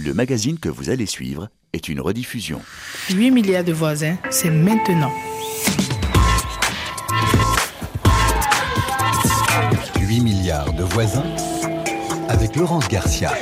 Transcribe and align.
Le 0.00 0.14
magazine 0.14 0.60
que 0.60 0.68
vous 0.68 0.90
allez 0.90 1.06
suivre 1.06 1.48
est 1.72 1.88
une 1.88 2.00
rediffusion. 2.00 2.60
8 3.10 3.32
milliards 3.32 3.64
de 3.64 3.72
voisins, 3.72 4.16
c'est 4.30 4.48
maintenant. 4.50 5.10
8 10.00 10.20
milliards 10.20 10.72
de 10.72 10.84
voisins 10.84 11.24
avec 12.28 12.54
Laurence 12.54 12.86
Garcia. 12.86 13.32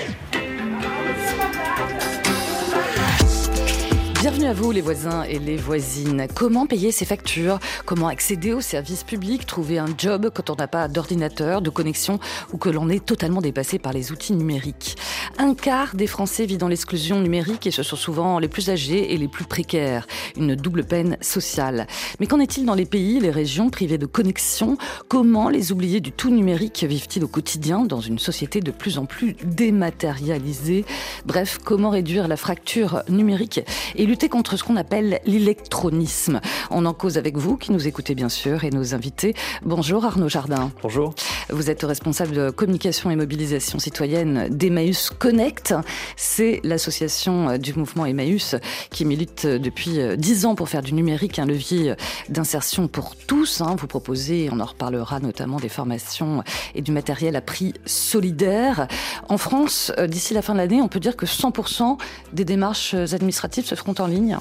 Bienvenue 4.20 4.46
à 4.46 4.54
vous 4.54 4.72
les 4.72 4.80
voisins 4.80 5.24
et 5.24 5.38
les 5.38 5.58
voisines. 5.58 6.26
Comment 6.34 6.66
payer 6.66 6.90
ses 6.90 7.04
factures? 7.04 7.58
Comment 7.84 8.08
accéder 8.08 8.54
aux 8.54 8.62
services 8.62 9.04
publics 9.04 9.44
Trouver 9.44 9.78
un 9.78 9.88
job 9.96 10.30
quand 10.34 10.48
on 10.48 10.56
n'a 10.56 10.66
pas 10.66 10.88
d'ordinateur, 10.88 11.60
de 11.60 11.68
connexion 11.68 12.18
ou 12.52 12.56
que 12.56 12.70
l'on 12.70 12.88
est 12.88 13.04
totalement 13.04 13.42
dépassé 13.42 13.78
par 13.78 13.92
les 13.92 14.12
outils 14.12 14.32
numériques? 14.32 14.96
Un 15.36 15.54
quart 15.54 15.94
des 15.94 16.06
Français 16.06 16.46
vit 16.46 16.56
dans 16.56 16.66
l'exclusion 16.66 17.20
numérique 17.20 17.66
et 17.66 17.70
ce 17.70 17.82
sont 17.82 17.96
souvent 17.96 18.38
les 18.38 18.48
plus 18.48 18.70
âgés 18.70 19.12
et 19.12 19.18
les 19.18 19.28
plus 19.28 19.44
précaires. 19.44 20.06
Une 20.34 20.56
double 20.56 20.84
peine 20.84 21.18
sociale. 21.20 21.86
Mais 22.18 22.26
qu'en 22.26 22.40
est-il 22.40 22.64
dans 22.64 22.74
les 22.74 22.86
pays, 22.86 23.20
les 23.20 23.30
régions 23.30 23.68
privées 23.68 23.98
de 23.98 24.06
connexion? 24.06 24.78
Comment 25.08 25.50
les 25.50 25.72
oubliés 25.72 26.00
du 26.00 26.10
tout 26.10 26.30
numérique 26.30 26.86
vivent-ils 26.88 27.22
au 27.22 27.28
quotidien 27.28 27.84
dans 27.84 28.00
une 28.00 28.18
société 28.18 28.60
de 28.60 28.70
plus 28.70 28.96
en 28.96 29.04
plus 29.04 29.36
dématérialisée? 29.44 30.86
Bref, 31.26 31.58
comment 31.62 31.90
réduire 31.90 32.28
la 32.28 32.38
fracture 32.38 33.02
numérique 33.10 33.60
lutter 34.06 34.28
contre 34.28 34.56
ce 34.56 34.64
qu'on 34.64 34.76
appelle 34.76 35.20
l'électronisme. 35.26 36.40
On 36.70 36.86
en 36.86 36.94
cause 36.94 37.18
avec 37.18 37.36
vous, 37.36 37.56
qui 37.56 37.72
nous 37.72 37.88
écoutez 37.88 38.14
bien 38.14 38.28
sûr, 38.28 38.64
et 38.64 38.70
nos 38.70 38.94
invités. 38.94 39.34
Bonjour 39.64 40.04
Arnaud 40.04 40.28
Jardin. 40.28 40.70
Bonjour. 40.82 41.12
Vous 41.50 41.70
êtes 41.70 41.82
responsable 41.82 42.32
de 42.32 42.50
communication 42.50 43.10
et 43.10 43.16
mobilisation 43.16 43.78
citoyenne 43.78 44.48
d'Emmaüs 44.48 45.10
Connect. 45.10 45.74
C'est 46.16 46.60
l'association 46.62 47.58
du 47.58 47.74
mouvement 47.74 48.06
Emmaüs 48.06 48.54
qui 48.90 49.04
milite 49.04 49.46
depuis 49.46 49.98
dix 50.16 50.46
ans 50.46 50.54
pour 50.54 50.68
faire 50.68 50.82
du 50.82 50.92
numérique 50.92 51.38
un 51.40 51.46
levier 51.46 51.94
d'insertion 52.28 52.86
pour 52.86 53.16
tous. 53.16 53.60
Hein. 53.60 53.74
Vous 53.76 53.88
proposez, 53.88 54.48
on 54.52 54.60
en 54.60 54.66
reparlera 54.66 55.18
notamment, 55.18 55.58
des 55.58 55.68
formations 55.68 56.44
et 56.76 56.82
du 56.82 56.92
matériel 56.92 57.34
à 57.34 57.40
prix 57.40 57.74
solidaire. 57.86 58.86
En 59.28 59.38
France, 59.38 59.92
d'ici 60.06 60.32
la 60.32 60.42
fin 60.42 60.52
de 60.52 60.58
l'année, 60.58 60.80
on 60.80 60.88
peut 60.88 61.00
dire 61.00 61.16
que 61.16 61.26
100% 61.26 61.98
des 62.32 62.44
démarches 62.44 62.94
administratives 62.94 63.66
se 63.66 63.74
feront 63.74 63.95
en 64.00 64.06
ligne 64.06 64.38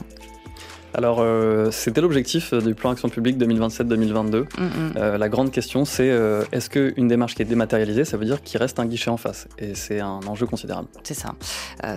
alors, 0.96 1.18
euh, 1.20 1.72
c'était 1.72 2.00
l'objectif 2.00 2.54
du 2.54 2.74
plan 2.74 2.92
Action 2.92 3.10
publique 3.10 3.38
2027-2022. 3.38 4.38
Mm, 4.38 4.44
mm. 4.64 4.94
euh, 4.96 5.18
la 5.18 5.28
grande 5.28 5.52
question, 5.52 5.84
c'est 5.84 6.10
euh, 6.10 6.44
est-ce 6.54 6.70
qu'une 6.70 7.10
démarche 7.10 7.36
qui 7.36 7.42
est 7.42 7.46
dématérialisée, 7.46 8.06
ça 8.06 8.16
veut 8.16 8.24
dire 8.24 8.42
qu'il 8.42 8.62
reste 8.62 8.80
un 8.80 8.86
guichet 8.86 9.10
en 9.10 9.18
face? 9.18 9.50
Et 9.60 9.76
c'est 9.76 10.00
un 10.00 10.22
enjeu 10.26 10.46
considérable. 10.46 10.88
C'est 11.04 11.14
ça. 11.14 11.36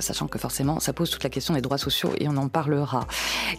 sachant 0.00 0.26
que 0.26 0.38
forcément, 0.38 0.80
ça 0.80 0.92
pose 0.92 1.10
toute 1.10 1.22
la 1.22 1.30
question 1.30 1.54
des 1.54 1.60
droits 1.60 1.78
sociaux 1.78 2.10
et 2.18 2.28
on 2.28 2.36
en 2.36 2.48
parlera. 2.48 3.06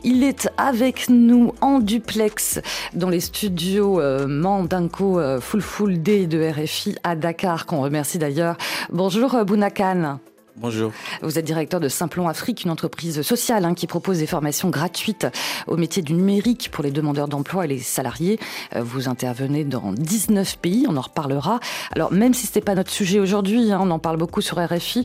Il 0.04 0.24
est 0.24 0.50
avec 0.58 1.08
nous 1.10 1.54
en 1.62 1.80
duplex 1.80 2.60
dans 2.94 3.10
les 3.10 3.22
studios 3.22 4.02
Mandinko 4.28 5.40
Full 5.40 5.62
Full 5.62 6.02
Day 6.02 6.28
de 6.28 6.50
RFI 6.52 6.96
à 7.04 7.16
Dakar, 7.16 7.66
qu'on 7.66 7.82
remercie 7.82 8.18
d'ailleurs. 8.18 8.58
Bonjour 8.92 9.46
Bounakan. 9.46 10.20
Bonjour. 10.62 10.92
Vous 11.22 11.40
êtes 11.40 11.46
directeur 11.46 11.80
de 11.80 11.88
Simplon 11.88 12.28
Afrique, 12.28 12.66
une 12.66 12.72
entreprise 12.72 13.22
sociale 13.22 13.64
hein, 13.64 13.74
qui 13.74 13.88
propose 13.88 14.20
des 14.20 14.28
formations 14.28 14.70
gratuites 14.70 15.26
au 15.68 15.78
métier 15.78 16.02
du 16.02 16.12
numérique 16.12 16.70
pour 16.70 16.84
les 16.84 16.92
demandeurs 16.92 17.30
d'emploi 17.30 17.64
et 17.64 17.70
les 17.70 17.80
salariés. 17.80 18.38
Euh, 18.76 18.84
vous 18.84 19.08
intervenez 19.08 19.64
dans 19.64 19.94
19 19.94 20.58
pays, 20.58 20.86
on 20.90 20.98
en 20.98 21.02
reparlera. 21.02 21.62
Alors 21.96 22.12
même 22.12 22.34
si 22.34 22.42
ce 22.42 22.48
n'était 22.52 22.60
pas 22.60 22.76
notre 22.76 22.92
sujet 22.92 23.20
aujourd'hui, 23.20 23.72
hein, 23.72 23.80
on 23.82 23.90
en 23.90 24.00
parle 24.00 24.18
beaucoup 24.18 24.42
sur 24.42 24.58
RFI, 24.58 25.04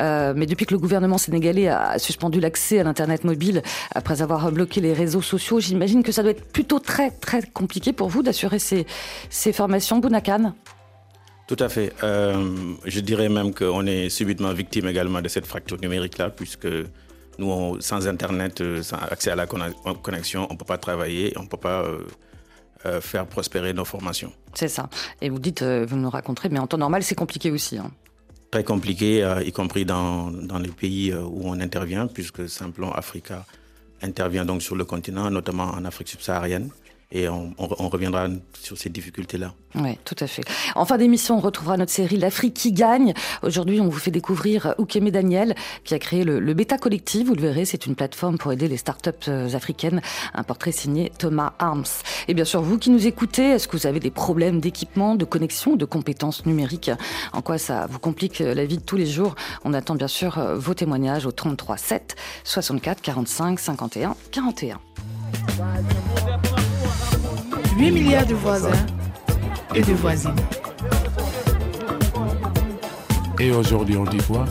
euh, 0.00 0.34
mais 0.36 0.46
depuis 0.46 0.66
que 0.66 0.74
le 0.74 0.80
gouvernement 0.80 1.18
sénégalais 1.18 1.68
a 1.68 2.00
suspendu 2.00 2.40
l'accès 2.40 2.80
à 2.80 2.82
l'Internet 2.82 3.22
mobile 3.22 3.62
après 3.94 4.22
avoir 4.22 4.50
bloqué 4.50 4.80
les 4.80 4.92
réseaux 4.92 5.22
sociaux, 5.22 5.60
j'imagine 5.60 6.02
que 6.02 6.10
ça 6.10 6.22
doit 6.22 6.32
être 6.32 6.50
plutôt 6.50 6.80
très 6.80 7.12
très 7.12 7.42
compliqué 7.42 7.92
pour 7.92 8.08
vous 8.08 8.24
d'assurer 8.24 8.58
ces, 8.58 8.86
ces 9.30 9.52
formations. 9.52 10.00
Bounakan 10.00 10.52
tout 11.46 11.56
à 11.60 11.68
fait. 11.68 11.92
Euh, 12.02 12.74
je 12.84 13.00
dirais 13.00 13.28
même 13.28 13.54
qu'on 13.54 13.86
est 13.86 14.08
subitement 14.08 14.52
victime 14.52 14.88
également 14.88 15.22
de 15.22 15.28
cette 15.28 15.46
fracture 15.46 15.80
numérique-là, 15.80 16.30
puisque 16.30 16.68
nous, 17.38 17.80
sans 17.80 18.08
Internet, 18.08 18.60
euh, 18.60 18.82
sans 18.82 18.96
accès 18.96 19.30
à 19.30 19.36
la 19.36 19.46
connexion, 19.46 20.46
on 20.50 20.54
ne 20.54 20.58
peut 20.58 20.64
pas 20.64 20.78
travailler, 20.78 21.32
on 21.36 21.42
ne 21.42 21.48
peut 21.48 21.56
pas 21.56 21.84
euh, 22.84 23.00
faire 23.00 23.26
prospérer 23.26 23.72
nos 23.72 23.84
formations. 23.84 24.32
C'est 24.54 24.68
ça. 24.68 24.88
Et 25.20 25.28
vous 25.28 25.38
dites, 25.38 25.62
vous 25.62 25.96
nous 25.96 26.10
raconterez, 26.10 26.48
mais 26.48 26.58
en 26.58 26.66
temps 26.66 26.78
normal, 26.78 27.02
c'est 27.02 27.14
compliqué 27.14 27.50
aussi. 27.50 27.78
Hein. 27.78 27.90
Très 28.50 28.64
compliqué, 28.64 29.26
y 29.44 29.52
compris 29.52 29.84
dans, 29.84 30.30
dans, 30.30 30.58
les 30.58 30.70
pays 30.70 31.12
où 31.12 31.42
on 31.44 31.60
intervient, 31.60 32.06
puisque 32.06 32.48
Simplon 32.48 32.92
Africa 32.92 33.44
intervient 34.02 34.44
donc 34.44 34.62
sur 34.62 34.76
le 34.76 34.84
continent, 34.84 35.30
notamment 35.30 35.64
en 35.64 35.84
Afrique 35.84 36.08
subsaharienne 36.08 36.70
et 37.12 37.28
on, 37.28 37.54
reviendra 37.58 38.26
sur 38.60 38.76
ces 38.76 38.88
difficultés-là. 38.88 39.54
Oui, 39.76 39.96
tout 40.04 40.16
à 40.18 40.26
fait. 40.26 40.42
En 40.74 40.84
fin 40.84 40.98
d'émission, 40.98 41.36
on 41.36 41.40
retrouvera 41.40 41.76
notre 41.76 41.92
série 41.92 42.16
L'Afrique 42.16 42.54
qui 42.54 42.72
gagne. 42.72 43.14
Aujourd'hui, 43.42 43.80
on 43.80 43.88
vous 43.88 43.98
fait 43.98 44.10
découvrir 44.10 44.74
Oukeme 44.78 45.10
Daniel, 45.10 45.54
qui 45.84 45.94
a 45.94 46.00
créé 46.00 46.24
le, 46.24 46.54
Beta 46.54 46.78
Collectif. 46.78 47.28
Vous 47.28 47.34
le 47.34 47.42
verrez, 47.42 47.64
c'est 47.64 47.86
une 47.86 47.94
plateforme 47.94 48.38
pour 48.38 48.52
aider 48.52 48.66
les 48.66 48.76
startups 48.76 49.10
euh, 49.28 49.54
africaines. 49.54 50.00
Un 50.34 50.42
portrait 50.42 50.72
signé 50.72 51.12
Thomas 51.16 51.52
Arms. 51.60 51.84
Et 52.26 52.34
bien 52.34 52.44
sûr, 52.44 52.60
vous 52.60 52.78
qui 52.78 52.90
nous 52.90 53.06
écoutez, 53.06 53.50
est-ce 53.50 53.68
que 53.68 53.76
vous 53.76 53.86
avez 53.86 54.00
des 54.00 54.10
problèmes 54.10 54.60
d'équipement, 54.60 55.14
de 55.14 55.24
connexion, 55.24 55.76
de 55.76 55.84
compétences 55.84 56.44
numériques? 56.44 56.90
En 57.32 57.40
quoi 57.40 57.58
ça 57.58 57.86
vous 57.88 58.00
complique 58.00 58.40
euh, 58.40 58.52
la 58.52 58.64
vie 58.64 58.78
de 58.78 58.82
tous 58.82 58.96
les 58.96 59.06
jours? 59.06 59.36
On 59.64 59.74
attend 59.74 59.94
bien 59.94 60.08
sûr 60.08 60.38
euh, 60.38 60.56
vos 60.56 60.74
témoignages 60.74 61.24
au 61.24 61.32
33 61.32 61.76
7 61.76 62.16
64 62.42 63.00
45 63.00 63.60
51 63.60 64.16
41. 64.32 64.80
8 67.76 67.90
milliards 67.90 68.26
de 68.26 68.34
voisins 68.34 68.86
et 69.74 69.82
de 69.82 69.92
voisines. 69.92 70.34
Et 73.38 73.50
aujourd'hui, 73.50 73.96
on 73.96 74.04
dit 74.04 74.18
quoi? 74.26 74.44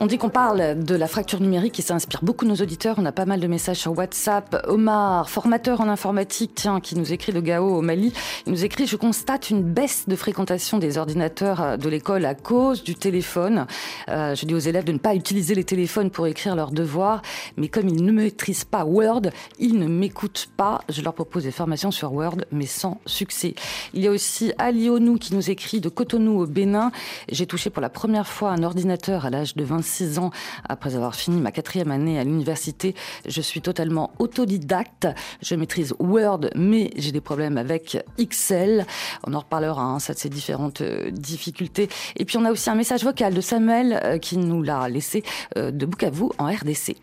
On 0.00 0.06
dit 0.06 0.16
qu'on 0.16 0.28
parle 0.28 0.84
de 0.84 0.94
la 0.94 1.08
fracture 1.08 1.40
numérique 1.40 1.80
et 1.80 1.82
ça 1.82 1.92
inspire 1.92 2.20
beaucoup 2.22 2.44
nos 2.44 2.54
auditeurs. 2.54 2.96
On 2.98 3.04
a 3.04 3.10
pas 3.10 3.24
mal 3.24 3.40
de 3.40 3.46
messages 3.48 3.78
sur 3.78 3.98
WhatsApp. 3.98 4.64
Omar, 4.68 5.28
formateur 5.28 5.80
en 5.80 5.88
informatique, 5.88 6.52
tiens, 6.54 6.78
qui 6.78 6.94
nous 6.94 7.12
écrit 7.12 7.32
de 7.32 7.40
Gao 7.40 7.66
au 7.76 7.82
Mali, 7.82 8.12
il 8.46 8.52
nous 8.52 8.64
écrit 8.64 8.86
Je 8.86 8.94
constate 8.94 9.50
une 9.50 9.62
baisse 9.62 10.04
de 10.06 10.14
fréquentation 10.14 10.78
des 10.78 10.98
ordinateurs 10.98 11.60
euh, 11.60 11.76
de 11.76 11.88
l'école 11.88 12.26
à 12.26 12.36
cause 12.36 12.84
du 12.84 12.94
téléphone. 12.94 13.66
Euh, 14.08 14.36
je 14.36 14.46
dis 14.46 14.54
aux 14.54 14.60
élèves 14.60 14.84
de 14.84 14.92
ne 14.92 14.98
pas 14.98 15.16
utiliser 15.16 15.56
les 15.56 15.64
téléphones 15.64 16.10
pour 16.10 16.28
écrire 16.28 16.54
leurs 16.54 16.70
devoirs, 16.70 17.20
mais 17.56 17.66
comme 17.66 17.88
ils 17.88 18.04
ne 18.04 18.12
maîtrisent 18.12 18.64
pas 18.64 18.84
Word, 18.84 19.22
ils 19.58 19.80
ne 19.80 19.88
m'écoutent 19.88 20.48
pas. 20.56 20.80
Je 20.88 21.02
leur 21.02 21.12
propose 21.12 21.42
des 21.42 21.50
formations 21.50 21.90
sur 21.90 22.12
Word, 22.12 22.36
mais 22.52 22.66
sans 22.66 23.00
succès. 23.04 23.56
Il 23.94 24.02
y 24.02 24.06
a 24.06 24.12
aussi 24.12 24.52
Alionou 24.58 25.16
qui 25.16 25.34
nous 25.34 25.50
écrit 25.50 25.80
de 25.80 25.88
Cotonou 25.88 26.40
au 26.40 26.46
Bénin. 26.46 26.92
J'ai 27.28 27.46
touché 27.46 27.68
pour 27.68 27.82
la 27.82 27.90
première 27.90 28.28
fois 28.28 28.50
un 28.50 28.62
ordinateur 28.62 29.26
à 29.26 29.30
l'âge 29.30 29.56
de 29.56 29.64
25 29.64 29.87
six 29.88 30.18
ans 30.18 30.30
après 30.68 30.94
avoir 30.94 31.14
fini 31.14 31.40
ma 31.40 31.50
quatrième 31.50 31.90
année 31.90 32.18
à 32.18 32.24
l'université. 32.24 32.94
Je 33.26 33.40
suis 33.40 33.60
totalement 33.60 34.12
autodidacte. 34.18 35.08
Je 35.42 35.54
maîtrise 35.54 35.94
Word, 35.98 36.50
mais 36.54 36.90
j'ai 36.96 37.12
des 37.12 37.20
problèmes 37.20 37.58
avec 37.58 37.98
Excel. 38.18 38.86
On 39.26 39.34
en 39.34 39.40
reparlera, 39.40 39.82
hein, 39.82 39.98
ça 39.98 40.14
de 40.14 40.18
ces 40.18 40.28
différentes 40.28 40.80
euh, 40.80 41.10
difficultés. 41.10 41.88
Et 42.16 42.24
puis 42.24 42.36
on 42.36 42.44
a 42.44 42.50
aussi 42.50 42.70
un 42.70 42.74
message 42.74 43.04
vocal 43.04 43.34
de 43.34 43.40
Samuel 43.40 44.00
euh, 44.04 44.18
qui 44.18 44.36
nous 44.36 44.62
l'a 44.62 44.88
laissé 44.88 45.22
euh, 45.56 45.70
de 45.70 45.86
Bukavu 45.86 46.26
en 46.38 46.46
RDC. 46.46 46.96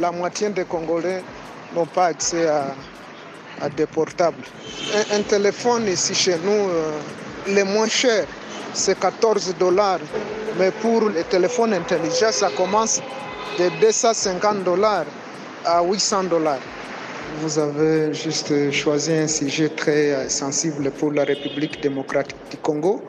La 0.00 0.10
moitié 0.10 0.50
des 0.50 0.64
Congolais 0.64 1.22
n'ont 1.74 1.86
pas 1.86 2.06
accès 2.06 2.48
à, 2.48 2.74
des 3.76 3.86
portables. 3.86 4.42
Un, 5.12 5.22
téléphone 5.22 5.86
ici 5.86 6.14
chez 6.14 6.36
nous, 6.38 7.52
les 7.54 7.62
moins 7.62 7.86
chers, 7.86 8.26
c'est 8.74 8.98
14 8.98 9.54
dollars. 9.58 10.00
Mais 10.58 10.70
pour 10.70 11.08
les 11.08 11.24
téléphones 11.24 11.74
intelligents, 11.74 12.32
ça 12.32 12.50
commence 12.56 13.00
de 13.58 13.68
250 13.80 14.64
dollars 14.64 15.06
à 15.64 15.82
800 15.82 16.24
dollars. 16.24 16.60
Vous 17.40 17.58
avez 17.58 18.12
juste 18.12 18.70
choisi 18.72 19.12
un 19.12 19.26
sujet 19.28 19.68
très 19.70 20.28
sensible 20.28 20.90
pour 20.90 21.12
la 21.12 21.24
République 21.24 21.80
démocratique 21.82 22.36
du 22.50 22.56
Congo 22.58 23.02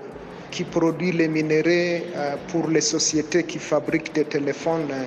qui 0.52 0.64
produit 0.64 1.12
les 1.12 1.28
minéraux 1.28 1.68
euh, 1.68 2.36
pour 2.50 2.68
les 2.70 2.82
sociétés 2.82 3.44
qui 3.44 3.58
fabriquent 3.58 4.14
des 4.14 4.26
téléphones 4.26 4.88
euh, 4.92 5.04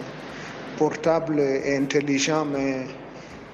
portables 0.76 1.38
et 1.40 1.76
intelligents. 1.76 2.44
Mais 2.44 2.86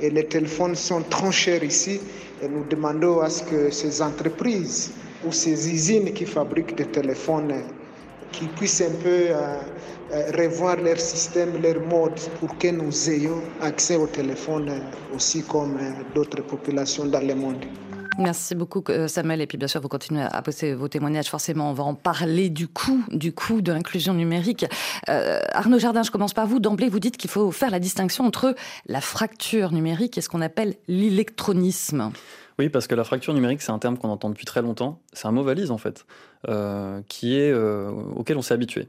et 0.00 0.10
les 0.10 0.24
téléphones 0.26 0.74
sont 0.74 1.02
trop 1.02 1.30
chers 1.30 1.62
ici 1.62 2.00
et 2.42 2.48
nous 2.48 2.64
demandons 2.64 3.20
à 3.20 3.30
ce 3.30 3.42
que 3.44 3.70
ces 3.70 4.02
entreprises 4.02 4.90
ou 5.26 5.32
ces 5.32 5.70
usines 5.70 6.12
qui 6.12 6.26
fabriquent 6.26 6.76
des 6.76 6.86
téléphones 6.86 7.54
qui 8.32 8.46
puissent 8.46 8.80
un 8.80 8.94
peu 9.02 9.26
euh, 9.30 9.58
euh, 10.12 10.30
revoir 10.36 10.76
leur 10.76 10.98
système, 10.98 11.60
leur 11.62 11.80
mode 11.80 12.18
pour 12.40 12.56
que 12.58 12.68
nous 12.68 13.10
ayons 13.10 13.42
accès 13.60 13.96
au 13.96 14.06
téléphone 14.06 14.70
aussi 15.14 15.42
comme 15.42 15.76
euh, 15.76 15.92
d'autres 16.14 16.42
populations 16.42 17.04
dans 17.06 17.26
le 17.26 17.34
monde. 17.34 17.64
Merci 18.18 18.54
beaucoup 18.54 18.84
Samuel 19.06 19.40
et 19.40 19.46
puis 19.46 19.56
bien 19.56 19.68
sûr 19.68 19.80
vous 19.80 19.88
continuez 19.88 20.26
à 20.30 20.42
poser 20.42 20.74
vos 20.74 20.88
témoignages 20.88 21.28
forcément 21.28 21.70
on 21.70 21.72
va 21.72 21.84
en 21.84 21.94
parler 21.94 22.50
du 22.50 22.68
coût 22.68 23.02
du 23.10 23.32
coût 23.32 23.62
de 23.62 23.72
l'inclusion 23.72 24.12
numérique. 24.12 24.66
Euh, 25.08 25.40
Arnaud 25.52 25.78
Jardin, 25.78 26.02
je 26.02 26.10
commence 26.10 26.34
par 26.34 26.46
vous. 26.46 26.60
D'emblée 26.60 26.90
vous 26.90 27.00
dites 27.00 27.16
qu'il 27.16 27.30
faut 27.30 27.50
faire 27.50 27.70
la 27.70 27.80
distinction 27.80 28.26
entre 28.26 28.54
la 28.86 29.00
fracture 29.00 29.72
numérique 29.72 30.18
et 30.18 30.20
ce 30.20 30.28
qu'on 30.28 30.42
appelle 30.42 30.74
l'électronisme. 30.88 32.12
Oui, 32.58 32.68
parce 32.68 32.86
que 32.86 32.94
la 32.94 33.04
fracture 33.04 33.34
numérique, 33.34 33.62
c'est 33.62 33.72
un 33.72 33.78
terme 33.78 33.96
qu'on 33.96 34.08
entend 34.08 34.30
depuis 34.30 34.44
très 34.44 34.62
longtemps. 34.62 35.00
C'est 35.12 35.26
un 35.26 35.32
mot 35.32 35.42
valise, 35.42 35.70
en 35.70 35.78
fait, 35.78 36.06
euh, 36.48 37.00
qui 37.08 37.36
est, 37.38 37.50
euh, 37.50 37.90
auquel 37.90 38.36
on 38.36 38.42
s'est 38.42 38.54
habitué. 38.54 38.88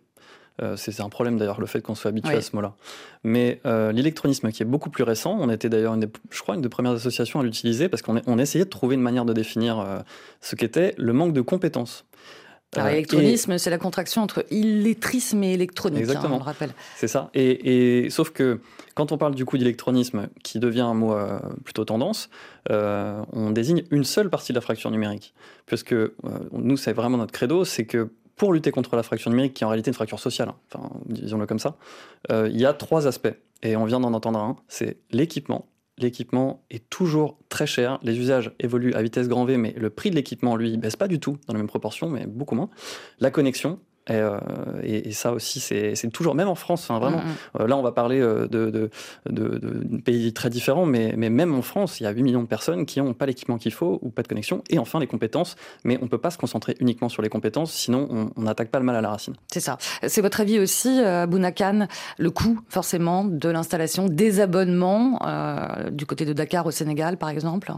Euh, 0.61 0.75
c'est 0.75 1.01
un 1.01 1.09
problème 1.09 1.37
d'ailleurs, 1.37 1.59
le 1.59 1.65
fait 1.65 1.81
qu'on 1.81 1.95
soit 1.95 2.09
habitué 2.09 2.35
à 2.35 2.41
ce 2.41 2.55
mot-là. 2.55 2.75
Mais 3.23 3.59
l'électronisme, 3.65 4.51
qui 4.51 4.63
est 4.63 4.67
beaucoup 4.67 4.89
plus 4.89 5.03
récent, 5.03 5.35
on 5.39 5.49
était 5.49 5.69
d'ailleurs, 5.69 5.97
je 6.29 6.41
crois, 6.41 6.55
une 6.55 6.61
des 6.61 6.69
premières 6.69 6.91
associations 6.91 7.39
à 7.39 7.43
l'utiliser 7.43 7.89
parce 7.89 8.01
qu'on 8.01 8.21
on 8.27 8.37
essayait 8.37 8.65
de 8.65 8.69
trouver 8.69 8.95
une 8.95 9.01
manière 9.01 9.25
de 9.25 9.33
définir 9.33 10.03
ce 10.41 10.55
qu'était 10.55 10.93
le 10.97 11.13
manque 11.13 11.33
de 11.33 11.41
compétences. 11.41 12.05
Alors, 12.75 12.89
électronisme, 12.89 13.57
c'est 13.57 13.69
la 13.69 13.77
contraction 13.77 14.21
entre 14.21 14.45
illettrisme 14.51 15.43
et 15.43 15.53
électronique, 15.53 15.99
hein, 15.99 16.03
Exactement. 16.03 16.35
on 16.35 16.39
le 16.39 16.43
rappelle. 16.43 16.73
C'est 16.95 17.07
ça. 17.07 17.29
Et, 17.33 18.07
sauf 18.09 18.31
que 18.31 18.59
quand 18.95 19.11
on 19.11 19.17
parle 19.17 19.35
du 19.35 19.45
coup 19.45 19.57
d'électronisme, 19.57 20.27
qui 20.43 20.59
devient 20.59 20.81
un 20.81 20.93
mot 20.93 21.15
plutôt 21.63 21.85
tendance, 21.85 22.29
on 22.69 23.51
désigne 23.51 23.83
une 23.91 24.03
seule 24.03 24.29
partie 24.29 24.53
de 24.53 24.57
la 24.57 24.61
fracture 24.61 24.91
numérique. 24.91 25.33
Puisque 25.65 25.95
nous, 26.51 26.77
c'est 26.77 26.93
vraiment 26.93 27.17
notre 27.17 27.31
credo, 27.31 27.65
c'est 27.65 27.85
que 27.85 28.09
pour 28.35 28.53
lutter 28.53 28.71
contre 28.71 28.95
la 28.95 29.03
fracture 29.03 29.29
numérique, 29.29 29.53
qui 29.53 29.63
est 29.63 29.65
en 29.65 29.69
réalité 29.69 29.89
une 29.89 29.95
fracture 29.95 30.19
sociale, 30.19 30.49
hein, 30.49 30.55
enfin, 30.73 30.89
disons-le 31.05 31.45
comme 31.45 31.59
ça, 31.59 31.75
euh, 32.31 32.49
il 32.51 32.59
y 32.59 32.65
a 32.65 32.73
trois 32.73 33.07
aspects. 33.07 33.33
Et 33.61 33.75
on 33.75 33.85
vient 33.85 33.99
d'en 33.99 34.13
entendre 34.13 34.39
un, 34.39 34.57
c'est 34.67 34.97
l'équipement. 35.11 35.65
L'équipement 35.99 36.65
est 36.71 36.89
toujours 36.89 37.37
très 37.49 37.67
cher, 37.67 37.99
les 38.01 38.17
usages 38.17 38.51
évoluent 38.59 38.93
à 38.93 39.01
vitesse 39.03 39.27
grand 39.27 39.45
V, 39.45 39.57
mais 39.57 39.73
le 39.77 39.91
prix 39.91 40.09
de 40.09 40.15
l'équipement, 40.15 40.55
lui, 40.55 40.75
baisse 40.77 40.95
pas 40.95 41.07
du 41.07 41.19
tout 41.19 41.37
dans 41.47 41.53
la 41.53 41.59
même 41.59 41.67
proportion, 41.67 42.09
mais 42.09 42.25
beaucoup 42.25 42.55
moins. 42.55 42.69
La 43.19 43.29
connexion, 43.29 43.79
euh, 44.09 44.39
et, 44.83 45.09
et, 45.09 45.11
ça 45.13 45.31
aussi, 45.31 45.59
c'est 45.59 45.95
toujours, 46.11 46.35
même 46.35 46.47
en 46.47 46.55
France, 46.55 46.83
enfin, 46.83 46.99
vraiment, 46.99 47.19
mm, 47.19 47.27
mm. 47.27 47.61
Euh, 47.61 47.67
là 47.67 47.77
on 47.77 47.81
va 47.81 47.91
parler 47.91 48.19
euh, 48.19 48.47
de, 48.47 48.69
de, 48.69 48.89
de, 49.29 49.57
de, 49.57 50.01
pays 50.01 50.33
très 50.33 50.49
différents, 50.49 50.85
mais, 50.85 51.13
mais 51.17 51.29
même 51.29 51.55
en 51.55 51.61
France, 51.61 51.99
il 51.99 52.03
y 52.03 52.07
a 52.07 52.11
8 52.11 52.23
millions 52.23 52.41
de 52.41 52.47
personnes 52.47 52.85
qui 52.85 53.01
n'ont 53.01 53.13
pas 53.13 53.25
l'équipement 53.25 53.57
qu'il 53.57 53.71
faut 53.71 53.99
ou 54.01 54.09
pas 54.09 54.21
de 54.21 54.27
connexion, 54.27 54.63
et 54.69 54.77
enfin 54.77 54.99
les 54.99 55.07
compétences, 55.07 55.55
mais 55.83 55.97
on 56.01 56.05
ne 56.05 56.09
peut 56.09 56.17
pas 56.17 56.31
se 56.31 56.37
concentrer 56.37 56.75
uniquement 56.79 57.09
sur 57.09 57.21
les 57.21 57.29
compétences, 57.29 57.71
sinon 57.71 58.31
on 58.35 58.41
n'attaque 58.41 58.69
pas 58.69 58.79
le 58.79 58.85
mal 58.85 58.95
à 58.95 59.01
la 59.01 59.09
racine. 59.09 59.35
C'est 59.51 59.59
ça. 59.59 59.77
C'est 60.05 60.21
votre 60.21 60.41
avis 60.41 60.59
aussi, 60.59 61.01
Bounakan, 61.27 61.87
le 62.17 62.31
coût 62.31 62.59
forcément 62.69 63.23
de 63.23 63.49
l'installation 63.49 64.07
des 64.07 64.39
abonnements 64.41 65.19
du 65.91 66.05
côté 66.05 66.25
de 66.25 66.33
Dakar 66.33 66.65
au 66.65 66.71
Sénégal 66.71 67.17
par 67.17 67.29
exemple? 67.29 67.71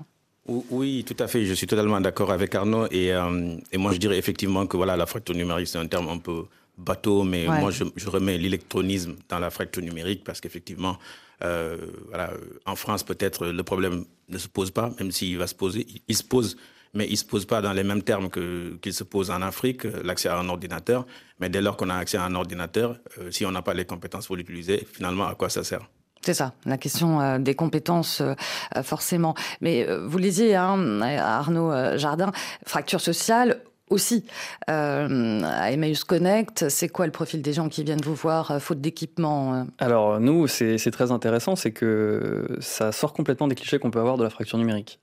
Oui, 0.47 1.03
tout 1.05 1.15
à 1.23 1.27
fait. 1.27 1.45
Je 1.45 1.53
suis 1.53 1.67
totalement 1.67 1.99
d'accord 1.99 2.31
avec 2.31 2.53
Arnaud. 2.53 2.87
Et, 2.91 3.13
euh, 3.13 3.55
et, 3.71 3.77
moi, 3.77 3.93
je 3.93 3.97
dirais 3.97 4.17
effectivement 4.17 4.67
que 4.67 4.77
voilà, 4.77 4.95
la 4.95 5.05
fracture 5.05 5.35
numérique, 5.35 5.67
c'est 5.67 5.79
un 5.79 5.87
terme 5.87 6.07
un 6.09 6.19
peu 6.19 6.43
bateau, 6.77 7.23
mais 7.23 7.45
moi, 7.47 7.71
je, 7.71 7.83
je 7.95 8.09
remets 8.09 8.37
l'électronisme 8.37 9.15
dans 9.29 9.39
la 9.39 9.49
fracture 9.49 9.81
numérique 9.81 10.23
parce 10.23 10.41
qu'effectivement, 10.41 10.97
euh, 11.43 11.77
voilà, 12.07 12.31
en 12.65 12.75
France, 12.75 13.03
peut-être 13.03 13.47
le 13.47 13.63
problème 13.63 14.05
ne 14.29 14.37
se 14.37 14.47
pose 14.47 14.71
pas, 14.71 14.91
même 14.99 15.11
s'il 15.11 15.37
va 15.37 15.47
se 15.47 15.55
poser. 15.55 15.85
Il, 16.07 16.15
se 16.15 16.23
pose, 16.23 16.57
mais 16.93 17.05
il 17.07 17.11
ne 17.11 17.17
se 17.17 17.25
pose 17.25 17.45
pas 17.45 17.61
dans 17.61 17.73
les 17.73 17.83
mêmes 17.83 18.03
termes 18.03 18.29
qu'il 18.29 18.93
se 18.93 19.03
pose 19.03 19.31
en 19.31 19.41
Afrique, 19.41 19.83
l'accès 20.03 20.29
à 20.29 20.37
un 20.37 20.49
ordinateur. 20.49 21.05
Mais 21.39 21.49
dès 21.49 21.61
lors 21.61 21.77
qu'on 21.77 21.89
a 21.89 21.95
accès 21.95 22.17
à 22.17 22.23
un 22.23 22.35
ordinateur, 22.35 22.97
euh, 23.19 23.31
si 23.31 23.45
on 23.45 23.51
n'a 23.51 23.61
pas 23.61 23.73
les 23.73 23.85
compétences 23.85 24.27
pour 24.27 24.35
l'utiliser, 24.35 24.87
finalement, 24.91 25.27
à 25.27 25.35
quoi 25.35 25.49
ça 25.49 25.63
sert? 25.63 25.89
C'est 26.25 26.33
ça, 26.33 26.53
la 26.65 26.77
question 26.77 27.21
euh, 27.21 27.37
des 27.37 27.53
compétences, 27.53 28.21
euh, 28.21 28.33
euh, 28.75 28.81
forcément. 28.81 29.35
Mais 29.61 29.87
vous 30.05 30.17
lisiez, 30.17 30.55
hein, 30.55 31.01
Arnaud 31.01 31.71
Jardin, 31.97 32.31
fracture 32.65 32.99
sociale 32.99 33.61
aussi. 33.91 34.25
à 34.67 35.71
Emmaüs 35.71 36.03
Connect, 36.03 36.69
c'est 36.69 36.89
quoi 36.89 37.05
le 37.05 37.11
profil 37.11 37.43
des 37.43 37.53
gens 37.53 37.69
qui 37.69 37.83
viennent 37.83 38.01
vous 38.01 38.15
voir, 38.15 38.59
faute 38.59 38.81
d'équipement 38.81 39.67
Alors, 39.77 40.19
nous, 40.19 40.47
c'est 40.47 40.91
très 40.91 41.11
intéressant, 41.11 41.55
c'est 41.55 41.71
que 41.71 42.47
ça 42.59 42.91
sort 42.91 43.13
complètement 43.13 43.47
des 43.47 43.55
clichés 43.55 43.77
qu'on 43.77 43.91
peut 43.91 43.99
avoir 43.99 44.17
de 44.17 44.23
la 44.23 44.31
fracture 44.31 44.57
numérique. 44.57 44.99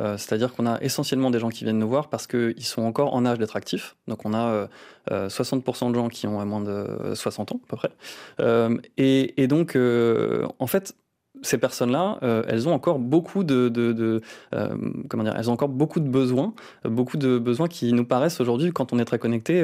Euh, 0.00 0.16
c'est-à-dire 0.16 0.54
qu'on 0.54 0.66
a 0.66 0.80
essentiellement 0.80 1.30
des 1.30 1.38
gens 1.38 1.50
qui 1.50 1.64
viennent 1.64 1.78
nous 1.78 1.88
voir 1.88 2.08
parce 2.08 2.26
qu'ils 2.26 2.64
sont 2.64 2.82
encore 2.82 3.14
en 3.14 3.26
âge 3.26 3.38
d'être 3.38 3.56
actifs. 3.56 3.96
Donc 4.08 4.24
on 4.24 4.32
a 4.32 4.68
60% 5.10 5.10
euh, 5.10 5.28
euh, 5.88 5.90
de 5.90 5.94
gens 5.94 6.08
qui 6.08 6.26
ont 6.26 6.44
moins 6.46 6.60
de 6.60 7.14
60 7.14 7.52
ans 7.52 7.60
à 7.62 7.68
peu 7.68 7.76
près. 7.76 7.90
et, 8.96 9.46
donc, 9.46 9.76
en 9.76 10.66
fait, 10.66 10.94
ces 11.42 11.58
personnes-là, 11.58 12.18
elles 12.48 12.68
ont 12.68 12.72
encore 12.72 12.98
beaucoup 12.98 13.44
de, 13.44 14.20
comment 15.08 15.24
dire, 15.24 15.34
elles 15.36 15.50
ont 15.50 15.54
encore 15.54 15.68
beaucoup 15.68 16.00
de 16.00 16.08
besoins, 16.08 16.54
beaucoup 16.84 17.16
de 17.16 17.38
besoins 17.38 17.68
qui 17.68 17.92
nous 17.92 18.04
paraissent 18.04 18.40
aujourd'hui, 18.40 18.72
quand 18.72 18.92
on 18.92 18.98
est 18.98 19.04
très 19.04 19.18
connecté, 19.18 19.62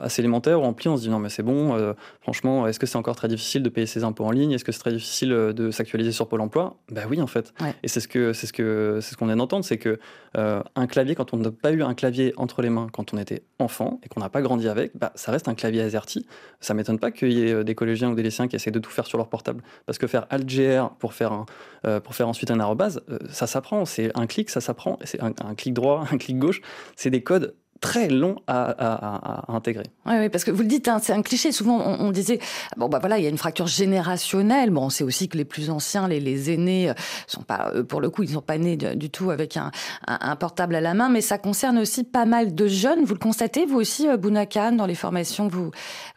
assez 0.00 0.22
élémentaires 0.22 0.60
ou 0.60 0.62
remplis. 0.62 0.88
On 0.88 0.96
se 0.96 1.02
dit 1.02 1.08
non 1.08 1.18
mais 1.18 1.28
c'est 1.28 1.42
bon. 1.42 1.94
franchement, 2.20 2.66
est-ce 2.66 2.78
que 2.78 2.86
c'est 2.86 2.96
encore 2.96 3.16
très 3.16 3.28
difficile 3.28 3.62
de 3.62 3.68
payer 3.68 3.86
ses 3.86 4.04
impôts 4.04 4.24
en 4.24 4.30
ligne? 4.30 4.52
Est-ce 4.52 4.64
que 4.64 4.72
c'est 4.72 4.80
très 4.80 4.92
difficile 4.92 5.30
de 5.30 5.70
s'actualiser 5.70 6.12
sur 6.12 6.28
Pôle 6.28 6.40
Emploi? 6.40 6.76
Ben 6.90 7.06
oui 7.08 7.20
en 7.20 7.26
fait. 7.26 7.52
Et 7.82 7.88
c'est 7.88 8.00
ce 8.00 8.08
que 8.08 8.32
c'est 8.32 8.46
ce 8.46 8.52
que 8.52 8.98
c'est 9.00 9.12
ce 9.12 9.16
qu'on 9.16 9.26
vient 9.26 9.36
d'entendre, 9.36 9.64
c'est 9.64 9.78
que 9.78 9.98
un 10.34 10.86
clavier, 10.86 11.14
quand 11.14 11.34
on 11.34 11.36
n'a 11.38 11.50
pas 11.50 11.72
eu 11.72 11.82
un 11.82 11.94
clavier 11.94 12.32
entre 12.36 12.62
les 12.62 12.70
mains 12.70 12.88
quand 12.92 13.14
on 13.14 13.18
était 13.18 13.42
enfant 13.58 14.00
et 14.02 14.08
qu'on 14.08 14.20
n'a 14.20 14.28
pas 14.28 14.42
grandi 14.42 14.68
avec, 14.68 14.96
bah, 14.96 15.12
ça 15.14 15.32
reste 15.32 15.48
un 15.48 15.54
clavier 15.54 15.82
AZERTY. 15.82 16.26
Ça 16.60 16.74
m'étonne 16.74 16.98
pas 16.98 17.10
qu'il 17.10 17.32
y 17.32 17.42
ait 17.42 17.64
des 17.64 17.74
collégiens 17.74 18.10
ou 18.10 18.14
des 18.14 18.22
lycéens 18.22 18.48
qui 18.48 18.56
essaient 18.56 18.70
de 18.70 18.78
tout 18.78 18.90
faire 18.90 19.06
sur 19.06 19.18
leur 19.18 19.28
portable, 19.28 19.62
parce 19.86 19.98
que 19.98 20.06
faire 20.06 20.26
AltGR 20.30 20.90
pour 20.98 21.14
faire, 21.14 21.44
euh, 21.86 22.00
pour 22.00 22.14
faire 22.14 22.28
ensuite 22.28 22.50
un 22.50 22.60
arrobase, 22.60 23.02
euh, 23.10 23.18
ça 23.30 23.46
s'apprend. 23.46 23.84
C'est 23.84 24.10
un 24.16 24.26
clic, 24.26 24.50
ça 24.50 24.60
s'apprend. 24.60 24.98
C'est 25.04 25.20
un, 25.22 25.32
clic 25.54 25.74
droit, 25.74 26.04
un 26.12 26.18
clic 26.18 26.38
gauche. 26.38 26.60
C'est 26.96 27.10
des 27.10 27.22
codes 27.22 27.54
très 27.82 28.08
longs 28.08 28.36
à, 28.46 29.52
intégrer. 29.52 29.86
Oui, 30.06 30.14
oui, 30.18 30.28
parce 30.30 30.44
que 30.44 30.50
vous 30.50 30.62
le 30.62 30.68
dites, 30.68 30.88
hein, 30.88 31.00
c'est 31.02 31.12
un 31.12 31.20
cliché. 31.20 31.52
Souvent, 31.52 31.78
on, 31.78 32.12
disait, 32.12 32.38
bon, 32.76 32.88
bah 32.88 33.00
voilà, 33.00 33.18
il 33.18 33.24
y 33.24 33.26
a 33.26 33.28
une 33.28 33.36
fracture 33.36 33.66
générationnelle. 33.66 34.70
Bon, 34.70 34.86
on 34.86 34.90
sait 34.90 35.04
aussi 35.04 35.28
que 35.28 35.36
les 35.36 35.44
plus 35.44 35.68
anciens, 35.68 36.08
les, 36.08 36.20
les 36.20 36.50
aînés, 36.52 36.90
euh, 36.90 36.94
sont 37.26 37.42
pas, 37.42 37.72
pour 37.86 38.00
le 38.00 38.08
coup, 38.08 38.22
ils 38.22 38.28
ne 38.28 38.34
sont 38.34 38.40
pas 38.40 38.56
nés 38.56 38.76
du 38.76 39.10
tout 39.10 39.30
avec 39.30 39.56
un, 39.56 39.72
un, 40.06 40.36
portable 40.36 40.76
à 40.76 40.80
la 40.80 40.94
main, 40.94 41.10
mais 41.10 41.20
ça 41.20 41.38
concerne 41.38 41.76
aussi 41.78 42.04
pas 42.04 42.24
mal 42.24 42.54
de 42.54 42.66
jeunes. 42.68 43.04
Vous 43.04 43.14
le 43.14 43.20
constatez, 43.20 43.66
vous 43.66 43.78
aussi, 43.78 44.06
Bounakan, 44.16 44.72
dans 44.72 44.86
les 44.86 44.94
formations 44.94 45.48
que 45.48 45.54
vous, 45.54 45.70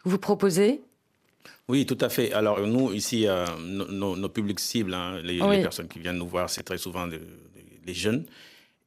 vous 0.04 0.18
proposez? 0.18 0.80
Oui, 1.68 1.84
tout 1.84 1.98
à 2.00 2.08
fait. 2.08 2.32
Alors 2.32 2.64
nous, 2.64 2.92
ici, 2.92 3.26
euh, 3.26 3.44
nos, 3.58 4.28
publics 4.28 4.60
cibles, 4.60 4.94
hein, 4.94 5.20
les, 5.24 5.38
personnes 5.38 5.88
qui 5.88 5.98
viennent 5.98 6.18
nous 6.18 6.28
voir, 6.28 6.48
c'est 6.48 6.62
très 6.62 6.78
souvent 6.78 7.06
les 7.06 7.94
jeunes. 7.94 8.24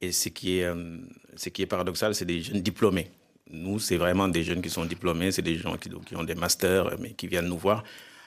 Et 0.00 0.12
ce 0.12 0.30
qui 0.30 0.58
est, 0.58 0.64
euh, 0.64 0.96
ce 1.40 1.48
qui 1.48 1.62
est 1.62 1.66
paradoxal, 1.66 2.14
c'est 2.14 2.24
des 2.24 2.42
jeunes 2.42 2.60
diplômés. 2.60 3.10
Nous, 3.50 3.78
c'est 3.78 3.96
vraiment 3.96 4.28
des 4.28 4.42
jeunes 4.42 4.62
qui 4.62 4.70
sont 4.70 4.84
diplômés, 4.84 5.32
c'est 5.32 5.42
des 5.42 5.56
gens 5.56 5.76
qui, 5.76 5.90
ont 6.14 6.22
des 6.22 6.34
masters, 6.34 6.86
mais 7.00 7.12
qui 7.12 7.26
viennent 7.26 7.48
nous 7.48 7.58
voir 7.58 7.82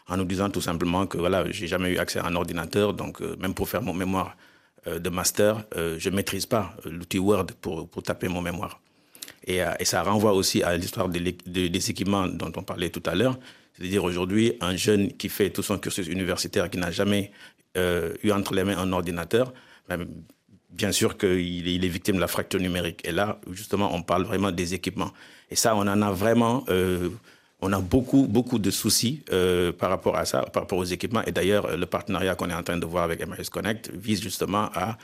en 0.07 0.17
nous 0.17 0.25
disant 0.25 0.49
tout 0.49 0.61
simplement 0.61 1.07
que 1.07 1.17
voilà, 1.17 1.49
j'ai 1.49 1.67
jamais 1.67 1.91
eu 1.91 1.97
accès 1.97 2.19
à 2.19 2.25
un 2.25 2.35
ordinateur, 2.35 2.93
donc 2.93 3.21
euh, 3.21 3.37
même 3.39 3.53
pour 3.53 3.69
faire 3.69 3.81
mon 3.81 3.93
mémoire 3.93 4.35
de 4.85 5.09
master, 5.09 5.63
je 5.73 6.09
ne 6.09 6.13
maîtrise 6.13 6.45
pas 6.45 6.75
l'outil 6.83 7.17
Word 7.17 7.45
pour, 7.61 7.87
taper 8.03 8.27
mon 8.27 8.41
mémoire. 8.41 8.81
Et, 9.47 9.61
ça 9.85 10.03
renvoie 10.03 10.33
aussi 10.33 10.61
à 10.61 10.75
l'histoire 10.75 11.07
des, 11.07 11.21
des 11.45 11.89
équipements 11.89 12.27
dont 12.27 12.51
on 12.57 12.63
parlait 12.63 12.89
tout 12.89 13.03
à 13.05 13.15
l'heure. 13.15 13.39
C'est-à-dire 13.73 14.03
aujourd'hui, 14.03 14.53
un 14.61 14.75
jeune 14.75 15.13
qui 15.13 15.29
fait 15.29 15.49
tout 15.51 15.63
son 15.63 15.79
cursus 15.79 16.07
universitaire, 16.07 16.69
qui 16.69 16.77
n'a 16.77 16.91
jamais 16.91 17.31
euh, 17.75 18.13
eu 18.23 18.31
entre 18.31 18.53
les 18.53 18.63
mains 18.63 18.77
un 18.77 18.91
ordinateur, 18.91 19.53
ben, 19.89 20.05
bien 20.73 20.91
sûr 20.91 21.17
qu'il 21.17 21.85
est, 21.85 21.87
victime 21.87 22.15
de 22.15 22.21
la 22.21 22.27
fracture 22.27 22.59
numérique. 22.59 23.01
Et 23.07 23.11
là, 23.11 23.39
justement, 23.51 23.93
on 23.93 24.01
parle 24.01 24.23
vraiment 24.23 24.51
des 24.51 24.73
équipements. 24.73 25.11
Et 25.51 25.55
ça, 25.55 25.75
on 25.75 25.81
en 25.81 26.01
a 26.01 26.11
vraiment, 26.11 26.63
euh, 26.69 27.09
on 27.61 27.71
a 27.71 27.79
beaucoup, 27.79 28.25
beaucoup 28.27 28.59
de 28.59 28.71
soucis 28.71 29.23
euh, 29.31 29.71
par 29.71 29.89
rapport 29.89 30.17
à 30.17 30.25
ça, 30.25 30.41
par 30.41 30.63
rapport 30.63 30.79
aux 30.79 30.85
équipements. 30.85 31.23
Et 31.25 31.31
d'ailleurs, 31.31 31.77
le 31.77 31.85
partenariat 31.85 32.35
qu'on 32.35 32.49
est 32.49 32.55
en 32.55 32.63
train 32.63 32.77
de 32.77 32.85
voir 32.85 33.03
avec 33.03 33.25
MRS 33.25 33.49
Connect 33.51 33.91
vise 33.93 34.21
justement 34.21 34.69
à 34.73 34.97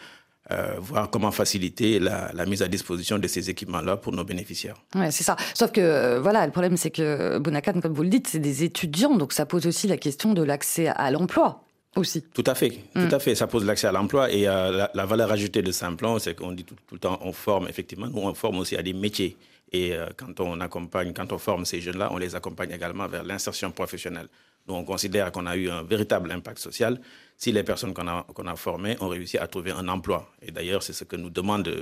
euh, 0.51 0.73
voir 0.79 1.11
comment 1.11 1.29
faciliter 1.29 1.99
la, 1.99 2.31
mise 2.47 2.63
à 2.63 2.67
disposition 2.67 3.19
de 3.19 3.27
ces 3.27 3.51
équipements-là 3.51 3.97
pour 3.97 4.13
nos 4.13 4.23
bénéficiaires. 4.23 4.77
Ouais, 4.95 5.11
c'est 5.11 5.23
ça. 5.23 5.35
Sauf 5.53 5.71
que, 5.71 6.17
voilà, 6.17 6.43
le 6.47 6.51
problème, 6.51 6.75
c'est 6.75 6.89
que 6.89 7.37
Bonacan, 7.37 7.79
comme 7.81 7.93
vous 7.93 8.01
le 8.01 8.09
dites, 8.09 8.27
c'est 8.27 8.39
des 8.39 8.63
étudiants, 8.63 9.15
donc 9.15 9.33
ça 9.33 9.45
pose 9.45 9.67
aussi 9.67 9.87
la 9.87 9.97
question 9.97 10.33
de 10.33 10.41
l'accès 10.41 10.87
à 10.87 11.11
l'emploi. 11.11 11.68
Aussi. 11.99 12.23
Tout 12.33 12.43
à 12.45 12.55
fait, 12.55 12.69
tout 12.69 12.99
mm. 12.99 13.13
à 13.13 13.19
fait. 13.19 13.35
Ça 13.35 13.47
pose 13.47 13.65
l'accès 13.65 13.87
à 13.87 13.91
l'emploi 13.91 14.31
et 14.31 14.47
euh, 14.47 14.87
la, 14.93 15.05
valeur 15.05 15.31
ajoutée 15.31 15.61
de 15.61 15.71
Simplon, 15.71 16.19
c'est 16.19 16.35
qu'on 16.35 16.51
dit 16.51 16.63
tout, 16.63 16.75
le 16.91 16.99
temps, 16.99 17.19
on 17.21 17.33
forme 17.33 17.67
effectivement, 17.67 18.07
nous 18.07 18.21
on 18.21 18.33
forme 18.33 18.59
aussi 18.59 18.75
à 18.75 18.81
des 18.81 18.93
métiers. 18.93 19.37
Et 19.71 19.93
quand 20.17 20.39
on 20.39 20.59
accompagne, 20.61 21.13
quand 21.13 21.31
on 21.31 21.37
forme 21.37 21.63
ces 21.63 21.79
jeunes-là, 21.79 22.09
on 22.11 22.17
les 22.17 22.33
accompagne 22.33 22.71
également 22.71 23.07
vers 23.07 23.23
l'insertion 23.23 23.69
professionnelle. 23.69 24.27
Nous, 24.67 24.75
on 24.75 24.83
considère 24.83 25.31
qu'on 25.31 25.45
a 25.47 25.55
eu 25.55 25.69
un 25.69 25.83
véritable 25.83 26.31
impact 26.31 26.59
social 26.59 26.99
si 27.37 27.51
les 27.51 27.63
personnes 27.63 27.93
qu'on 27.93 28.07
a, 28.07 28.55
formées 28.55 28.97
ont 28.99 29.07
réussi 29.07 29.37
à 29.37 29.47
trouver 29.47 29.71
un 29.71 29.87
emploi. 29.87 30.29
Et 30.41 30.51
d'ailleurs, 30.51 30.83
c'est 30.83 30.93
ce 30.93 31.05
que 31.05 31.15
nous 31.15 31.29
demandent 31.29 31.73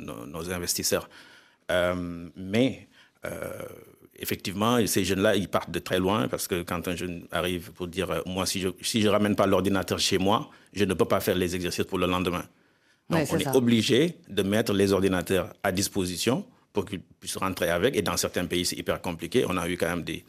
nos, 0.00 0.50
investisseurs. 0.50 1.08
Euh, 1.70 2.28
mais 2.36 2.88
euh, 3.24 3.50
effectivement, 4.18 4.84
ces 4.86 5.04
jeunes-là, 5.04 5.36
ils 5.36 5.48
partent 5.48 5.70
de 5.70 5.78
très 5.78 5.98
loin 5.98 6.28
parce 6.28 6.46
que 6.48 6.62
quand 6.62 6.86
un 6.88 6.96
jeune 6.96 7.26
arrive 7.32 7.72
pour 7.72 7.86
dire, 7.88 8.10
euh, 8.10 8.20
moi, 8.26 8.46
si 8.46 8.60
je 8.60 8.68
ne 8.68 8.72
si 8.82 9.02
je 9.02 9.08
ramène 9.08 9.36
pas 9.36 9.46
l'ordinateur 9.46 9.98
chez 9.98 10.18
moi, 10.18 10.50
je 10.72 10.84
ne 10.84 10.94
peux 10.94 11.04
pas 11.04 11.20
faire 11.20 11.36
les 11.36 11.54
exercices 11.54 11.84
pour 11.84 11.98
le 11.98 12.06
lendemain. 12.06 12.44
Donc 13.10 13.20
Ouais, 13.20 13.28
on 13.32 13.38
est 13.38 13.44
ça. 13.44 13.56
obligé 13.56 14.16
de 14.28 14.42
mettre 14.42 14.72
les 14.72 14.92
ordinateurs 14.92 15.52
à 15.62 15.72
disposition 15.72 16.44
pour 16.72 16.84
qu'ils 16.86 17.00
puissent 17.00 17.36
rentrer 17.36 17.70
avec. 17.70 17.96
Et 17.96 18.02
dans 18.02 18.16
certains 18.16 18.46
pays, 18.46 18.64
c'est 18.64 18.76
hyper 18.76 19.00
compliqué. 19.00 19.44
On 19.48 19.56
a 19.56 19.68
eu 19.68 19.76
quand 19.76 19.88
même 19.88 20.02
des, 20.04 20.24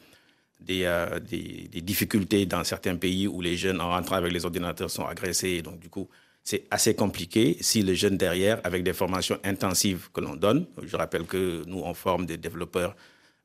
des, 0.60 0.82
euh, 0.84 1.18
des, 1.18 1.68
des 1.72 1.80
difficultés 1.80 2.46
dans 2.46 2.64
certains 2.64 2.96
pays 2.96 3.26
où 3.26 3.40
les 3.40 3.56
jeunes, 3.56 3.80
en 3.80 3.90
rentrant 3.90 4.16
avec 4.16 4.32
les 4.32 4.44
ordinateurs, 4.44 4.90
sont 4.90 5.06
agressés. 5.06 5.62
Donc, 5.62 5.78
du 5.80 5.88
coup, 5.88 6.08
c'est 6.44 6.64
assez 6.70 6.94
compliqué 6.94 7.56
si 7.60 7.82
le 7.82 7.94
jeune 7.94 8.16
derrière, 8.16 8.60
avec 8.62 8.84
des 8.84 8.92
formations 8.92 9.38
intensives 9.42 10.08
que 10.12 10.20
l'on 10.20 10.36
donne, 10.36 10.66
je 10.84 10.96
rappelle 10.96 11.24
que 11.24 11.64
nous, 11.66 11.80
on 11.80 11.94
forme 11.94 12.26
des 12.26 12.36
développeurs 12.36 12.94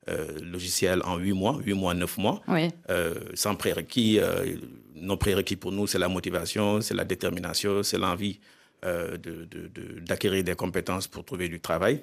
euh, 0.08 0.38
logiciels 0.42 1.00
en 1.04 1.16
8 1.18 1.32
mois, 1.32 1.58
8 1.64 1.74
mois, 1.74 1.94
9 1.94 2.18
mois, 2.18 2.42
Oui. 2.48 2.68
euh, 2.90 3.14
sans 3.34 3.54
prérequis. 3.54 4.18
euh, 4.20 4.56
nos 4.94 5.16
prérequis 5.16 5.56
pour 5.56 5.72
nous, 5.72 5.86
c'est 5.88 5.98
la 5.98 6.08
motivation, 6.08 6.80
c'est 6.80 6.94
la 6.94 7.04
détermination, 7.04 7.82
c'est 7.82 7.98
l'envie 7.98 8.38
euh, 8.84 9.16
de- 9.16 9.44
de- 9.44 9.68
de- 9.68 10.00
d'acquérir 10.00 10.42
des 10.44 10.54
compétences 10.56 11.06
pour 11.08 11.24
trouver 11.24 11.48
du 11.48 11.60
travail. 11.60 12.02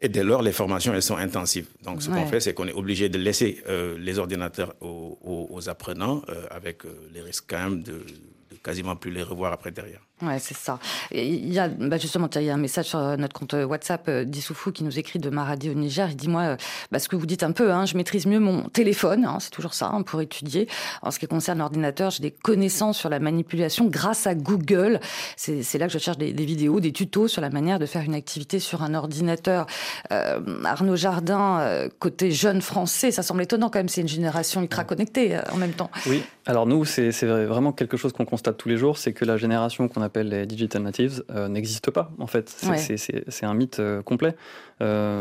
Et 0.00 0.08
dès 0.08 0.24
lors, 0.24 0.42
les 0.42 0.50
formations, 0.50 0.92
elles 0.92 1.02
sont 1.04 1.16
intensives. 1.16 1.68
Donc, 1.84 2.02
ce 2.02 2.10
Ouais. 2.10 2.16
qu'on 2.16 2.26
fait, 2.26 2.40
c'est 2.40 2.52
qu'on 2.54 2.66
est 2.66 2.72
obligé 2.72 3.08
de 3.08 3.18
laisser 3.18 3.62
euh, 3.68 3.96
les 3.98 4.18
ordinateurs 4.18 4.74
aux, 4.80 5.18
aux- 5.22 5.46
aux 5.50 5.68
apprenants, 5.68 6.22
euh, 6.28 6.46
avec 6.50 6.84
euh, 6.84 6.88
les 7.14 7.20
risques 7.20 7.44
quand 7.48 7.62
même 7.62 7.82
de, 7.84 7.92
de 7.92 8.56
quasiment 8.62 8.96
plus 8.96 9.12
les 9.12 9.22
revoir 9.22 9.52
après 9.52 9.70
derrière. 9.70 10.00
Ouais, 10.22 10.38
c'est 10.38 10.56
ça. 10.56 10.78
Il 11.10 11.52
y 11.52 11.58
a, 11.58 11.68
bah 11.68 11.98
justement, 11.98 12.28
il 12.36 12.42
y 12.42 12.50
a 12.50 12.54
un 12.54 12.58
message 12.58 12.86
sur 12.86 13.00
notre 13.16 13.38
compte 13.38 13.54
WhatsApp 13.54 14.04
euh, 14.08 14.24
d'Issoufou 14.24 14.70
qui 14.70 14.84
nous 14.84 14.98
écrit 14.98 15.18
de 15.18 15.30
Maradi 15.30 15.68
au 15.68 15.74
Niger. 15.74 16.08
Il 16.10 16.16
dit 16.16 16.28
moi, 16.28 16.42
euh, 16.42 16.56
bah, 16.92 16.98
ce 16.98 17.08
que 17.08 17.16
vous 17.16 17.26
dites 17.26 17.42
un 17.42 17.52
peu, 17.52 17.72
hein, 17.72 17.86
je 17.86 17.96
maîtrise 17.96 18.26
mieux 18.26 18.38
mon 18.38 18.62
téléphone, 18.68 19.24
hein, 19.24 19.38
c'est 19.40 19.50
toujours 19.50 19.74
ça, 19.74 19.90
hein, 19.92 20.02
pour 20.02 20.20
étudier. 20.20 20.68
En 21.02 21.10
ce 21.10 21.18
qui 21.18 21.26
concerne 21.26 21.58
l'ordinateur, 21.58 22.10
j'ai 22.10 22.22
des 22.22 22.30
connaissances 22.30 22.98
sur 22.98 23.08
la 23.08 23.18
manipulation 23.18 23.86
grâce 23.86 24.26
à 24.26 24.34
Google. 24.34 25.00
C'est 25.36 25.78
là 25.78 25.86
que 25.86 25.92
je 25.92 25.98
cherche 25.98 26.18
des, 26.18 26.32
vidéos, 26.32 26.80
des 26.80 26.92
tutos 26.92 27.28
sur 27.28 27.40
la 27.40 27.50
manière 27.50 27.78
de 27.78 27.86
faire 27.86 28.02
une 28.02 28.14
activité 28.14 28.60
sur 28.60 28.82
un 28.82 28.94
ordinateur. 28.94 29.66
Euh, 30.12 30.40
Arnaud 30.64 30.96
Jardin, 30.96 31.58
euh, 31.60 31.88
côté 31.98 32.30
jeune 32.30 32.62
français, 32.62 33.10
ça 33.10 33.22
semble 33.22 33.42
étonnant 33.42 33.70
quand 33.70 33.78
même. 33.78 33.88
C'est 33.88 34.02
une 34.02 34.08
génération 34.08 34.62
ultra 34.62 34.84
connectée 34.84 35.36
euh, 35.36 35.40
en 35.52 35.56
même 35.56 35.72
temps. 35.72 35.90
Oui, 36.06 36.22
alors 36.46 36.66
nous, 36.66 36.84
c'est 36.84 37.10
vraiment 37.24 37.72
quelque 37.72 37.96
chose 37.96 38.12
qu'on 38.12 38.24
constate 38.24 38.56
tous 38.56 38.68
les 38.68 38.76
jours, 38.76 38.98
c'est 38.98 39.12
que 39.12 39.24
la 39.24 39.36
génération 39.36 39.88
qu'on 39.88 40.02
appelle 40.12 40.28
les 40.28 40.46
digital 40.46 40.82
natives 40.82 41.24
euh, 41.30 41.48
n'existe 41.48 41.90
pas, 41.90 42.10
en 42.18 42.26
fait. 42.26 42.48
C'est 42.48 42.68
Ouais. 42.68 43.48
un 43.48 43.54
mythe 43.54 43.78
euh, 43.80 44.02
complet. 44.02 44.34
Euh, 44.80 45.20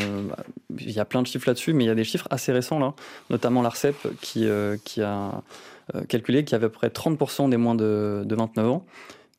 Il 0.80 0.92
y 0.92 1.00
a 1.00 1.06
plein 1.06 1.22
de 1.22 1.28
chiffres 1.28 1.48
là-dessus, 1.48 1.74
mais 1.74 1.86
il 1.86 1.88
y 1.88 1.92
a 1.92 1.96
des 1.96 2.04
chiffres 2.04 2.28
assez 2.30 2.52
récents, 2.52 2.80
là, 2.80 2.94
notamment 3.30 3.62
l'ARCEP 3.62 3.96
qui, 4.22 4.46
euh, 4.48 4.78
qui 4.84 5.02
a 5.02 5.42
calculé 6.08 6.44
qu'il 6.46 6.54
y 6.54 6.56
avait 6.56 6.68
à 6.68 6.70
peu 6.70 6.74
près 6.76 6.90
30% 6.90 7.50
des 7.50 7.58
moins 7.58 7.76
de, 7.76 8.24
de 8.26 8.36
29 8.36 8.68
ans 8.70 8.86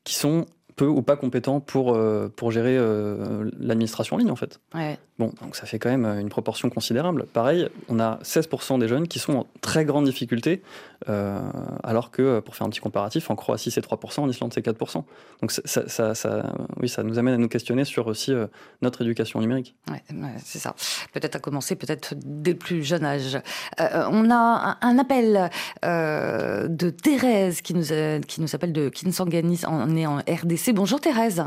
qui 0.03 0.13
sont 0.15 0.45
peu 0.75 0.85
ou 0.87 1.01
pas 1.01 1.15
compétents 1.15 1.59
pour, 1.59 1.93
euh, 1.95 2.31
pour 2.35 2.51
gérer 2.51 2.75
euh, 2.77 3.49
l'administration 3.59 4.15
en 4.15 4.19
ligne, 4.19 4.31
en 4.31 4.35
fait. 4.35 4.59
Ouais. 4.73 4.97
Bon, 5.23 5.31
donc 5.41 5.55
ça 5.55 5.65
fait 5.65 5.79
quand 5.79 5.89
même 5.89 6.05
une 6.19 6.27
proportion 6.27 6.69
considérable. 6.69 7.25
Pareil, 7.31 7.69
on 7.87 7.97
a 8.01 8.19
16% 8.23 8.77
des 8.77 8.89
jeunes 8.89 9.07
qui 9.07 9.19
sont 9.19 9.33
en 9.33 9.47
très 9.61 9.85
grande 9.85 10.03
difficulté, 10.03 10.61
euh, 11.07 11.39
alors 11.81 12.11
que, 12.11 12.41
pour 12.41 12.57
faire 12.57 12.67
un 12.67 12.69
petit 12.69 12.81
comparatif, 12.81 13.29
en 13.31 13.35
Croatie 13.37 13.71
c'est 13.71 13.79
3%, 13.85 14.19
en 14.19 14.29
Islande 14.29 14.51
c'est 14.53 14.65
4%. 14.65 15.03
Donc 15.41 15.51
ça, 15.51 16.43
oui, 16.81 16.89
ça 16.89 17.03
nous 17.03 17.19
amène 17.19 17.35
à 17.35 17.37
nous 17.37 17.47
questionner 17.47 17.85
sur 17.85 18.07
aussi 18.07 18.33
euh, 18.33 18.47
notre 18.81 19.01
éducation 19.03 19.39
numérique. 19.39 19.75
Ouais, 19.89 20.01
ouais, 20.13 20.33
c'est 20.43 20.59
ça. 20.59 20.75
Peut-être 21.13 21.37
à 21.37 21.39
commencer, 21.39 21.77
peut-être 21.77 22.15
dès 22.17 22.51
le 22.51 22.57
plus 22.57 22.83
jeune 22.83 23.05
âge. 23.05 23.37
Euh, 23.79 24.05
on 24.11 24.29
a 24.29 24.77
un, 24.81 24.99
appel 24.99 25.49
euh, 25.85 26.67
de 26.67 26.89
Thérèse 26.89 27.61
qui 27.61 27.73
nous, 27.73 27.93
a- 27.93 28.19
qui 28.19 28.41
nous 28.41 28.53
appelle 28.55 28.73
de 28.73 28.89
Kinsangani, 28.89 29.61
on 29.69 29.95
est 29.95 30.05
en 30.05 30.17
RDC. 30.17 30.73
Bonjour 30.73 30.99
Thérèse. 30.99 31.43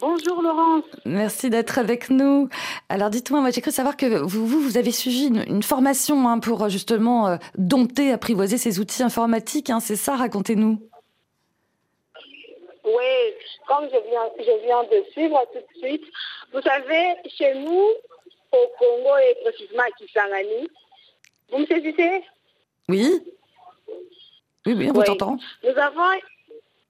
Bonjour 0.00 0.42
Laurence. 0.42 0.84
Merci 1.04 1.50
d'être 1.50 1.78
avec 1.78 2.08
nous. 2.10 2.48
Alors 2.88 3.10
dites-moi, 3.10 3.40
moi 3.40 3.50
j'ai 3.50 3.60
cru 3.60 3.70
savoir 3.72 3.96
que 3.96 4.06
vous, 4.06 4.46
vous, 4.46 4.60
vous 4.60 4.76
avez 4.76 4.92
suivi 4.92 5.26
une, 5.26 5.42
une 5.48 5.62
formation 5.62 6.28
hein, 6.28 6.38
pour 6.38 6.68
justement 6.68 7.28
euh, 7.28 7.36
dompter, 7.56 8.12
apprivoiser 8.12 8.58
ces 8.58 8.78
outils 8.78 9.02
informatiques. 9.02 9.70
hein, 9.70 9.80
c'est 9.80 9.96
ça, 9.96 10.14
racontez-nous. 10.16 10.78
Oui, 12.84 13.34
comme 13.66 13.84
je 13.86 14.08
viens, 14.08 14.28
je 14.38 14.64
viens 14.64 14.82
de 14.84 15.04
suivre 15.12 15.44
tout 15.52 15.58
de 15.58 15.86
suite, 15.86 16.04
vous 16.52 16.62
savez, 16.62 17.14
chez 17.36 17.54
nous, 17.54 17.86
au 18.52 18.66
Congo 18.78 19.16
et 19.18 19.36
précisément 19.44 19.82
à 19.82 19.90
Kisangani, 19.98 20.68
vous 21.50 21.58
me 21.58 21.66
saisissez? 21.66 22.22
Oui 22.88 23.20
Oui, 24.64 24.74
oui, 24.74 24.86
on 24.88 24.92
vous 24.94 25.00
Oui. 25.00 25.10
entend. 25.10 25.36
Nous 25.64 25.76
avons, 25.76 26.02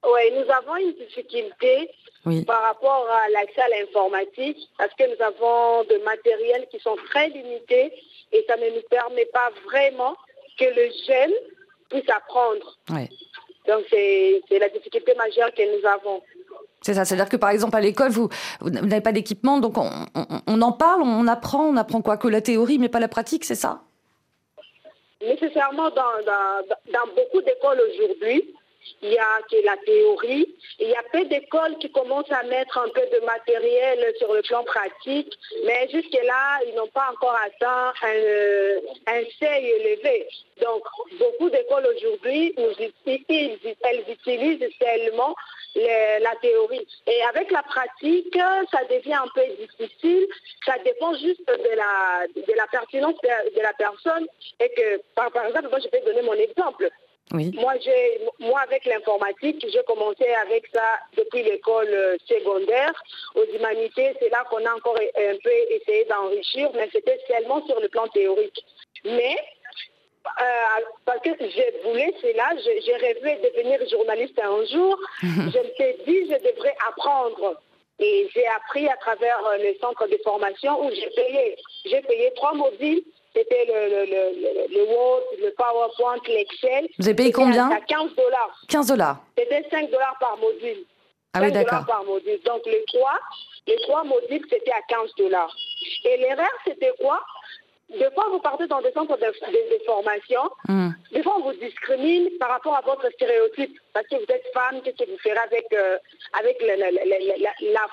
ouais, 0.05 0.31
nous 0.31 0.51
avons 0.51 0.75
une 0.77 0.93
difficulté 0.93 1.89
Oui. 2.25 2.43
par 2.45 2.61
rapport 2.61 3.07
à 3.09 3.29
l'accès 3.29 3.61
à 3.61 3.69
l'informatique 3.69 4.57
parce 4.77 4.93
que 4.95 5.03
nous 5.15 5.21
avons 5.23 5.83
de 5.85 5.97
matériels 6.03 6.67
qui 6.71 6.79
sont 6.79 6.95
très 7.09 7.29
limités 7.29 7.91
et 8.31 8.45
ça 8.47 8.57
ne 8.57 8.69
nous 8.75 8.81
permet 8.89 9.25
pas 9.25 9.49
vraiment 9.65 10.15
que 10.59 10.65
le 10.65 10.89
jeune 11.07 11.33
puisse 11.89 12.09
apprendre. 12.09 12.77
Donc 13.67 13.85
c'est 13.89 14.41
c'est 14.47 14.59
la 14.59 14.69
difficulté 14.69 15.13
majeure 15.15 15.53
que 15.53 15.63
nous 15.79 15.85
avons. 15.87 16.21
C'est 16.81 16.93
ça, 16.93 17.03
c'est-à-dire 17.05 17.29
que 17.29 17.37
par 17.37 17.49
exemple 17.49 17.75
à 17.75 17.81
l'école, 17.81 18.09
vous, 18.11 18.29
vous 18.61 18.69
n'avez 18.69 19.01
pas 19.01 19.11
d'équipement, 19.11 19.59
donc 19.59 19.77
on, 19.77 19.89
on- 20.15 20.41
on 20.47 20.61
en 20.61 20.71
parle, 20.71 21.01
on 21.03 21.27
apprend, 21.27 21.65
on 21.65 21.75
apprend 21.77 22.01
quoi 22.01 22.15
Que 22.17 22.27
la 22.29 22.41
théorie, 22.41 22.77
mais 22.79 22.87
pas 22.89 22.99
la 23.01 23.09
pratique, 23.09 23.43
c'est 23.43 23.55
ça? 23.55 23.81
Nécessairement, 25.21 25.89
dans, 25.89 26.23
dans, 26.25 26.65
dans 26.93 27.07
beaucoup 27.13 27.41
d'écoles 27.41 27.81
aujourd'hui, 27.91 28.55
il 29.01 29.13
y 29.13 29.17
a 29.17 29.41
que 29.49 29.65
la 29.65 29.77
théorie. 29.77 30.47
Il 30.79 30.89
y 30.89 30.95
a 30.95 31.03
peu 31.11 31.25
d'écoles 31.25 31.77
qui 31.79 31.91
commencent 31.91 32.31
à 32.31 32.43
mettre 32.43 32.77
un 32.77 32.89
peu 32.89 33.01
de 33.01 33.25
matériel 33.25 34.13
sur 34.17 34.33
le 34.33 34.41
plan 34.41 34.63
pratique, 34.63 35.33
mais 35.65 35.89
jusque-là, 35.89 36.59
ils 36.67 36.75
n'ont 36.75 36.87
pas 36.87 37.09
encore 37.11 37.37
atteint 37.45 37.93
un, 38.03 39.23
seuil 39.39 39.65
élevé. 39.65 40.27
Donc, 40.61 40.83
beaucoup 41.17 41.49
d'écoles 41.49 41.87
aujourd'hui, 41.95 42.53
elles 42.57 44.03
utilisent 44.09 44.69
seulement 44.79 45.35
le- 45.75 46.23
la 46.23 46.35
théorie. 46.41 46.87
Et 47.07 47.21
avec 47.23 47.51
la 47.51 47.63
pratique, 47.63 48.37
ça 48.71 48.83
devient 48.89 49.13
un 49.13 49.27
peu 49.33 49.41
difficile. 49.59 50.27
Ça 50.65 50.75
dépend 50.83 51.13
juste 51.15 51.45
de 51.47 51.75
la, 51.75 52.27
de 52.35 52.53
la 52.55 52.67
pertinence 52.67 53.15
de, 53.23 53.61
la 53.61 53.73
personne. 53.73 54.27
Et 54.59 54.69
que, 54.69 55.01
par 55.15 55.27
exemple, 55.27 55.69
moi, 55.69 55.79
je 55.79 55.89
vais 55.89 56.03
donner 56.05 56.21
mon 56.21 56.33
exemple. 56.33 56.89
Oui. 57.33 57.51
Moi, 57.53 57.73
j'ai, 57.79 58.21
moi, 58.39 58.59
avec 58.61 58.85
l'informatique, 58.85 59.63
j'ai 59.71 59.83
commencé 59.87 60.25
avec 60.47 60.65
ça 60.73 60.85
depuis 61.15 61.43
l'école 61.43 61.87
euh, 61.87 62.17
secondaire. 62.27 62.91
Aux 63.35 63.45
humanités, 63.45 64.15
c'est 64.19 64.29
là 64.29 64.43
qu'on 64.49 64.65
a 64.65 64.73
encore 64.73 64.97
un 64.97 65.37
peu 65.43 65.51
essayé 65.69 66.05
d'enrichir, 66.05 66.71
mais 66.73 66.89
c'était 66.91 67.19
seulement 67.27 67.63
sur 67.67 67.79
le 67.79 67.87
plan 67.87 68.07
théorique. 68.07 68.59
Mais, 69.05 69.37
euh, 70.25 70.83
parce 71.05 71.21
que 71.21 71.29
je 71.39 71.87
voulais 71.87 72.13
cela, 72.21 72.49
j'ai 72.63 72.95
rêvé 72.95 73.35
de 73.43 73.49
devenir 73.49 73.87
journaliste 73.89 74.39
un 74.41 74.65
jour. 74.65 74.99
je 75.21 75.27
me 75.27 75.49
suis 75.51 76.03
dit, 76.07 76.31
je 76.31 76.51
devrais 76.51 76.75
apprendre. 76.87 77.61
Et 77.99 78.29
j'ai 78.33 78.47
appris 78.47 78.87
à 78.87 78.95
travers 78.95 79.45
euh, 79.45 79.57
le 79.57 79.75
centre 79.79 80.07
de 80.07 80.17
formation 80.23 80.83
où 80.85 80.89
j'ai 80.89 81.09
payé. 81.09 81.57
J'ai 81.85 82.01
payé 82.01 82.31
trois 82.35 82.53
modules. 82.53 83.03
C'était 83.35 83.65
le, 83.65 83.89
le, 83.89 84.05
le, 84.05 84.75
le- 84.75 84.85
Word, 84.91 85.21
le 85.41 85.51
PowerPoint, 85.51 86.17
l'Excel. 86.27 86.87
Vous 86.97 87.05
avez 87.07 87.15
payé 87.15 87.31
combien 87.31 87.69
À 87.69 87.79
15 87.81 88.15
dollars. 88.15 88.61
15 88.67 88.87
dollars. 88.87 89.17
C'était 89.37 89.63
5 89.69 89.89
dollars 89.91 90.17
par 90.19 90.37
module. 90.37 90.83
Ah 91.33 91.39
oui, 91.41 91.47
5 91.47 91.53
dollars 91.53 91.63
d'accord. 91.65 91.85
par 91.85 92.03
module. 92.05 92.39
Donc 92.43 92.65
les 92.65 92.83
trois, 92.87 93.19
les 93.67 93.75
trois 93.83 94.03
modules, 94.03 94.45
c'était 94.49 94.71
à 94.71 94.81
15 94.87 95.11
dollars. 95.17 95.55
Et 96.05 96.17
l'erreur, 96.17 96.49
c'était 96.65 96.91
quoi? 96.99 97.21
Des 97.89 98.09
fois, 98.13 98.27
vous 98.31 98.39
partez 98.39 98.67
dans 98.67 98.81
des 98.81 98.91
centres 98.91 99.17
de, 99.17 99.25
de- 99.25 99.77
de 99.79 99.83
formation. 99.85 100.41
Hmm. 100.67 100.89
Des 101.11 101.23
fois, 101.23 101.35
on 101.39 101.41
vous 101.43 101.53
discrimine 101.53 102.29
par 102.39 102.49
rapport 102.49 102.75
à 102.75 102.81
votre 102.81 103.09
stéréotype. 103.13 103.79
Parce 103.93 104.07
que 104.07 104.15
vous 104.15 104.31
êtes 104.31 104.45
femme, 104.53 104.81
qu'est-ce 104.83 105.03
que 105.03 105.09
vous 105.09 105.17
ferez 105.17 105.37
avec, 105.39 105.65
euh, 105.73 105.97
avec 106.39 106.61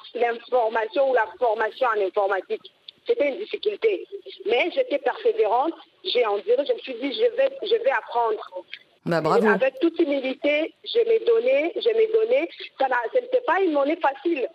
l'information 0.08 1.10
ou 1.10 1.14
la 1.14 1.26
formation 1.38 1.86
en 1.96 2.00
informatique? 2.06 2.72
C'était 3.06 3.28
une 3.28 3.38
difficulté. 3.38 4.06
Mais 4.46 4.70
j'étais 4.74 4.98
persévérante, 4.98 5.74
j'ai 6.04 6.26
enduré, 6.26 6.64
je 6.66 6.72
me 6.72 6.78
suis 6.78 6.94
dit, 6.94 7.12
je 7.12 7.36
vais, 7.36 7.50
je 7.62 7.76
vais 7.76 7.90
apprendre. 7.90 8.64
Bah, 9.04 9.20
bravo. 9.20 9.46
Avec 9.46 9.78
toute 9.78 9.98
humilité, 10.00 10.74
je 10.84 10.98
m'ai 11.08 11.20
donné, 11.20 11.72
je 11.76 11.88
m'ai 11.96 12.08
donné. 12.08 12.48
Ça 12.78 12.88
n'était 13.14 13.40
pas 13.42 13.60
une 13.60 13.72
monnaie 13.72 13.96
facile. 13.96 14.48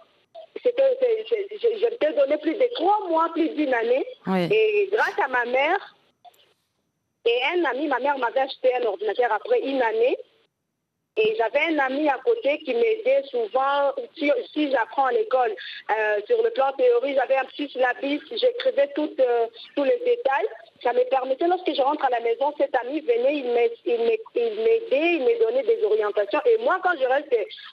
C'était, 0.61 0.97
je, 1.29 1.79
je 1.79 1.85
m'étais 1.85 2.13
donné 2.13 2.37
plus 2.37 2.55
de 2.55 2.69
trois 2.75 3.07
mois, 3.07 3.29
plus 3.33 3.49
d'une 3.49 3.73
année. 3.73 4.05
Oui. 4.27 4.49
Et 4.51 4.89
grâce 4.91 5.17
à 5.23 5.29
ma 5.29 5.45
mère 5.45 5.95
et 7.25 7.39
un 7.53 7.63
ami, 7.65 7.87
ma 7.87 7.99
mère 7.99 8.17
m'avait 8.17 8.41
acheté 8.41 8.73
un 8.75 8.85
ordinateur 8.85 9.31
après 9.31 9.61
une 9.61 9.81
année. 9.81 10.17
Et 11.17 11.35
j'avais 11.37 11.75
un 11.75 11.79
ami 11.79 12.07
à 12.07 12.17
côté 12.23 12.59
qui 12.59 12.73
m'aidait 12.73 13.23
souvent 13.29 13.91
si, 14.17 14.71
j'apprends 14.71 15.05
à 15.05 15.11
l'école. 15.11 15.53
Euh, 15.89 16.21
sur 16.25 16.41
le 16.41 16.49
plan 16.51 16.71
théorie, 16.77 17.15
j'avais 17.15 17.35
un 17.35 17.45
petit 17.45 17.69
syllabus, 17.69 18.21
j'écrivais 18.31 18.89
euh, 18.97 19.47
tous 19.75 19.83
les 19.83 19.97
détails. 20.05 20.47
Ça 20.83 20.93
me 20.93 21.07
permettait, 21.09 21.47
lorsque 21.47 21.73
je 21.73 21.81
rentre 21.81 22.03
à 22.05 22.09
la 22.09 22.19
maison, 22.21 22.53
cet 22.57 22.73
ami 22.83 23.01
venait, 23.01 23.37
il 23.37 23.45
m'aidait, 23.45 23.79
il 23.85 25.23
me 25.23 25.39
donnait 25.39 25.63
des 25.63 25.83
orientations. 25.83 26.39
Et 26.45 26.63
moi, 26.63 26.77
quand 26.83 26.93
je 26.99 27.05
reste, 27.05 27.29